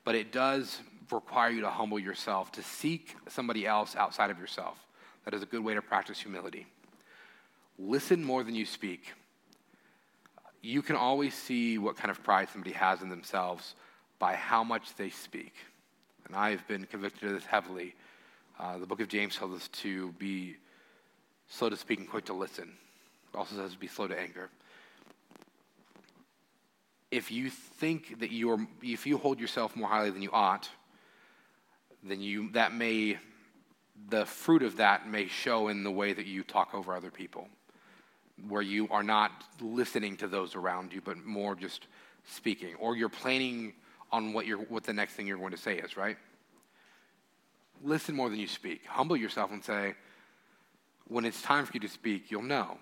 but 0.04 0.16
it 0.16 0.32
does 0.32 0.80
require 1.12 1.50
you 1.50 1.62
to 1.62 1.70
humble 1.70 2.00
yourself, 2.00 2.52
to 2.54 2.64
seek 2.64 3.16
somebody 3.30 3.66
else 3.66 3.96
outside 3.96 4.30
of 4.30 4.40
yourself. 4.40 4.78
That 5.26 5.34
is 5.34 5.44
a 5.44 5.46
good 5.46 5.64
way 5.64 5.74
to 5.74 5.82
practice 5.82 6.20
humility. 6.20 6.68
Listen 7.80 8.24
more 8.24 8.44
than 8.44 8.56
you 8.56 8.66
speak 8.66 9.14
you 10.62 10.82
can 10.82 10.96
always 10.96 11.34
see 11.34 11.78
what 11.78 11.96
kind 11.96 12.12
of 12.12 12.22
pride 12.24 12.50
somebody 12.52 12.74
has 12.74 13.02
in 13.02 13.10
themselves 13.10 13.76
by 14.20 14.36
how 14.36 14.64
much 14.64 14.96
they 14.96 15.10
speak. 15.10 15.54
And 16.26 16.36
I've 16.36 16.68
been 16.68 16.86
convicted 16.86 17.30
of 17.30 17.36
this 17.36 17.46
heavily. 17.46 17.96
Uh, 18.60 18.78
the 18.78 18.86
book 18.86 19.00
of 19.00 19.08
James 19.08 19.38
tells 19.38 19.56
us 19.56 19.68
to 19.70 20.12
be 20.14 20.58
slow 21.48 21.70
to 21.70 21.78
speak 21.78 22.00
and 22.00 22.10
quick 22.10 22.26
to 22.26 22.34
listen. 22.34 22.74
It 23.34 23.38
also 23.38 23.56
says 23.56 23.74
to 23.74 23.80
be 23.80 23.88
slow 23.88 24.08
to 24.08 24.20
anger. 24.20 24.50
If 27.10 27.32
you 27.32 27.50
think 27.50 28.20
that 28.20 28.32
you 28.32 28.52
are, 28.52 28.68
if 28.82 29.06
you 29.06 29.18
hold 29.18 29.40
yourself 29.40 29.76
more 29.76 29.88
highly 29.88 30.10
than 30.10 30.22
you 30.22 30.32
ought, 30.32 30.70
then 32.04 32.22
you 32.22 32.50
that 32.52 32.74
may, 32.74 33.18
the 34.10 34.26
fruit 34.26 34.64
of 34.64 34.78
that 34.78 35.08
may 35.10 35.28
show 35.28 35.70
in 35.70 35.84
the 35.84 35.92
way 35.92 36.14
that 36.14 36.26
you 36.26 36.44
talk 36.44 36.74
over 36.74 36.94
other 36.94 37.12
people 37.12 37.48
where 38.48 38.62
you 38.62 38.88
are 38.90 39.04
not 39.04 39.32
listening 39.62 40.16
to 40.18 40.28
those 40.28 40.56
around 40.56 40.94
you, 40.94 41.02
but 41.02 41.18
more 41.26 41.56
just 41.56 41.88
speaking, 42.26 42.76
or 42.76 42.96
you're 42.96 43.10
planning 43.10 43.74
on 44.12 44.34
what, 44.34 44.46
you're, 44.46 44.60
what 44.60 44.84
the 44.84 44.94
next 44.94 45.14
thing 45.14 45.26
you're 45.28 45.38
going 45.38 45.52
to 45.52 45.58
say 45.58 45.78
is, 45.78 45.98
right? 45.98 46.18
Listen 47.84 48.16
more 48.16 48.30
than 48.30 48.40
you 48.40 48.48
speak. 48.48 48.86
Humble 48.86 49.18
yourself 49.18 49.52
and 49.52 49.64
say, 49.64 49.96
when 51.08 51.26
it's 51.26 51.42
time 51.42 51.66
for 51.66 51.72
you 51.74 51.80
to 51.80 51.88
speak, 51.88 52.30
you'll 52.30 52.42
know. 52.42 52.78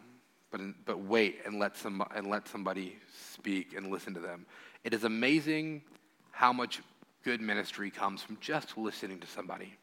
But, 0.51 0.61
but 0.85 0.99
wait 0.99 1.39
and 1.45 1.59
let, 1.59 1.75
some, 1.75 2.03
and 2.15 2.27
let 2.27 2.47
somebody 2.47 2.97
speak 3.33 3.75
and 3.75 3.91
listen 3.91 4.13
to 4.13 4.19
them. 4.19 4.45
It 4.83 4.93
is 4.93 5.03
amazing 5.03 5.81
how 6.31 6.53
much 6.53 6.81
good 7.23 7.41
ministry 7.41 7.89
comes 7.89 8.21
from 8.21 8.37
just 8.39 8.77
listening 8.77 9.19
to 9.19 9.27
somebody. 9.27 9.75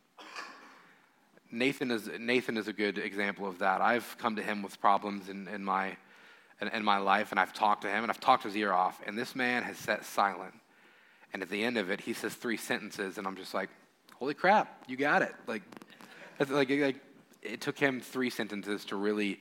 Nathan 1.51 1.91
is, 1.91 2.09
Nathan 2.19 2.57
is 2.57 2.69
a 2.69 2.73
good 2.73 2.97
example 2.97 3.47
of 3.47 3.59
that. 3.59 3.83
I've 3.83 4.17
come 4.19 4.37
to 4.37 4.43
him 4.43 4.63
with 4.63 4.81
problems 4.81 5.29
in, 5.29 5.49
in, 5.49 5.63
my, 5.63 5.97
in, 6.61 6.69
in 6.69 6.83
my 6.83 6.97
life, 6.99 7.31
and 7.31 7.39
I've 7.39 7.53
talked 7.53 7.83
to 7.83 7.89
him, 7.89 8.05
and 8.05 8.11
I've 8.11 8.21
talked 8.21 8.45
his 8.45 8.57
ear 8.57 8.73
off, 8.73 9.01
and 9.07 9.19
this 9.19 9.37
man 9.37 9.63
has 9.65 9.77
sat 9.77 10.05
silent. 10.05 10.55
And 11.35 11.43
at 11.43 11.51
the 11.51 11.63
end 11.63 11.77
of 11.77 11.91
it, 11.91 12.01
he 12.01 12.15
says 12.15 12.35
three 12.35 12.57
sentences, 12.57 13.19
and 13.19 13.27
I'm 13.27 13.37
just 13.37 13.53
like, 13.53 13.69
holy 14.15 14.35
crap, 14.35 14.85
you 14.87 14.97
got 14.97 15.23
it. 15.23 15.35
Like, 15.47 15.63
like, 16.39 16.71
like 16.71 16.97
it 17.43 17.61
took 17.61 17.79
him 17.79 18.01
three 18.01 18.31
sentences 18.31 18.85
to 18.87 18.97
really 18.97 19.41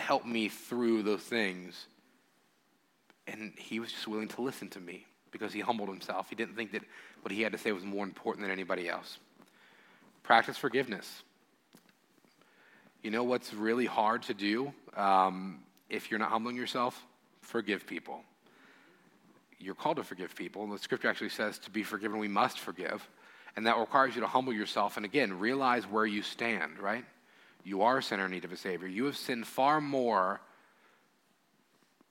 help 0.00 0.24
me 0.26 0.48
through 0.48 1.02
those 1.02 1.22
things. 1.22 1.86
And 3.26 3.52
he 3.56 3.80
was 3.80 3.92
just 3.92 4.08
willing 4.08 4.28
to 4.28 4.42
listen 4.42 4.68
to 4.70 4.80
me 4.80 5.06
because 5.30 5.52
he 5.52 5.60
humbled 5.60 5.88
himself. 5.88 6.28
He 6.30 6.34
didn't 6.34 6.56
think 6.56 6.72
that 6.72 6.82
what 7.22 7.32
he 7.32 7.42
had 7.42 7.52
to 7.52 7.58
say 7.58 7.72
was 7.72 7.84
more 7.84 8.04
important 8.04 8.44
than 8.44 8.50
anybody 8.52 8.88
else. 8.88 9.18
Practice 10.22 10.56
forgiveness. 10.56 11.22
You 13.02 13.10
know 13.10 13.24
what's 13.24 13.52
really 13.54 13.86
hard 13.86 14.22
to 14.24 14.34
do 14.34 14.72
um, 14.96 15.60
if 15.88 16.10
you're 16.10 16.18
not 16.18 16.30
humbling 16.30 16.56
yourself? 16.56 17.04
Forgive 17.42 17.86
people. 17.86 18.22
you're 19.58 19.74
called 19.74 19.96
to 19.96 20.04
forgive 20.04 20.34
people. 20.34 20.62
And 20.64 20.72
The 20.72 20.78
scripture 20.78 21.08
actually 21.08 21.30
says 21.30 21.58
to 21.60 21.70
be 21.70 21.82
forgiven, 21.82 22.18
we 22.18 22.28
must 22.28 22.58
forgive. 22.60 23.08
And 23.56 23.66
that 23.66 23.76
requires 23.76 24.14
you 24.14 24.20
to 24.20 24.26
humble 24.26 24.52
yourself 24.52 24.96
and 24.96 25.04
again, 25.04 25.38
realize 25.38 25.84
where 25.84 26.06
you 26.06 26.22
stand, 26.22 26.78
right? 26.78 27.04
You 27.64 27.82
are 27.82 27.98
a 27.98 28.02
sinner 28.02 28.26
in 28.26 28.30
need 28.30 28.44
of 28.44 28.52
a 28.52 28.56
Savior. 28.56 28.88
You 28.88 29.04
have 29.06 29.16
sinned 29.16 29.46
far 29.46 29.80
more 29.80 30.40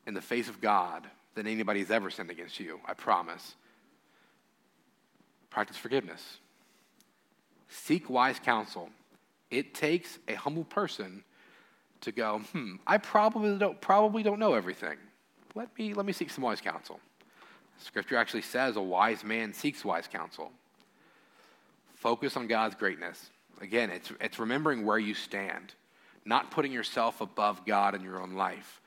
in 0.06 0.14
the 0.14 0.22
face 0.22 0.50
of 0.50 0.62
God 0.62 1.08
than 1.36 1.48
anybody's 1.48 1.91
ever 1.91 2.10
sinned 2.10 2.32
against 2.32 2.60
you, 2.60 2.80
I 2.86 2.93
promise. 2.93 3.56
Practice 5.50 5.78
forgiveness. 5.78 6.38
Seek 7.70 8.10
wise 8.10 8.39
counsel. 8.39 8.89
It 9.50 9.74
takes 9.74 10.20
a 10.28 10.36
humble 10.36 10.64
person 10.64 11.24
to 12.02 12.12
go, 12.12 12.39
hmm, 12.52 12.76
I 12.86 12.98
probably 12.98 13.58
don't, 13.58 13.80
probably 13.82 14.24
don't 14.24 14.39
know 14.39 14.54
everything. 14.54 14.98
Let 15.56 15.76
me, 15.78 15.93
let 15.93 16.06
me 16.06 16.14
seek 16.14 16.30
some 16.30 16.43
wise 16.43 16.62
counsel. 16.62 17.00
Scripture 17.80 18.18
actually 18.18 18.41
says 18.41 18.76
a 18.76 18.82
wise 18.82 19.24
man 19.24 19.54
seeks 19.54 19.84
wise 19.84 20.08
counsel. 20.08 20.52
Focus 21.95 22.38
on 22.38 22.48
God's 22.48 22.76
greatness. 22.76 23.30
Again, 23.62 23.89
it's, 23.89 24.12
it's 24.22 24.39
remembering 24.39 24.86
where 24.86 24.99
you 24.99 25.14
stand, 25.14 25.74
not 26.26 26.51
putting 26.51 26.72
yourself 26.72 27.22
above 27.22 27.66
God 27.66 27.95
in 27.95 28.03
your 28.03 28.22
own 28.22 28.34
life. 28.34 28.82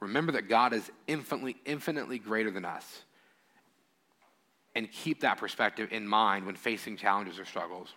Remember 0.00 0.32
that 0.32 0.48
God 0.48 0.72
is 0.72 0.90
infinitely, 1.06 1.56
infinitely 1.64 2.18
greater 2.18 2.50
than 2.50 2.64
us. 2.64 3.02
And 4.74 4.90
keep 4.90 5.22
that 5.22 5.38
perspective 5.38 5.92
in 5.92 6.06
mind 6.06 6.46
when 6.46 6.54
facing 6.54 6.96
challenges 6.96 7.38
or 7.38 7.44
struggles. 7.44 7.88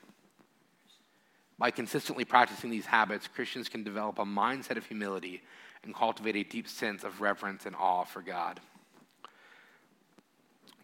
By 1.59 1.69
consistently 1.69 2.25
practicing 2.25 2.71
these 2.71 2.87
habits, 2.87 3.27
Christians 3.27 3.69
can 3.69 3.83
develop 3.83 4.17
a 4.17 4.25
mindset 4.25 4.77
of 4.77 4.85
humility 4.87 5.43
and 5.83 5.93
cultivate 5.93 6.35
a 6.35 6.43
deep 6.43 6.67
sense 6.67 7.03
of 7.03 7.21
reverence 7.21 7.67
and 7.67 7.75
awe 7.75 8.03
for 8.03 8.23
God. 8.23 8.59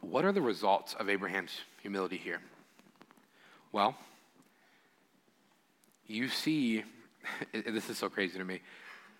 What 0.01 0.23
are 0.23 0.31
the 0.31 0.41
results 0.41 0.93
of 0.93 1.09
Abraham's 1.09 1.61
humility 1.81 2.17
here? 2.17 2.41
Well, 3.71 3.95
you 6.07 6.29
see, 6.29 6.83
this 7.51 7.89
is 7.89 7.97
so 7.97 8.09
crazy 8.09 8.37
to 8.37 8.45
me. 8.45 8.61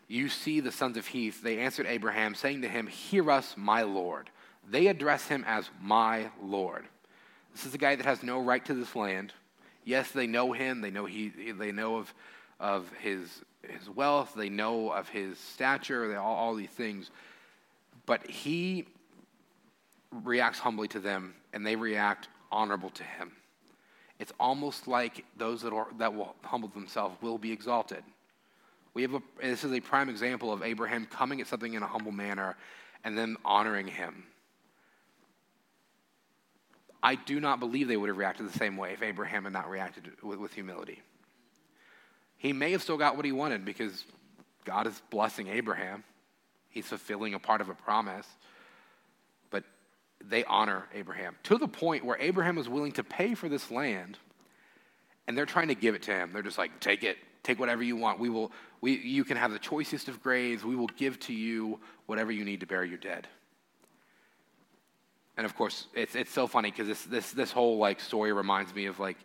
You 0.07 0.29
see 0.29 0.61
the 0.61 0.71
sons 0.71 0.95
of 0.97 1.07
Heth, 1.07 1.41
they 1.41 1.59
answered 1.59 1.85
Abraham, 1.85 2.33
saying 2.33 2.61
to 2.61 2.69
him, 2.69 2.87
Hear 2.87 3.29
us, 3.29 3.55
my 3.57 3.81
Lord. 3.83 4.29
They 4.69 4.87
address 4.87 5.27
him 5.27 5.43
as 5.47 5.69
my 5.81 6.29
Lord. 6.41 6.85
This 7.53 7.65
is 7.65 7.73
a 7.73 7.77
guy 7.77 7.95
that 7.95 8.05
has 8.05 8.23
no 8.23 8.41
right 8.41 8.63
to 8.65 8.73
this 8.73 8.95
land. 8.95 9.33
Yes, 9.83 10.11
they 10.11 10.27
know 10.27 10.51
him, 10.51 10.81
they 10.81 10.91
know, 10.91 11.05
he, 11.05 11.29
they 11.29 11.71
know 11.71 11.97
of, 11.97 12.13
of 12.59 12.89
his, 13.01 13.41
his 13.63 13.89
wealth, 13.89 14.33
they 14.35 14.49
know 14.49 14.91
of 14.91 15.09
his 15.09 15.37
stature, 15.37 16.07
they, 16.09 16.15
all, 16.15 16.35
all 16.35 16.55
these 16.55 16.69
things. 16.69 17.09
But 18.05 18.29
he 18.29 18.85
reacts 20.11 20.59
humbly 20.59 20.87
to 20.89 20.99
them, 20.99 21.33
and 21.53 21.65
they 21.65 21.75
react 21.75 22.27
honorable 22.51 22.89
to 22.91 23.03
him. 23.03 23.31
It's 24.19 24.33
almost 24.39 24.87
like 24.87 25.23
those 25.37 25.61
that, 25.61 25.73
are, 25.73 25.87
that 25.99 26.13
will 26.13 26.35
humble 26.43 26.69
themselves 26.69 27.15
will 27.21 27.37
be 27.37 27.51
exalted. 27.51 28.03
We 28.93 29.03
have 29.03 29.13
a, 29.13 29.21
this 29.41 29.63
is 29.63 29.71
a 29.71 29.79
prime 29.79 30.09
example 30.09 30.51
of 30.51 30.63
Abraham 30.63 31.05
coming 31.05 31.39
at 31.39 31.47
something 31.47 31.73
in 31.73 31.83
a 31.83 31.87
humble 31.87 32.11
manner 32.11 32.55
and 33.03 33.17
then 33.17 33.37
honoring 33.45 33.87
him. 33.87 34.23
I 37.03 37.15
do 37.15 37.39
not 37.39 37.59
believe 37.59 37.87
they 37.87 37.97
would 37.97 38.09
have 38.09 38.17
reacted 38.17 38.51
the 38.51 38.57
same 38.57 38.75
way 38.75 38.93
if 38.93 39.03
Abraham 39.03 39.43
had 39.43 39.53
not 39.53 39.69
reacted 39.69 40.11
with, 40.23 40.39
with 40.39 40.53
humility. 40.53 41.01
He 42.37 42.53
may 42.53 42.71
have 42.71 42.81
still 42.81 42.97
got 42.97 43.15
what 43.15 43.25
he 43.25 43.31
wanted 43.31 43.65
because 43.65 44.03
God 44.65 44.87
is 44.87 45.01
blessing 45.11 45.47
Abraham. 45.47 46.03
He's 46.69 46.87
fulfilling 46.87 47.33
a 47.33 47.39
part 47.39 47.61
of 47.61 47.69
a 47.69 47.75
promise. 47.75 48.27
They 50.23 50.43
honor 50.45 50.85
Abraham 50.93 51.35
to 51.43 51.57
the 51.57 51.67
point 51.67 52.03
where 52.03 52.17
Abraham 52.19 52.57
is 52.57 52.67
willing 52.67 52.91
to 52.93 53.03
pay 53.03 53.33
for 53.33 53.47
this 53.47 53.71
land 53.71 54.17
and 55.27 55.37
they're 55.37 55.45
trying 55.45 55.67
to 55.67 55.75
give 55.75 55.95
it 55.95 56.03
to 56.03 56.11
him. 56.11 56.31
They're 56.33 56.41
just 56.41 56.57
like, 56.57 56.79
take 56.79 57.03
it, 57.03 57.17
take 57.43 57.59
whatever 57.59 57.83
you 57.83 57.95
want. 57.95 58.19
We 58.19 58.29
will, 58.29 58.51
we, 58.81 58.97
you 58.97 59.23
can 59.23 59.37
have 59.37 59.51
the 59.51 59.59
choicest 59.59 60.07
of 60.07 60.21
graves. 60.23 60.63
We 60.63 60.75
will 60.75 60.87
give 60.87 61.19
to 61.21 61.33
you 61.33 61.79
whatever 62.05 62.31
you 62.31 62.45
need 62.45 62.61
to 62.61 62.65
bury 62.65 62.89
your 62.89 62.97
dead. 62.97 63.27
And 65.35 65.45
of 65.45 65.55
course, 65.55 65.87
it's, 65.93 66.15
it's 66.15 66.31
so 66.31 66.47
funny 66.47 66.71
because 66.71 66.87
this, 66.87 67.03
this, 67.03 67.31
this 67.31 67.51
whole 67.51 67.77
like 67.77 67.99
story 67.99 68.33
reminds 68.33 68.73
me 68.73 68.85
of 68.85 68.99
like 68.99 69.17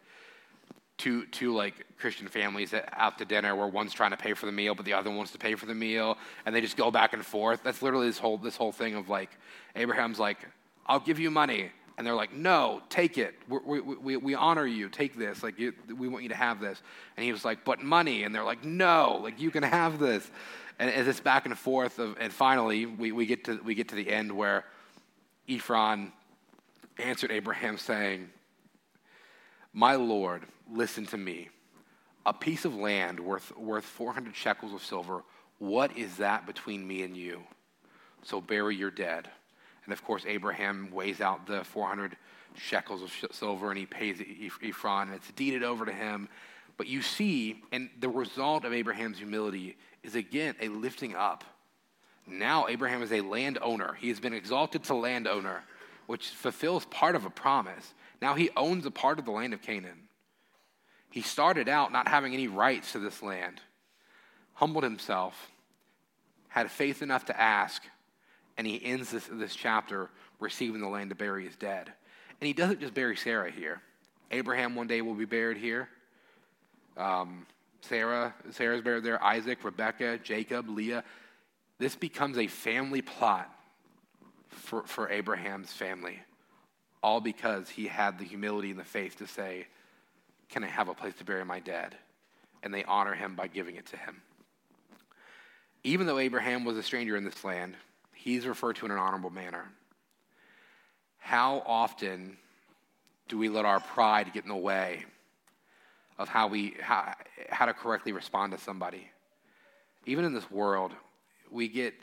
two, 0.98 1.24
two 1.26 1.54
like 1.54 1.86
Christian 1.98 2.28
families 2.28 2.74
out 2.92 3.18
to 3.18 3.24
dinner 3.24 3.54
where 3.56 3.66
one's 3.66 3.92
trying 3.92 4.10
to 4.10 4.16
pay 4.16 4.34
for 4.34 4.46
the 4.46 4.52
meal, 4.52 4.74
but 4.74 4.84
the 4.84 4.92
other 4.92 5.10
wants 5.10 5.32
to 5.32 5.38
pay 5.38 5.54
for 5.54 5.66
the 5.66 5.74
meal. 5.74 6.18
And 6.44 6.54
they 6.54 6.60
just 6.60 6.76
go 6.76 6.90
back 6.90 7.12
and 7.12 7.24
forth. 7.24 7.62
That's 7.62 7.80
literally 7.80 8.08
this 8.08 8.18
whole, 8.18 8.38
this 8.38 8.56
whole 8.56 8.72
thing 8.72 8.94
of 8.94 9.08
like, 9.08 9.30
Abraham's 9.74 10.18
like, 10.18 10.38
I'll 10.86 11.00
give 11.00 11.18
you 11.18 11.30
money. 11.30 11.70
And 11.98 12.06
they're 12.06 12.14
like, 12.14 12.32
no, 12.32 12.80
take 12.88 13.18
it. 13.18 13.34
We, 13.48 13.80
we, 13.80 14.16
we 14.16 14.34
honor 14.34 14.66
you. 14.66 14.88
Take 14.88 15.16
this. 15.16 15.42
Like, 15.42 15.58
you, 15.58 15.72
we 15.96 16.08
want 16.08 16.22
you 16.22 16.30
to 16.30 16.34
have 16.34 16.60
this. 16.60 16.80
And 17.16 17.24
he 17.24 17.32
was 17.32 17.44
like, 17.44 17.64
but 17.64 17.82
money. 17.82 18.24
And 18.24 18.34
they're 18.34 18.44
like, 18.44 18.64
no, 18.64 19.20
like, 19.22 19.40
you 19.40 19.50
can 19.50 19.62
have 19.62 19.98
this. 19.98 20.28
And 20.78 20.88
it's 20.90 21.04
this 21.04 21.20
back 21.20 21.44
and 21.46 21.56
forth. 21.56 21.98
Of, 21.98 22.16
and 22.18 22.32
finally, 22.32 22.86
we, 22.86 23.12
we, 23.12 23.26
get 23.26 23.44
to, 23.44 23.60
we 23.62 23.74
get 23.74 23.88
to 23.88 23.94
the 23.94 24.10
end 24.10 24.32
where 24.32 24.64
Ephron 25.48 26.12
answered 26.98 27.30
Abraham, 27.30 27.76
saying, 27.78 28.30
My 29.72 29.94
Lord, 29.94 30.42
listen 30.70 31.06
to 31.06 31.16
me. 31.16 31.50
A 32.24 32.32
piece 32.32 32.64
of 32.64 32.74
land 32.74 33.20
worth, 33.20 33.56
worth 33.56 33.84
400 33.84 34.34
shekels 34.34 34.72
of 34.72 34.82
silver, 34.82 35.22
what 35.58 35.96
is 35.96 36.16
that 36.16 36.46
between 36.46 36.86
me 36.86 37.02
and 37.02 37.16
you? 37.16 37.42
So 38.22 38.40
bury 38.40 38.76
your 38.76 38.90
dead. 38.90 39.28
And 39.84 39.92
of 39.92 40.04
course, 40.04 40.24
Abraham 40.26 40.90
weighs 40.92 41.20
out 41.20 41.46
the 41.46 41.64
400 41.64 42.16
shekels 42.56 43.02
of 43.02 43.12
silver 43.32 43.70
and 43.70 43.78
he 43.78 43.86
pays 43.86 44.20
Ephron, 44.62 45.08
and 45.08 45.16
it's 45.16 45.30
deeded 45.32 45.62
over 45.62 45.84
to 45.84 45.92
him. 45.92 46.28
But 46.76 46.86
you 46.86 47.02
see, 47.02 47.62
and 47.72 47.90
the 48.00 48.08
result 48.08 48.64
of 48.64 48.72
Abraham's 48.72 49.18
humility 49.18 49.76
is 50.02 50.14
again 50.14 50.54
a 50.60 50.68
lifting 50.68 51.14
up. 51.14 51.44
Now, 52.26 52.68
Abraham 52.68 53.02
is 53.02 53.12
a 53.12 53.20
landowner. 53.20 53.94
He 53.94 54.08
has 54.08 54.20
been 54.20 54.32
exalted 54.32 54.84
to 54.84 54.94
landowner, 54.94 55.64
which 56.06 56.28
fulfills 56.28 56.84
part 56.86 57.16
of 57.16 57.24
a 57.24 57.30
promise. 57.30 57.94
Now 58.20 58.34
he 58.34 58.50
owns 58.56 58.86
a 58.86 58.90
part 58.90 59.18
of 59.18 59.24
the 59.24 59.32
land 59.32 59.52
of 59.52 59.62
Canaan. 59.62 60.08
He 61.10 61.22
started 61.22 61.68
out 61.68 61.92
not 61.92 62.08
having 62.08 62.32
any 62.32 62.46
rights 62.46 62.92
to 62.92 62.98
this 62.98 63.22
land, 63.22 63.60
humbled 64.54 64.84
himself, 64.84 65.50
had 66.48 66.70
faith 66.70 67.02
enough 67.02 67.26
to 67.26 67.38
ask, 67.38 67.82
and 68.56 68.66
he 68.66 68.84
ends 68.84 69.10
this, 69.10 69.28
this 69.30 69.54
chapter 69.54 70.10
receiving 70.38 70.80
the 70.80 70.88
land 70.88 71.10
to 71.10 71.16
bury 71.16 71.44
his 71.44 71.56
dead. 71.56 71.92
And 72.40 72.46
he 72.46 72.52
doesn't 72.52 72.80
just 72.80 72.94
bury 72.94 73.16
Sarah 73.16 73.50
here. 73.50 73.80
Abraham 74.30 74.74
one 74.74 74.86
day 74.86 75.02
will 75.02 75.14
be 75.14 75.24
buried 75.24 75.58
here. 75.58 75.88
Um, 76.96 77.46
Sarah, 77.82 78.34
Sarah's 78.50 78.82
buried 78.82 79.04
there. 79.04 79.22
Isaac, 79.22 79.62
Rebecca, 79.64 80.18
Jacob, 80.18 80.68
Leah. 80.68 81.04
This 81.78 81.96
becomes 81.96 82.38
a 82.38 82.46
family 82.46 83.02
plot 83.02 83.50
for, 84.48 84.82
for 84.84 85.10
Abraham's 85.10 85.72
family, 85.72 86.20
all 87.02 87.20
because 87.20 87.68
he 87.68 87.86
had 87.86 88.18
the 88.18 88.24
humility 88.24 88.70
and 88.70 88.78
the 88.78 88.84
faith 88.84 89.18
to 89.18 89.26
say, 89.26 89.66
Can 90.48 90.62
I 90.64 90.68
have 90.68 90.88
a 90.88 90.94
place 90.94 91.14
to 91.16 91.24
bury 91.24 91.44
my 91.44 91.60
dead? 91.60 91.96
And 92.62 92.72
they 92.72 92.84
honor 92.84 93.14
him 93.14 93.34
by 93.34 93.48
giving 93.48 93.76
it 93.76 93.86
to 93.86 93.96
him. 93.96 94.22
Even 95.82 96.06
though 96.06 96.18
Abraham 96.18 96.64
was 96.64 96.76
a 96.76 96.82
stranger 96.82 97.16
in 97.16 97.24
this 97.24 97.42
land, 97.42 97.74
he's 98.22 98.46
referred 98.46 98.76
to 98.76 98.86
in 98.86 98.92
an 98.92 98.98
honorable 98.98 99.30
manner. 99.30 99.64
How 101.18 101.62
often 101.66 102.36
do 103.28 103.36
we 103.36 103.48
let 103.48 103.64
our 103.64 103.80
pride 103.80 104.32
get 104.32 104.44
in 104.44 104.48
the 104.48 104.56
way 104.56 105.04
of 106.18 106.28
how, 106.28 106.46
we, 106.46 106.76
how, 106.80 107.14
how 107.50 107.66
to 107.66 107.74
correctly 107.74 108.12
respond 108.12 108.52
to 108.52 108.58
somebody? 108.58 109.08
Even 110.06 110.24
in 110.24 110.34
this 110.34 110.50
world, 110.50 110.92
we 111.50 111.68
get, 111.68 111.94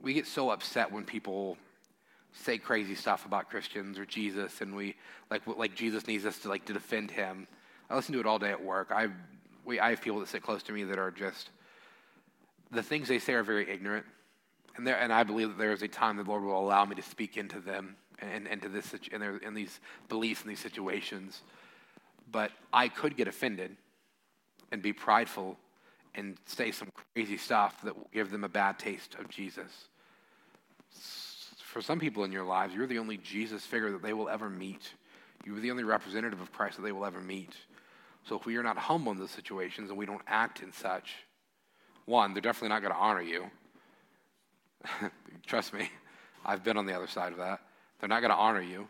we 0.00 0.14
get 0.14 0.26
so 0.26 0.50
upset 0.50 0.92
when 0.92 1.04
people 1.04 1.56
say 2.32 2.58
crazy 2.58 2.94
stuff 2.94 3.26
about 3.26 3.50
Christians 3.50 3.98
or 3.98 4.04
Jesus, 4.04 4.60
and 4.60 4.76
we 4.76 4.94
like 5.30 5.46
like 5.46 5.74
Jesus 5.74 6.06
needs 6.06 6.26
us 6.26 6.38
to 6.40 6.48
like 6.48 6.66
to 6.66 6.72
defend 6.72 7.10
him. 7.10 7.48
I 7.88 7.96
listen 7.96 8.12
to 8.12 8.20
it 8.20 8.26
all 8.26 8.38
day 8.38 8.50
at 8.50 8.62
work. 8.62 8.88
I 8.90 9.08
we 9.64 9.80
I 9.80 9.90
have 9.90 10.02
people 10.02 10.20
that 10.20 10.28
sit 10.28 10.42
close 10.42 10.62
to 10.64 10.72
me 10.72 10.84
that 10.84 10.98
are 10.98 11.10
just 11.10 11.48
the 12.70 12.82
things 12.82 13.08
they 13.08 13.18
say 13.18 13.32
are 13.32 13.42
very 13.42 13.70
ignorant 13.70 14.04
and, 14.76 14.86
there, 14.86 14.98
and 14.98 15.12
I 15.12 15.22
believe 15.22 15.48
that 15.48 15.58
there 15.58 15.72
is 15.72 15.82
a 15.82 15.88
time 15.88 16.16
the 16.16 16.24
Lord 16.24 16.42
will 16.42 16.58
allow 16.58 16.84
me 16.84 16.94
to 16.96 17.02
speak 17.02 17.36
into 17.36 17.60
them 17.60 17.96
and, 18.18 18.46
into 18.46 18.68
this 18.68 18.94
in, 19.12 19.20
their, 19.20 19.36
in 19.38 19.54
these 19.54 19.80
beliefs 20.08 20.42
and 20.42 20.50
these 20.50 20.60
situations. 20.60 21.42
But 22.30 22.50
I 22.72 22.88
could 22.88 23.16
get 23.16 23.28
offended 23.28 23.76
and 24.72 24.82
be 24.82 24.92
prideful 24.92 25.56
and 26.14 26.36
say 26.46 26.70
some 26.70 26.88
crazy 27.14 27.36
stuff 27.36 27.80
that 27.82 27.96
will 27.96 28.08
give 28.12 28.30
them 28.30 28.44
a 28.44 28.48
bad 28.48 28.78
taste 28.78 29.14
of 29.16 29.28
Jesus. 29.28 29.88
For 31.58 31.82
some 31.82 32.00
people 32.00 32.24
in 32.24 32.32
your 32.32 32.44
lives, 32.44 32.74
you're 32.74 32.86
the 32.86 32.98
only 32.98 33.18
Jesus 33.18 33.64
figure 33.64 33.92
that 33.92 34.02
they 34.02 34.14
will 34.14 34.28
ever 34.28 34.48
meet. 34.48 34.92
You're 35.44 35.60
the 35.60 35.70
only 35.70 35.84
representative 35.84 36.40
of 36.40 36.52
Christ 36.52 36.76
that 36.76 36.82
they 36.82 36.92
will 36.92 37.04
ever 37.04 37.20
meet. 37.20 37.54
So 38.28 38.36
if 38.36 38.46
we 38.46 38.56
are 38.56 38.62
not 38.62 38.78
humble 38.78 39.12
in 39.12 39.18
those 39.18 39.30
situations 39.30 39.90
and 39.90 39.98
we 39.98 40.06
don't 40.06 40.22
act 40.26 40.62
in 40.62 40.72
such, 40.72 41.14
one, 42.06 42.32
they're 42.32 42.40
definitely 42.40 42.70
not 42.70 42.82
going 42.82 42.94
to 42.94 42.98
honor 42.98 43.22
you. 43.22 43.50
Trust 45.46 45.72
me, 45.72 45.90
I've 46.44 46.64
been 46.64 46.76
on 46.76 46.86
the 46.86 46.94
other 46.94 47.06
side 47.06 47.32
of 47.32 47.38
that. 47.38 47.60
They're 47.98 48.08
not 48.08 48.20
going 48.20 48.30
to 48.30 48.36
honor 48.36 48.62
you, 48.62 48.88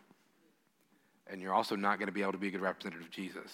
and 1.27 1.41
you're 1.41 1.55
also 1.55 1.77
not 1.77 1.99
going 1.99 2.07
to 2.07 2.13
be 2.13 2.23
able 2.23 2.33
to 2.33 2.39
be 2.39 2.49
a 2.49 2.51
good 2.51 2.61
representative 2.61 3.07
of 3.07 3.11
Jesus. 3.11 3.53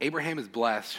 Abraham 0.00 0.38
is 0.38 0.46
blessed, 0.48 0.98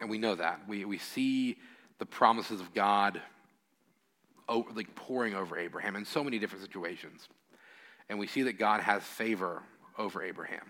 and 0.00 0.10
we 0.10 0.18
know 0.18 0.34
that. 0.34 0.60
We, 0.68 0.84
we 0.84 0.98
see 0.98 1.56
the 1.98 2.06
promises 2.06 2.60
of 2.60 2.74
God 2.74 3.20
over, 4.48 4.70
like 4.74 4.94
pouring 4.94 5.34
over 5.34 5.58
Abraham 5.58 5.96
in 5.96 6.04
so 6.04 6.22
many 6.22 6.38
different 6.38 6.62
situations. 6.62 7.28
And 8.08 8.18
we 8.18 8.26
see 8.26 8.42
that 8.42 8.58
God 8.58 8.80
has 8.80 9.02
favor 9.02 9.62
over 9.96 10.22
Abraham. 10.22 10.64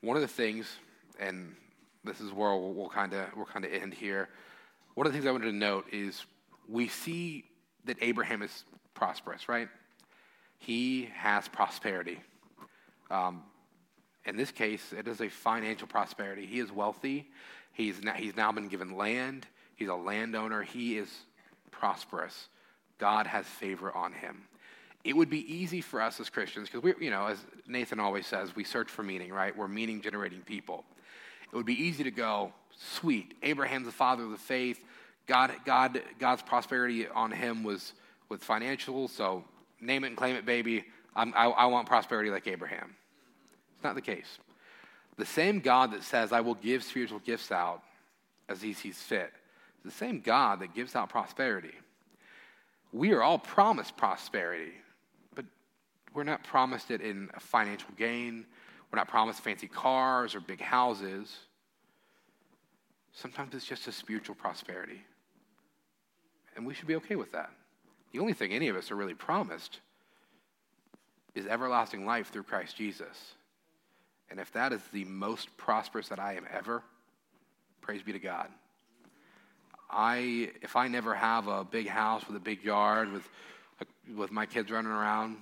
One 0.00 0.16
of 0.16 0.22
the 0.22 0.28
things, 0.28 0.68
and 1.18 1.54
this 2.04 2.20
is 2.20 2.32
where 2.32 2.54
we'll, 2.54 2.74
we'll 2.74 2.88
kind 2.88 3.14
of 3.14 3.26
we'll 3.36 3.46
kind 3.46 3.64
of 3.64 3.72
end 3.72 3.94
here. 3.94 4.28
One 4.96 5.06
of 5.06 5.12
the 5.12 5.18
things 5.18 5.28
I 5.28 5.30
wanted 5.30 5.50
to 5.50 5.52
note 5.52 5.92
is 5.92 6.24
we 6.66 6.88
see 6.88 7.44
that 7.84 7.98
Abraham 8.00 8.40
is 8.40 8.64
prosperous, 8.94 9.46
right? 9.46 9.68
He 10.58 11.10
has 11.14 11.48
prosperity. 11.48 12.18
Um, 13.10 13.42
in 14.24 14.38
this 14.38 14.50
case, 14.50 14.94
it 14.98 15.06
is 15.06 15.20
a 15.20 15.28
financial 15.28 15.86
prosperity. 15.86 16.46
He 16.46 16.60
is 16.60 16.72
wealthy. 16.72 17.28
He's 17.74 18.02
now, 18.02 18.14
he's 18.14 18.34
now 18.36 18.52
been 18.52 18.68
given 18.68 18.96
land. 18.96 19.46
He's 19.76 19.90
a 19.90 19.94
landowner. 19.94 20.62
He 20.62 20.96
is 20.96 21.10
prosperous. 21.70 22.48
God 22.96 23.26
has 23.26 23.44
favor 23.44 23.94
on 23.94 24.14
him. 24.14 24.44
It 25.04 25.14
would 25.14 25.28
be 25.28 25.40
easy 25.54 25.82
for 25.82 26.00
us 26.00 26.18
as 26.20 26.30
Christians, 26.30 26.70
because 26.70 26.82
we, 26.82 27.04
you 27.04 27.10
know, 27.10 27.26
as 27.26 27.38
Nathan 27.68 28.00
always 28.00 28.26
says, 28.26 28.56
we 28.56 28.64
search 28.64 28.90
for 28.90 29.02
meaning, 29.02 29.30
right? 29.30 29.54
We're 29.54 29.68
meaning 29.68 30.00
generating 30.00 30.40
people. 30.40 30.86
It 31.52 31.56
would 31.56 31.66
be 31.66 31.80
easy 31.80 32.04
to 32.04 32.10
go, 32.10 32.52
sweet, 32.76 33.34
Abraham's 33.42 33.86
the 33.86 33.92
father 33.92 34.24
of 34.24 34.30
the 34.30 34.36
faith. 34.36 34.82
God, 35.26 35.52
God, 35.64 36.02
God's 36.18 36.42
prosperity 36.42 37.08
on 37.08 37.30
him 37.32 37.62
was 37.62 37.92
with 38.28 38.42
financial, 38.42 39.08
so 39.08 39.44
name 39.80 40.04
it 40.04 40.08
and 40.08 40.16
claim 40.16 40.36
it, 40.36 40.44
baby. 40.44 40.84
I, 41.14 41.24
I 41.24 41.66
want 41.66 41.88
prosperity 41.88 42.30
like 42.30 42.46
Abraham. 42.46 42.94
It's 43.74 43.84
not 43.84 43.94
the 43.94 44.02
case. 44.02 44.38
The 45.16 45.26
same 45.26 45.60
God 45.60 45.92
that 45.92 46.02
says, 46.02 46.32
I 46.32 46.40
will 46.40 46.54
give 46.54 46.84
spiritual 46.84 47.20
gifts 47.20 47.50
out 47.50 47.82
as 48.48 48.60
he 48.60 48.74
sees 48.74 48.98
fit, 48.98 49.32
the 49.84 49.90
same 49.90 50.20
God 50.20 50.60
that 50.60 50.74
gives 50.74 50.94
out 50.94 51.08
prosperity. 51.08 51.74
We 52.92 53.12
are 53.12 53.22
all 53.22 53.38
promised 53.38 53.96
prosperity, 53.96 54.72
but 55.34 55.44
we're 56.14 56.24
not 56.24 56.44
promised 56.44 56.90
it 56.90 57.00
in 57.00 57.30
financial 57.38 57.88
gain. 57.96 58.46
We're 58.96 59.00
not 59.00 59.08
promised 59.08 59.42
fancy 59.42 59.68
cars 59.68 60.34
or 60.34 60.40
big 60.40 60.58
houses. 60.58 61.36
Sometimes 63.12 63.54
it's 63.54 63.66
just 63.66 63.86
a 63.88 63.92
spiritual 63.92 64.34
prosperity. 64.34 65.04
And 66.56 66.64
we 66.64 66.72
should 66.72 66.86
be 66.86 66.96
okay 66.96 67.14
with 67.14 67.30
that. 67.32 67.50
The 68.14 68.20
only 68.20 68.32
thing 68.32 68.52
any 68.52 68.68
of 68.68 68.76
us 68.76 68.90
are 68.90 68.96
really 68.96 69.12
promised 69.12 69.80
is 71.34 71.46
everlasting 71.46 72.06
life 72.06 72.32
through 72.32 72.44
Christ 72.44 72.74
Jesus. 72.74 73.34
And 74.30 74.40
if 74.40 74.50
that 74.52 74.72
is 74.72 74.80
the 74.94 75.04
most 75.04 75.54
prosperous 75.58 76.08
that 76.08 76.18
I 76.18 76.32
am 76.32 76.46
ever, 76.50 76.82
praise 77.82 78.02
be 78.02 78.12
to 78.12 78.18
God. 78.18 78.48
I, 79.90 80.52
if 80.62 80.74
I 80.74 80.88
never 80.88 81.14
have 81.14 81.48
a 81.48 81.64
big 81.64 81.86
house 81.86 82.26
with 82.26 82.34
a 82.34 82.40
big 82.40 82.64
yard 82.64 83.12
with, 83.12 83.28
with 84.16 84.32
my 84.32 84.46
kids 84.46 84.70
running 84.70 84.90
around, 84.90 85.36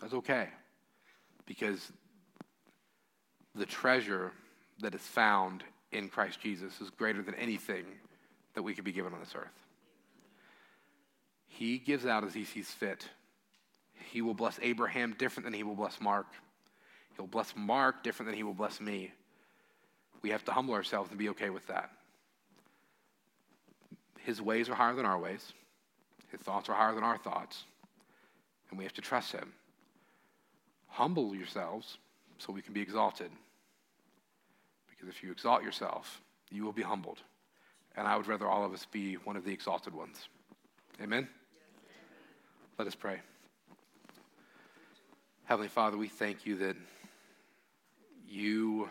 that's 0.00 0.14
okay. 0.14 0.48
Because 1.44 1.92
the 3.56 3.66
treasure 3.66 4.32
that 4.80 4.94
is 4.94 5.00
found 5.00 5.64
in 5.92 6.08
Christ 6.08 6.40
Jesus 6.40 6.80
is 6.80 6.90
greater 6.90 7.22
than 7.22 7.34
anything 7.34 7.84
that 8.54 8.62
we 8.62 8.74
could 8.74 8.84
be 8.84 8.92
given 8.92 9.12
on 9.12 9.20
this 9.20 9.34
earth. 9.34 9.48
He 11.48 11.78
gives 11.78 12.04
out 12.04 12.24
as 12.24 12.34
he 12.34 12.44
sees 12.44 12.68
fit. 12.68 13.08
He 14.10 14.20
will 14.20 14.34
bless 14.34 14.58
Abraham 14.62 15.14
different 15.18 15.44
than 15.44 15.54
he 15.54 15.62
will 15.62 15.74
bless 15.74 16.00
Mark. 16.00 16.26
He'll 17.16 17.26
bless 17.26 17.54
Mark 17.56 18.02
different 18.02 18.28
than 18.28 18.36
he 18.36 18.42
will 18.42 18.54
bless 18.54 18.80
me. 18.80 19.12
We 20.22 20.30
have 20.30 20.44
to 20.44 20.52
humble 20.52 20.74
ourselves 20.74 21.10
and 21.10 21.18
be 21.18 21.30
okay 21.30 21.50
with 21.50 21.66
that. 21.68 21.90
His 24.18 24.42
ways 24.42 24.68
are 24.68 24.74
higher 24.74 24.94
than 24.94 25.06
our 25.06 25.18
ways, 25.18 25.52
his 26.30 26.40
thoughts 26.40 26.68
are 26.68 26.74
higher 26.74 26.94
than 26.94 27.04
our 27.04 27.16
thoughts, 27.16 27.64
and 28.68 28.78
we 28.78 28.84
have 28.84 28.94
to 28.94 29.00
trust 29.00 29.32
him. 29.32 29.52
Humble 30.88 31.34
yourselves 31.34 31.98
so 32.38 32.52
we 32.52 32.60
can 32.60 32.74
be 32.74 32.80
exalted. 32.80 33.30
Because 34.96 35.14
if 35.14 35.22
you 35.22 35.30
exalt 35.30 35.62
yourself, 35.62 36.22
you 36.50 36.64
will 36.64 36.72
be 36.72 36.82
humbled. 36.82 37.18
And 37.96 38.06
I 38.06 38.16
would 38.16 38.26
rather 38.26 38.46
all 38.46 38.64
of 38.64 38.72
us 38.72 38.86
be 38.90 39.14
one 39.14 39.36
of 39.36 39.44
the 39.44 39.52
exalted 39.52 39.94
ones. 39.94 40.28
Amen? 41.02 41.28
Let 42.78 42.88
us 42.88 42.94
pray. 42.94 43.20
Heavenly 45.44 45.68
Father, 45.68 45.96
we 45.96 46.08
thank 46.08 46.44
you 46.44 46.56
that 46.56 46.76
you 48.28 48.88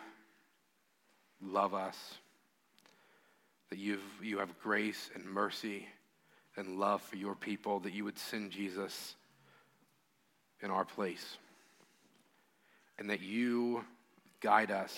love 1.41 1.73
us, 1.73 1.97
that 3.69 3.77
you've, 3.77 4.03
you 4.21 4.39
have 4.39 4.57
grace 4.59 5.09
and 5.13 5.25
mercy 5.25 5.87
and 6.57 6.79
love 6.79 7.01
for 7.01 7.17
your 7.17 7.35
people, 7.35 7.79
that 7.81 7.93
you 7.93 8.03
would 8.05 8.17
send 8.17 8.51
Jesus 8.51 9.15
in 10.61 10.71
our 10.71 10.85
place, 10.85 11.37
and 12.97 13.09
that 13.09 13.21
you 13.21 13.83
guide 14.39 14.71
us 14.71 14.97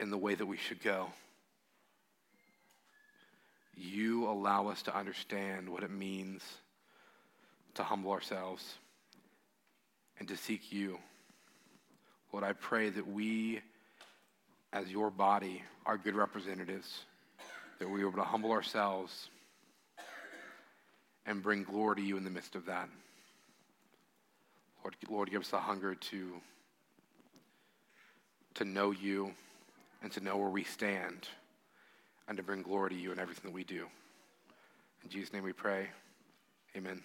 in 0.00 0.10
the 0.10 0.18
way 0.18 0.34
that 0.34 0.46
we 0.46 0.56
should 0.56 0.82
go. 0.82 1.08
You 3.74 4.28
allow 4.28 4.68
us 4.68 4.82
to 4.82 4.96
understand 4.96 5.68
what 5.68 5.82
it 5.82 5.90
means 5.90 6.42
to 7.74 7.82
humble 7.82 8.10
ourselves 8.10 8.74
and 10.18 10.26
to 10.28 10.36
seek 10.36 10.72
you. 10.72 10.98
Lord, 12.32 12.44
I 12.44 12.52
pray 12.52 12.90
that 12.90 13.06
we, 13.06 13.60
as 14.72 14.88
your 14.88 15.10
body, 15.10 15.62
are 15.86 15.96
good 15.96 16.14
representatives, 16.14 17.04
that 17.78 17.88
we 17.88 18.02
are 18.02 18.08
able 18.08 18.18
to 18.18 18.24
humble 18.24 18.50
ourselves 18.50 19.30
and 21.24 21.42
bring 21.42 21.62
glory 21.62 21.96
to 21.96 22.02
you 22.02 22.16
in 22.16 22.24
the 22.24 22.30
midst 22.30 22.56
of 22.56 22.66
that. 22.66 22.88
Lord, 24.82 24.96
Lord 25.08 25.30
give 25.30 25.42
us 25.42 25.52
a 25.52 25.60
hunger 25.60 25.94
to, 25.94 26.32
to 28.54 28.64
know 28.64 28.90
you 28.90 29.34
and 30.02 30.12
to 30.12 30.20
know 30.20 30.36
where 30.36 30.48
we 30.48 30.64
stand 30.64 31.28
and 32.28 32.36
to 32.36 32.42
bring 32.42 32.62
glory 32.62 32.90
to 32.90 32.96
you 32.96 33.12
in 33.12 33.18
everything 33.18 33.50
that 33.50 33.54
we 33.54 33.64
do. 33.64 33.86
In 35.04 35.10
Jesus' 35.10 35.32
name 35.32 35.44
we 35.44 35.52
pray. 35.52 35.88
Amen. 36.76 37.02